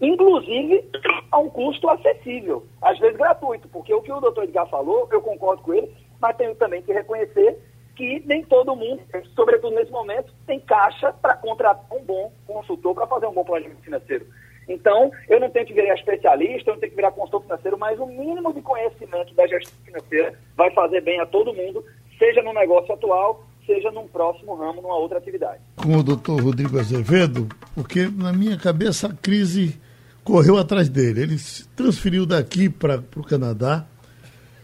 inclusive 0.01 0.89
a 1.31 1.39
um 1.39 1.51
custo 1.51 1.89
acessível, 1.91 2.65
às 2.81 2.99
vezes 2.99 3.17
gratuito, 3.17 3.69
porque 3.69 3.93
o 3.93 4.01
que 4.01 4.11
o 4.11 4.21
doutor 4.21 4.45
Edgar 4.45 4.67
falou, 4.69 5.07
eu 5.13 5.21
concordo 5.21 5.63
com 5.63 5.75
ele, 5.75 5.95
mas 6.19 6.37
tenho 6.37 6.55
também 6.55 6.81
que 6.83 6.93
reconhecer 6.93 7.59
que 7.99 8.23
nem 8.25 8.45
todo 8.45 8.77
mundo, 8.77 9.03
sobretudo 9.35 9.75
nesse 9.75 9.91
momento, 9.91 10.33
tem 10.47 10.61
caixa 10.61 11.13
para 11.13 11.35
contratar 11.35 11.85
um 11.91 12.01
bom 12.05 12.33
consultor 12.47 12.95
para 12.95 13.09
fazer 13.09 13.27
um 13.27 13.33
bom 13.33 13.45
planejamento 13.45 13.83
financeiro. 13.83 14.25
Então, 14.69 15.11
eu 15.29 15.41
não 15.41 15.51
tenho 15.51 15.67
que 15.67 15.75
virar 15.75 15.95
especialista, 15.97 16.71
eu 16.71 16.75
não 16.75 16.81
tenho 16.81 16.91
que 16.91 16.97
virar 16.97 17.11
consultor 17.11 17.43
financeiro, 17.43 17.77
mas 17.77 17.99
o 17.99 18.07
mínimo 18.07 18.55
de 18.55 18.63
conhecimento 18.63 19.35
da 19.35 19.49
gestão 19.49 19.75
financeira 19.85 20.39
vai 20.57 20.71
fazer 20.71 21.01
bem 21.01 21.19
a 21.21 21.27
todo 21.27 21.53
mundo, 21.53 21.85
seja 22.17 22.41
no 22.41 22.53
negócio 22.53 22.95
atual, 22.95 23.45
seja 23.67 23.91
num 23.91 24.07
próximo 24.07 24.55
ramo, 24.55 24.81
numa 24.81 24.97
outra 24.97 25.19
atividade. 25.19 25.61
Com 25.75 25.97
o 25.97 26.03
doutor 26.05 26.41
Rodrigo 26.41 26.79
Azevedo, 26.79 27.49
porque 27.75 28.07
na 28.07 28.33
minha 28.33 28.57
cabeça 28.57 29.09
a 29.09 29.13
crise 29.13 29.77
correu 30.23 30.57
atrás 30.57 30.89
dele. 30.89 31.23
Ele 31.23 31.39
se 31.39 31.67
transferiu 31.71 32.25
daqui 32.25 32.69
para 32.69 33.03
o 33.17 33.25
Canadá, 33.25 33.85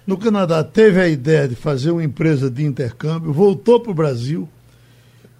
no 0.06 0.16
Canadá 0.18 0.62
teve 0.62 1.00
a 1.00 1.08
ideia 1.08 1.48
de 1.48 1.54
fazer 1.54 1.90
uma 1.90 2.04
empresa 2.04 2.50
de 2.50 2.64
intercâmbio, 2.64 3.32
voltou 3.32 3.80
para 3.80 3.90
o 3.90 3.94
Brasil 3.94 4.48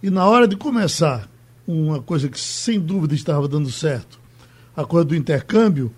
e 0.03 0.11
na 0.11 0.27
hora 0.27 0.49
de 0.49 0.57
começar 0.57 1.29
uma 1.67 2.01
coisa 2.01 2.29
que 2.29 2.39
sem 2.39 2.79
dúvida 2.79 3.15
estava 3.15 3.49
dando 3.49 3.71
certo, 3.71 4.19
a 4.77 4.85
coisa 4.85 5.05
do 5.07 5.17
intercâmbio, 5.17 5.93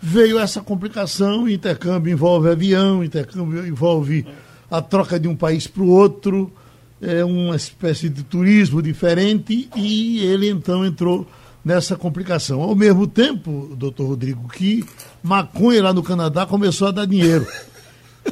veio 0.00 0.38
essa 0.38 0.60
complicação, 0.60 1.48
intercâmbio 1.48 2.12
envolve 2.12 2.48
avião, 2.48 3.02
intercâmbio 3.02 3.66
envolve 3.66 4.26
a 4.70 4.82
troca 4.82 5.18
de 5.18 5.26
um 5.26 5.34
país 5.34 5.66
para 5.66 5.82
o 5.82 5.88
outro, 5.88 6.52
é 7.00 7.24
uma 7.24 7.56
espécie 7.56 8.08
de 8.08 8.22
turismo 8.22 8.82
diferente 8.82 9.68
e 9.76 10.20
ele 10.20 10.48
então 10.48 10.84
entrou 10.84 11.26
nessa 11.64 11.96
complicação. 11.96 12.60
Ao 12.60 12.74
mesmo 12.74 13.06
tempo, 13.06 13.74
doutor 13.76 14.08
Rodrigo, 14.08 14.48
que 14.48 14.84
maconha 15.22 15.82
lá 15.82 15.92
no 15.92 16.02
Canadá 16.02 16.44
começou 16.46 16.88
a 16.88 16.90
dar 16.90 17.06
dinheiro. 17.06 17.46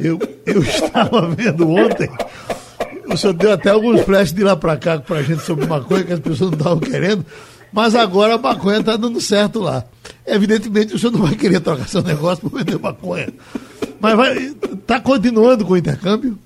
Eu, 0.00 0.18
eu 0.44 0.62
estava 0.62 1.28
vendo 1.28 1.70
ontem, 1.70 2.10
o 3.08 3.16
senhor 3.16 3.32
deu 3.32 3.52
até 3.52 3.70
alguns 3.70 4.02
flashes 4.02 4.32
de 4.32 4.42
lá 4.42 4.56
para 4.56 4.76
cá 4.76 4.98
para 4.98 5.18
a 5.18 5.22
gente 5.22 5.42
sobre 5.42 5.66
maconha 5.66 6.04
que 6.04 6.12
as 6.12 6.20
pessoas 6.20 6.50
não 6.50 6.58
estavam 6.58 6.80
querendo, 6.80 7.24
mas 7.72 7.94
agora 7.94 8.34
a 8.34 8.38
maconha 8.38 8.80
está 8.80 8.96
dando 8.96 9.20
certo 9.20 9.60
lá. 9.60 9.84
Evidentemente 10.26 10.94
o 10.94 10.98
senhor 10.98 11.12
não 11.12 11.22
vai 11.22 11.34
querer 11.34 11.60
trocar 11.60 11.88
seu 11.88 12.02
negócio 12.02 12.48
por 12.48 12.58
vender 12.58 12.78
maconha. 12.78 13.28
Mas 14.00 14.54
está 14.72 15.00
continuando 15.00 15.64
com 15.64 15.72
o 15.74 15.76
intercâmbio? 15.76 16.38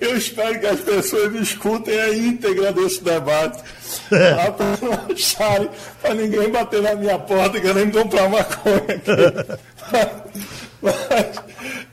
Eu 0.00 0.16
espero 0.16 0.58
que 0.58 0.66
as 0.66 0.80
pessoas 0.80 1.34
escutem 1.34 1.98
a 1.98 2.14
íntegra 2.14 2.72
desse 2.72 3.02
debate. 3.02 3.62
É. 4.10 4.50
Para 4.50 4.76
não 4.82 4.92
acharem, 5.10 5.70
para 6.02 6.14
ninguém 6.14 6.50
bater 6.50 6.82
na 6.82 6.94
minha 6.94 7.18
porta 7.18 7.56
e 7.58 7.60
querer 7.60 7.90
comprar 7.90 8.28
maconha 8.28 8.84
aqui. 8.88 9.60
Mas, 10.82 10.96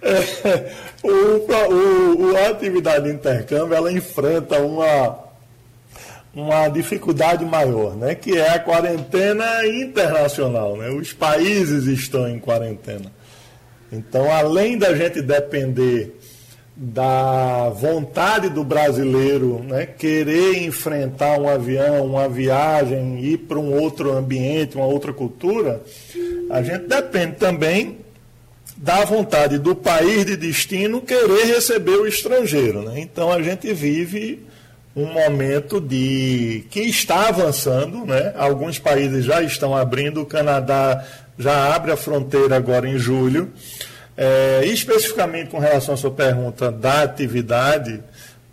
é, 0.02 0.72
o, 1.04 2.28
o, 2.28 2.38
a 2.38 2.50
atividade 2.50 3.06
de 3.06 3.12
intercâmbio 3.12 3.76
ela 3.76 3.92
enfrenta 3.92 4.60
uma, 4.60 5.20
uma 6.34 6.68
dificuldade 6.68 7.46
maior, 7.46 7.96
né? 7.96 8.16
que 8.16 8.38
é 8.38 8.50
a 8.50 8.60
quarentena 8.60 9.66
internacional. 9.68 10.76
Né? 10.76 10.90
Os 10.90 11.14
países 11.14 11.86
estão 11.86 12.28
em 12.28 12.40
quarentena. 12.40 13.12
Então, 13.92 14.32
além 14.32 14.78
da 14.78 14.96
gente 14.96 15.22
depender 15.22 16.18
da 16.84 17.70
vontade 17.70 18.50
do 18.50 18.64
brasileiro 18.64 19.64
né, 19.68 19.86
querer 19.86 20.64
enfrentar 20.64 21.40
um 21.40 21.48
avião, 21.48 22.08
uma 22.08 22.28
viagem, 22.28 23.24
ir 23.24 23.38
para 23.38 23.60
um 23.60 23.80
outro 23.80 24.12
ambiente, 24.12 24.78
uma 24.78 24.88
outra 24.88 25.14
cultura, 25.14 25.80
a 26.50 26.64
gente 26.64 26.88
depende 26.88 27.36
também 27.36 27.98
da 28.76 29.06
vontade 29.06 29.60
do 29.60 29.76
país 29.76 30.26
de 30.26 30.36
destino 30.36 31.02
querer 31.02 31.46
receber 31.46 31.98
o 31.98 32.08
estrangeiro. 32.08 32.82
Né? 32.82 33.02
Então 33.02 33.32
a 33.32 33.44
gente 33.44 33.72
vive 33.74 34.44
um 34.96 35.06
momento 35.06 35.80
de 35.80 36.66
que 36.72 36.80
está 36.80 37.28
avançando, 37.28 38.08
né? 38.08 38.34
alguns 38.36 38.80
países 38.80 39.24
já 39.24 39.44
estão 39.44 39.78
abrindo, 39.78 40.22
o 40.22 40.26
Canadá 40.26 41.06
já 41.38 41.76
abre 41.76 41.92
a 41.92 41.96
fronteira 41.96 42.56
agora 42.56 42.90
em 42.90 42.98
julho. 42.98 43.52
É, 44.24 44.64
especificamente 44.66 45.50
com 45.50 45.58
relação 45.58 45.96
à 45.96 45.98
sua 45.98 46.12
pergunta 46.12 46.72
da 46.72 47.02
atividade, 47.02 48.04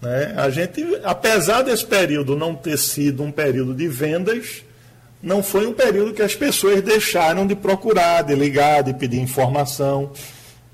né, 0.01 0.33
a 0.35 0.49
gente, 0.49 0.83
apesar 1.05 1.61
desse 1.61 1.85
período 1.85 2.35
não 2.35 2.55
ter 2.55 2.79
sido 2.79 3.23
um 3.23 3.31
período 3.31 3.75
de 3.75 3.87
vendas, 3.87 4.63
não 5.23 5.43
foi 5.43 5.67
um 5.67 5.75
período 5.75 6.15
que 6.15 6.23
as 6.23 6.35
pessoas 6.35 6.81
deixaram 6.81 7.47
de 7.47 7.55
procurar, 7.55 8.23
de 8.23 8.35
ligar, 8.35 8.83
de 8.83 8.95
pedir 8.95 9.21
informação. 9.21 10.11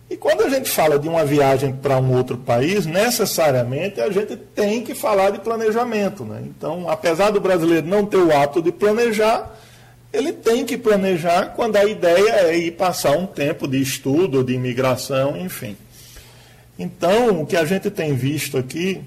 E 0.08 0.16
quando 0.16 0.42
a 0.42 0.48
gente 0.48 0.70
fala 0.70 0.96
de 0.96 1.08
uma 1.08 1.24
viagem 1.24 1.72
para 1.72 1.98
um 1.98 2.14
outro 2.16 2.36
país, 2.36 2.86
necessariamente 2.86 4.00
a 4.00 4.10
gente 4.10 4.36
tem 4.36 4.84
que 4.84 4.94
falar 4.94 5.30
de 5.30 5.40
planejamento. 5.40 6.24
Né? 6.24 6.40
Então, 6.44 6.88
apesar 6.88 7.32
do 7.32 7.40
brasileiro 7.40 7.84
não 7.84 8.06
ter 8.06 8.18
o 8.18 8.32
hábito 8.32 8.62
de 8.62 8.70
planejar, 8.70 9.58
ele 10.14 10.32
tem 10.32 10.64
que 10.64 10.78
planejar 10.78 11.54
quando 11.56 11.76
a 11.76 11.84
ideia 11.84 12.30
é 12.46 12.56
ir 12.56 12.70
passar 12.72 13.16
um 13.16 13.26
tempo 13.26 13.66
de 13.66 13.80
estudo, 13.80 14.44
de 14.44 14.54
imigração, 14.54 15.36
enfim. 15.36 15.76
Então, 16.78 17.42
o 17.42 17.46
que 17.46 17.56
a 17.56 17.64
gente 17.64 17.90
tem 17.90 18.14
visto 18.14 18.56
aqui 18.56 19.02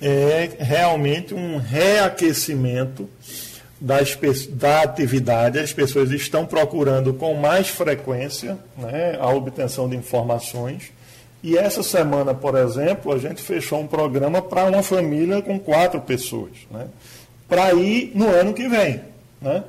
é 0.00 0.50
realmente 0.58 1.34
um 1.34 1.58
reaquecimento 1.58 3.08
da 3.80 4.82
atividade, 4.82 5.58
as 5.58 5.72
pessoas 5.72 6.12
estão 6.12 6.46
procurando 6.46 7.12
com 7.14 7.34
mais 7.34 7.68
frequência 7.68 8.56
né, 8.78 9.16
a 9.20 9.28
obtenção 9.28 9.88
de 9.88 9.96
informações. 9.96 10.92
E 11.42 11.58
essa 11.58 11.82
semana, 11.82 12.32
por 12.32 12.56
exemplo, 12.56 13.12
a 13.12 13.18
gente 13.18 13.42
fechou 13.42 13.80
um 13.80 13.88
programa 13.88 14.40
para 14.40 14.66
uma 14.66 14.84
família 14.84 15.42
com 15.42 15.58
quatro 15.58 16.00
pessoas, 16.00 16.52
né, 16.70 16.86
para 17.48 17.72
ir 17.74 18.12
no 18.14 18.28
ano 18.28 18.54
que 18.54 18.68
vem. 18.68 19.00
Né? 19.40 19.64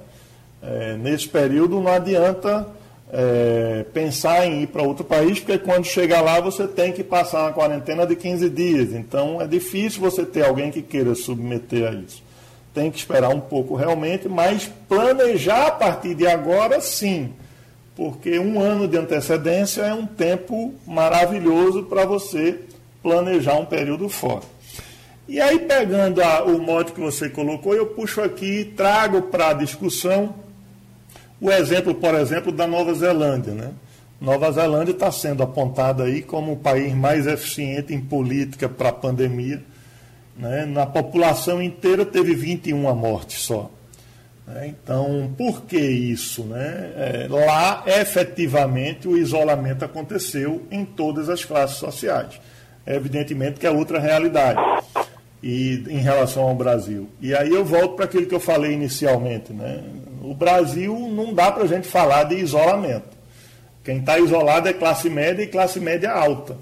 É, 0.63 0.95
nesse 0.97 1.27
período 1.27 1.79
não 1.79 1.91
adianta 1.91 2.65
é, 3.11 3.85
pensar 3.93 4.45
em 4.45 4.63
ir 4.63 4.67
para 4.67 4.81
outro 4.81 5.03
país, 5.03 5.39
porque 5.39 5.57
quando 5.57 5.85
chegar 5.85 6.21
lá 6.21 6.39
você 6.39 6.67
tem 6.67 6.91
que 6.91 7.03
passar 7.03 7.43
uma 7.43 7.53
quarentena 7.53 8.07
de 8.07 8.15
15 8.15 8.49
dias. 8.49 8.93
Então 8.93 9.41
é 9.41 9.47
difícil 9.47 9.99
você 9.99 10.25
ter 10.25 10.45
alguém 10.45 10.71
que 10.71 10.81
queira 10.81 11.13
submeter 11.13 11.87
a 11.87 11.91
isso 11.93 12.23
tem 12.73 12.89
que 12.89 12.97
esperar 12.97 13.29
um 13.29 13.39
pouco 13.39 13.75
realmente, 13.75 14.27
mas 14.27 14.69
planejar 14.89 15.67
a 15.67 15.71
partir 15.71 16.15
de 16.15 16.25
agora 16.25 16.81
sim, 16.81 17.31
porque 17.95 18.39
um 18.39 18.59
ano 18.59 18.87
de 18.87 18.97
antecedência 18.97 19.83
é 19.83 19.93
um 19.93 20.07
tempo 20.07 20.73
maravilhoso 20.85 21.83
para 21.83 22.05
você 22.05 22.59
planejar 23.01 23.55
um 23.55 23.65
período 23.65 24.09
fora. 24.09 24.43
E 25.27 25.39
aí, 25.39 25.59
pegando 25.59 26.21
a, 26.21 26.43
o 26.43 26.59
modo 26.59 26.91
que 26.91 26.99
você 26.99 27.29
colocou, 27.29 27.73
eu 27.73 27.85
puxo 27.85 28.21
aqui 28.21 28.73
trago 28.75 29.21
para 29.23 29.49
a 29.49 29.53
discussão 29.53 30.35
o 31.43 31.51
exemplo, 31.51 31.93
por 31.95 32.15
exemplo, 32.15 32.51
da 32.51 32.65
Nova 32.65 32.93
Zelândia. 32.93 33.53
Né? 33.53 33.71
Nova 34.19 34.51
Zelândia 34.51 34.93
está 34.93 35.11
sendo 35.11 35.43
apontada 35.43 36.03
aí 36.03 36.21
como 36.21 36.53
o 36.53 36.57
país 36.57 36.93
mais 36.93 37.27
eficiente 37.27 37.93
em 37.93 38.01
política 38.01 38.67
para 38.67 38.89
a 38.89 38.93
pandemia 38.93 39.61
né? 40.35 40.65
Na 40.65 40.85
população 40.85 41.61
inteira 41.61 42.05
teve 42.05 42.33
21 42.33 42.95
mortes 42.95 43.41
só. 43.41 43.69
Né? 44.47 44.67
Então, 44.67 45.33
por 45.37 45.61
que 45.61 45.79
isso? 45.79 46.43
Né? 46.43 46.91
É, 46.95 47.27
lá, 47.29 47.83
efetivamente, 47.85 49.07
o 49.07 49.17
isolamento 49.17 49.85
aconteceu 49.85 50.63
em 50.71 50.83
todas 50.83 51.29
as 51.29 51.45
classes 51.45 51.77
sociais. 51.77 52.39
Evidentemente 52.85 53.59
que 53.59 53.67
é 53.67 53.71
outra 53.71 53.99
realidade 53.99 54.59
e, 55.41 55.83
em 55.87 55.99
relação 55.99 56.43
ao 56.43 56.55
Brasil. 56.55 57.07
E 57.21 57.33
aí 57.33 57.49
eu 57.49 57.63
volto 57.63 57.95
para 57.95 58.05
aquilo 58.05 58.25
que 58.25 58.35
eu 58.35 58.39
falei 58.39 58.73
inicialmente. 58.73 59.53
Né? 59.53 59.81
O 60.23 60.33
Brasil 60.33 60.97
não 61.11 61.33
dá 61.33 61.51
para 61.51 61.63
a 61.63 61.67
gente 61.67 61.85
falar 61.85 62.23
de 62.23 62.35
isolamento. 62.35 63.09
Quem 63.83 63.99
está 63.99 64.17
isolado 64.17 64.69
é 64.69 64.73
classe 64.73 65.09
média 65.09 65.43
e 65.43 65.47
classe 65.47 65.79
média 65.81 66.11
alta. 66.11 66.55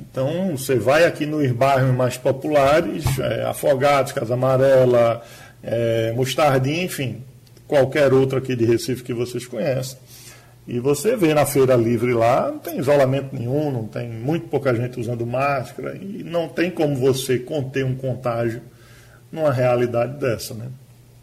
Então, 0.00 0.56
você 0.56 0.76
vai 0.76 1.04
aqui 1.04 1.26
nos 1.26 1.50
bairros 1.50 1.94
mais 1.94 2.16
populares, 2.16 3.04
é, 3.18 3.44
Afogados, 3.44 4.12
Casa 4.12 4.34
Amarela, 4.34 5.22
é, 5.62 6.12
Mostardinha, 6.14 6.84
enfim, 6.84 7.22
qualquer 7.66 8.12
outro 8.12 8.38
aqui 8.38 8.54
de 8.54 8.64
Recife 8.64 9.02
que 9.02 9.12
vocês 9.12 9.46
conhecem. 9.46 9.98
E 10.66 10.80
você 10.80 11.16
vê 11.16 11.34
na 11.34 11.46
feira 11.46 11.76
livre 11.76 12.12
lá, 12.12 12.50
não 12.50 12.58
tem 12.58 12.78
isolamento 12.78 13.28
nenhum, 13.32 13.70
não 13.70 13.84
tem 13.84 14.08
muito 14.08 14.48
pouca 14.48 14.74
gente 14.74 14.98
usando 14.98 15.24
máscara, 15.24 15.96
e 15.96 16.24
não 16.24 16.48
tem 16.48 16.70
como 16.70 16.96
você 16.96 17.38
conter 17.38 17.84
um 17.84 17.94
contágio 17.94 18.62
numa 19.30 19.52
realidade 19.52 20.18
dessa, 20.18 20.54
né? 20.54 20.66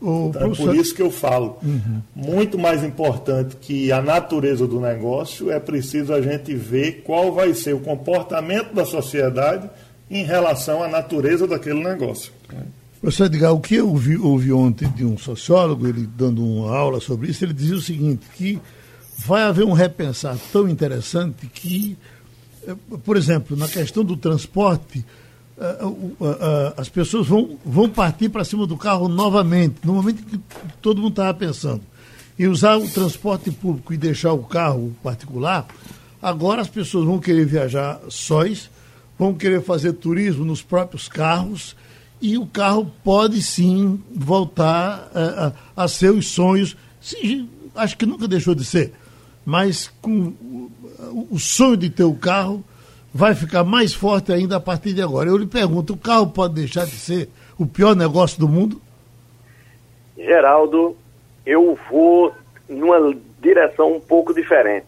O 0.04 0.28
então, 0.28 0.42
professor... 0.42 0.64
É 0.64 0.66
por 0.66 0.76
isso 0.76 0.94
que 0.94 1.02
eu 1.02 1.10
falo, 1.10 1.58
uhum. 1.64 2.02
muito 2.14 2.60
mais 2.60 2.84
importante 2.84 3.56
que 3.56 3.90
a 3.90 4.02
natureza 4.02 4.68
do 4.68 4.82
negócio, 4.82 5.50
é 5.50 5.62
preciso 5.62 6.14
a 6.14 6.22
gente 6.22 6.54
ver 6.54 7.04
qual 7.06 7.32
vai 7.32 7.54
ser 7.54 7.74
o 7.74 7.80
comportamento 7.80 8.74
da 8.74 8.84
sociedade 8.84 9.70
em 10.12 10.26
relação 10.26 10.84
à 10.84 10.90
natureza 10.90 11.48
daquele 11.48 11.82
negócio. 11.82 12.34
Professor 13.00 13.26
Edgar, 13.28 13.54
o 13.54 13.62
que 13.62 13.76
eu 13.76 13.88
ouvi, 13.88 14.18
ouvi 14.18 14.52
ontem 14.52 14.90
de 14.90 15.06
um 15.06 15.18
sociólogo, 15.18 15.88
ele 15.88 16.06
dando 16.18 16.46
uma 16.46 16.76
aula 16.76 17.00
sobre 17.00 17.32
isso, 17.32 17.46
ele 17.46 17.54
dizia 17.54 17.78
o 17.78 17.82
seguinte, 17.82 18.26
que 18.36 18.60
vai 19.26 19.44
haver 19.44 19.64
um 19.64 19.72
repensar 19.72 20.38
tão 20.52 20.68
interessante 20.68 21.48
que, 21.48 21.98
eh, 22.68 22.76
por 23.06 23.16
exemplo, 23.16 23.56
na 23.56 23.70
questão 23.70 24.04
do 24.04 24.18
transporte, 24.18 25.06
as 26.78 26.90
pessoas 26.90 27.28
vão, 27.28 27.58
vão 27.66 27.90
partir 27.90 28.30
para 28.30 28.44
cima 28.44 28.68
do 28.68 28.78
carro 28.78 29.08
novamente, 29.08 29.76
no 29.84 29.94
momento 29.94 30.24
que 30.24 30.40
todo 30.82 31.02
mundo 31.02 31.12
estava 31.12 31.34
pensando. 31.34 31.82
E 32.38 32.48
usar 32.48 32.78
o 32.78 32.90
transporte 32.90 33.52
público 33.52 33.94
e 33.94 33.98
deixar 33.98 34.34
o 34.34 34.44
carro 34.44 34.96
particular, 35.04 35.68
agora 36.22 36.62
as 36.62 36.68
pessoas 36.68 37.06
vão 37.06 37.20
querer 37.20 37.46
viajar 37.46 38.00
sós, 38.10 38.70
vão 39.18 39.34
querer 39.34 39.62
fazer 39.62 39.94
turismo 39.94 40.44
nos 40.44 40.62
próprios 40.62 41.08
carros, 41.08 41.76
e 42.22 42.38
o 42.38 42.46
carro 42.46 42.92
pode 43.04 43.42
sim 43.42 44.02
voltar 44.16 45.12
a, 45.14 45.54
a, 45.76 45.84
a 45.84 45.88
ser 45.88 46.12
os 46.12 46.28
sonhos, 46.28 46.76
sim, 47.00 47.50
acho 47.76 47.98
que 47.98 48.06
nunca 48.06 48.28
deixou 48.28 48.56
de 48.56 48.66
ser, 48.66 48.94
mas 49.46 49.92
com 50.02 50.34
o, 50.42 50.72
o 51.32 51.40
sonho 51.40 51.78
de 51.78 51.90
ter 51.90 52.04
o 52.04 52.16
carro 52.16 52.64
vai 53.14 53.36
ficar 53.36 53.64
mais 53.64 53.94
forte 53.94 54.34
ainda 54.34 54.58
a 54.58 54.60
partir 54.60 54.94
de 54.94 55.02
agora. 55.02 55.30
Eu 55.30 55.38
lhe 55.38 55.46
pergunto, 55.46 55.94
o 55.94 55.98
carro 55.98 56.28
pode 56.28 56.56
deixar 56.56 56.86
de 56.86 56.98
ser 56.98 57.30
o 57.60 57.66
pior 57.66 57.96
negócio 57.96 58.40
do 58.40 58.50
mundo? 58.50 58.82
Geraldo, 60.18 60.98
eu 61.46 61.78
vou 61.90 62.34
numa 62.68 63.16
direção 63.40 63.94
um 63.94 64.00
pouco 64.00 64.34
diferente. 64.34 64.88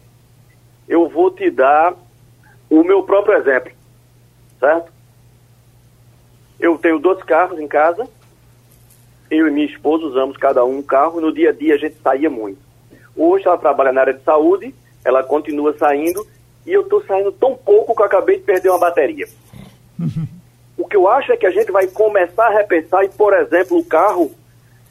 Eu 0.88 1.08
vou 1.08 1.30
te 1.30 1.50
dar 1.50 1.94
o 2.68 2.82
meu 2.82 3.02
próprio 3.02 3.36
exemplo, 3.36 3.70
certo? 4.58 4.92
Eu 6.58 6.78
tenho 6.78 6.98
dois 6.98 7.22
carros 7.22 7.60
em 7.60 7.68
casa, 7.68 8.08
eu 9.30 9.46
e 9.46 9.50
minha 9.50 9.66
esposa 9.66 10.06
usamos 10.06 10.36
cada 10.36 10.64
um 10.64 10.78
um 10.78 10.82
carro, 10.82 11.20
no 11.20 11.32
dia 11.32 11.50
a 11.50 11.52
dia 11.52 11.74
a 11.74 11.78
gente 11.78 11.96
saía 12.02 12.30
muito. 12.30 12.58
Hoje 13.14 13.46
ela 13.46 13.58
trabalha 13.58 13.92
na 13.92 14.00
área 14.00 14.14
de 14.14 14.22
saúde, 14.22 14.74
ela 15.04 15.22
continua 15.22 15.76
saindo, 15.76 16.26
e 16.66 16.72
eu 16.72 16.82
estou 16.82 17.02
saindo 17.04 17.30
tão 17.30 17.54
pouco 17.54 17.94
que 17.94 18.02
eu 18.02 18.06
acabei 18.06 18.36
de 18.38 18.42
perder 18.42 18.70
uma 18.70 18.78
bateria. 18.78 19.26
o 20.76 20.86
que 20.86 20.96
eu 20.96 21.08
acho 21.08 21.32
é 21.32 21.36
que 21.36 21.46
a 21.46 21.50
gente 21.50 21.70
vai 21.70 21.86
começar 21.86 22.46
a 22.46 22.58
repensar 22.58 23.04
e, 23.04 23.08
por 23.08 23.32
exemplo, 23.32 23.78
o 23.78 23.84
carro, 23.84 24.32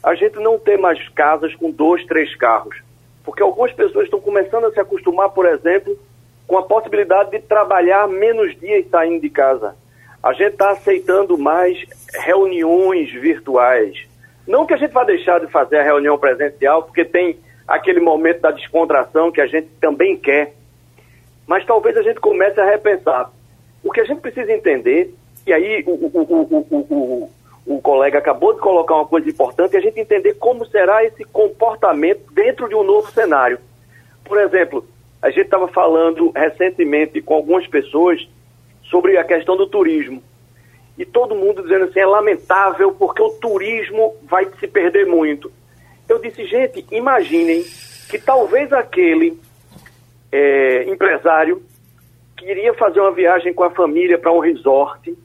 a 0.02 0.14
gente 0.14 0.38
não 0.38 0.58
ter 0.58 0.78
mais 0.78 1.06
casas 1.10 1.54
com 1.54 1.70
dois, 1.70 2.04
três 2.06 2.34
carros. 2.36 2.80
Porque 3.24 3.42
algumas 3.42 3.72
pessoas 3.72 4.04
estão 4.04 4.20
começando 4.20 4.64
a 4.64 4.70
se 4.70 4.80
acostumar, 4.80 5.30
por 5.30 5.46
exemplo, 5.46 5.98
com 6.46 6.56
a 6.56 6.62
possibilidade 6.62 7.30
de 7.32 7.40
trabalhar 7.40 8.08
menos 8.08 8.58
dias 8.58 8.88
saindo 8.88 9.20
de 9.20 9.28
casa. 9.28 9.76
A 10.22 10.32
gente 10.32 10.52
está 10.52 10.70
aceitando 10.70 11.36
mais 11.36 11.78
reuniões 12.24 13.12
virtuais. 13.12 14.06
Não 14.46 14.64
que 14.64 14.74
a 14.74 14.76
gente 14.76 14.92
vá 14.92 15.04
deixar 15.04 15.40
de 15.40 15.48
fazer 15.48 15.78
a 15.78 15.82
reunião 15.82 16.16
presencial, 16.16 16.84
porque 16.84 17.04
tem 17.04 17.38
aquele 17.66 18.00
momento 18.00 18.40
da 18.40 18.50
descontração 18.50 19.30
que 19.30 19.40
a 19.40 19.46
gente 19.46 19.68
também 19.80 20.16
quer 20.16 20.55
mas 21.46 21.64
talvez 21.64 21.96
a 21.96 22.02
gente 22.02 22.20
comece 22.20 22.60
a 22.60 22.64
repensar. 22.64 23.30
O 23.82 23.92
que 23.92 24.00
a 24.00 24.04
gente 24.04 24.20
precisa 24.20 24.52
entender, 24.52 25.14
e 25.46 25.52
aí 25.52 25.84
o, 25.86 25.92
o, 25.92 26.70
o, 26.90 27.30
o, 27.66 27.80
colega 27.80 28.18
acabou 28.18 28.52
de 28.52 28.60
colocar 28.60 28.96
uma 28.96 29.06
coisa 29.06 29.28
importante, 29.28 29.76
é 29.76 29.78
a 29.78 29.82
gente 29.82 30.00
entender 30.00 30.34
como 30.34 30.66
será 30.66 31.04
esse 31.04 31.24
comportamento 31.24 32.32
dentro 32.32 32.68
de 32.68 32.74
um 32.74 32.82
novo 32.82 33.10
cenário. 33.12 33.58
Por 34.24 34.40
exemplo, 34.40 34.84
a 35.22 35.30
gente 35.30 35.44
estava 35.44 35.68
falando 35.68 36.32
recentemente 36.34 37.20
com 37.22 37.34
algumas 37.34 37.66
pessoas 37.66 38.28
sobre 38.90 39.16
a 39.16 39.24
questão 39.24 39.56
do 39.56 39.66
turismo. 39.66 40.22
E 40.98 41.04
todo 41.04 41.34
mundo 41.34 41.62
dizendo 41.62 41.84
assim, 41.84 42.00
é 42.00 42.06
lamentável 42.06 42.92
porque 42.92 43.22
o 43.22 43.30
turismo 43.30 44.16
vai 44.22 44.46
se 44.58 44.66
perder 44.66 45.06
muito. 45.06 45.52
Eu 46.08 46.18
disse, 46.18 46.44
gente, 46.46 46.86
imaginem 46.90 47.64
que 48.08 48.18
talvez 48.18 48.72
aquele 48.72 49.38
é, 50.36 50.84
empresário 50.90 51.62
que 52.36 52.44
iria 52.44 52.74
fazer 52.74 53.00
uma 53.00 53.12
viagem 53.12 53.54
com 53.54 53.64
a 53.64 53.70
família 53.70 54.18
para 54.18 54.30
um 54.30 54.38
resort, 54.38 55.16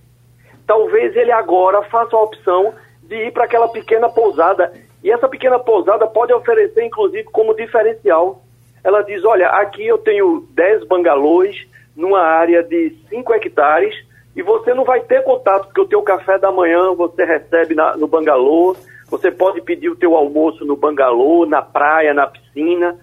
talvez 0.65 1.13
ele 1.17 1.31
agora 1.33 1.81
faça 1.83 2.15
a 2.15 2.21
opção 2.21 2.73
de 3.03 3.15
ir 3.15 3.33
para 3.33 3.43
aquela 3.43 3.67
pequena 3.67 4.07
pousada. 4.07 4.71
E 5.03 5.11
essa 5.11 5.27
pequena 5.27 5.59
pousada 5.59 6.07
pode 6.07 6.31
oferecer, 6.31 6.85
inclusive, 6.85 7.25
como 7.25 7.53
diferencial. 7.53 8.41
ela 8.81 9.01
diz, 9.01 9.25
olha, 9.25 9.47
aqui 9.49 9.85
eu 9.85 9.97
tenho 9.97 10.47
10 10.51 10.87
bangalôs 10.87 11.67
numa 11.93 12.21
área 12.21 12.63
de 12.63 12.95
5 13.09 13.33
hectares 13.33 13.93
e 14.33 14.41
você 14.41 14.73
não 14.73 14.85
vai 14.85 15.01
ter 15.01 15.25
contato, 15.25 15.65
porque 15.65 15.81
o 15.81 15.87
teu 15.87 16.01
café 16.01 16.37
da 16.37 16.51
manhã 16.53 16.93
você 16.93 17.25
recebe 17.25 17.75
na, 17.75 17.97
no 17.97 18.07
bangalô, 18.07 18.77
você 19.09 19.29
pode 19.29 19.59
pedir 19.61 19.89
o 19.89 19.95
teu 19.97 20.15
almoço 20.15 20.63
no 20.63 20.77
bangalô, 20.77 21.45
na 21.45 21.61
praia, 21.61 22.13
na 22.13 22.27
piscina, 22.27 22.97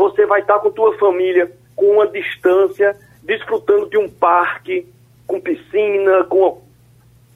você 0.00 0.24
vai 0.24 0.40
estar 0.40 0.58
com 0.60 0.70
tua 0.70 0.96
família 0.96 1.52
com 1.76 1.92
uma 1.92 2.06
distância, 2.06 2.96
desfrutando 3.22 3.90
de 3.90 3.98
um 3.98 4.08
parque, 4.08 4.86
com 5.26 5.38
piscina, 5.38 6.24
com... 6.24 6.62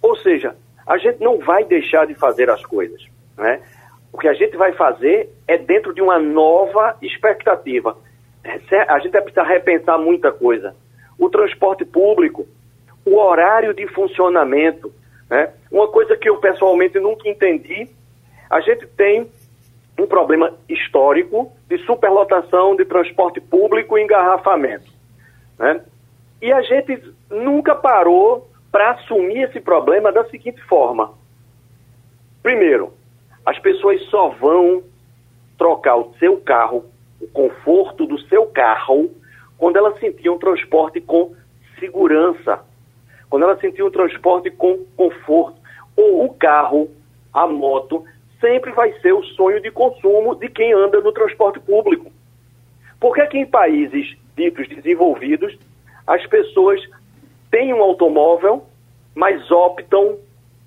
Ou 0.00 0.16
seja, 0.16 0.56
a 0.86 0.96
gente 0.96 1.22
não 1.22 1.38
vai 1.38 1.64
deixar 1.64 2.06
de 2.06 2.14
fazer 2.14 2.48
as 2.48 2.64
coisas, 2.64 3.04
né? 3.36 3.60
O 4.10 4.18
que 4.18 4.28
a 4.28 4.32
gente 4.32 4.56
vai 4.56 4.72
fazer 4.72 5.28
é 5.46 5.58
dentro 5.58 5.92
de 5.92 6.00
uma 6.00 6.18
nova 6.18 6.96
expectativa. 7.02 7.98
A 8.88 8.98
gente 8.98 9.12
vai 9.12 9.22
precisar 9.22 9.44
repensar 9.44 9.98
muita 9.98 10.32
coisa. 10.32 10.74
O 11.18 11.28
transporte 11.28 11.84
público, 11.84 12.46
o 13.04 13.16
horário 13.16 13.74
de 13.74 13.86
funcionamento. 13.88 14.92
Né? 15.28 15.52
Uma 15.70 15.88
coisa 15.88 16.16
que 16.16 16.28
eu 16.28 16.36
pessoalmente 16.36 16.98
nunca 17.00 17.28
entendi, 17.28 17.88
a 18.48 18.60
gente 18.60 18.86
tem 18.86 19.28
um 19.98 20.06
problema 20.06 20.54
histórico 20.68 21.52
de 21.76 21.84
superlotação 21.84 22.76
de 22.76 22.84
transporte 22.84 23.40
público 23.40 23.98
e 23.98 24.02
engarrafamento. 24.02 24.86
Né? 25.58 25.80
E 26.40 26.52
a 26.52 26.62
gente 26.62 27.02
nunca 27.28 27.74
parou 27.74 28.48
para 28.70 28.92
assumir 28.92 29.42
esse 29.42 29.60
problema 29.60 30.12
da 30.12 30.24
seguinte 30.26 30.60
forma. 30.62 31.12
Primeiro, 32.42 32.92
as 33.44 33.58
pessoas 33.58 34.00
só 34.04 34.28
vão 34.28 34.82
trocar 35.58 35.96
o 35.96 36.14
seu 36.18 36.36
carro, 36.38 36.84
o 37.20 37.26
conforto 37.28 38.06
do 38.06 38.20
seu 38.22 38.46
carro, 38.46 39.10
quando 39.58 39.76
elas 39.76 39.98
sentiam 39.98 40.38
transporte 40.38 41.00
com 41.00 41.34
segurança, 41.80 42.60
quando 43.28 43.44
elas 43.44 43.60
sentiam 43.60 43.90
transporte 43.90 44.50
com 44.50 44.84
conforto. 44.96 45.60
Ou 45.96 46.24
o 46.24 46.34
carro, 46.34 46.90
a 47.32 47.46
moto, 47.46 48.04
sempre 48.44 48.72
vai 48.72 48.92
ser 49.00 49.12
o 49.12 49.22
sonho 49.22 49.60
de 49.62 49.70
consumo 49.70 50.34
de 50.34 50.48
quem 50.48 50.74
anda 50.74 51.00
no 51.00 51.12
transporte 51.12 51.58
público. 51.60 52.12
Por 53.00 53.14
que, 53.14 53.26
que 53.28 53.38
em 53.38 53.46
países 53.46 54.16
ditos 54.36 54.68
desenvolvidos 54.68 55.56
as 56.06 56.26
pessoas 56.26 56.80
têm 57.50 57.72
um 57.72 57.82
automóvel, 57.82 58.64
mas 59.14 59.50
optam 59.50 60.18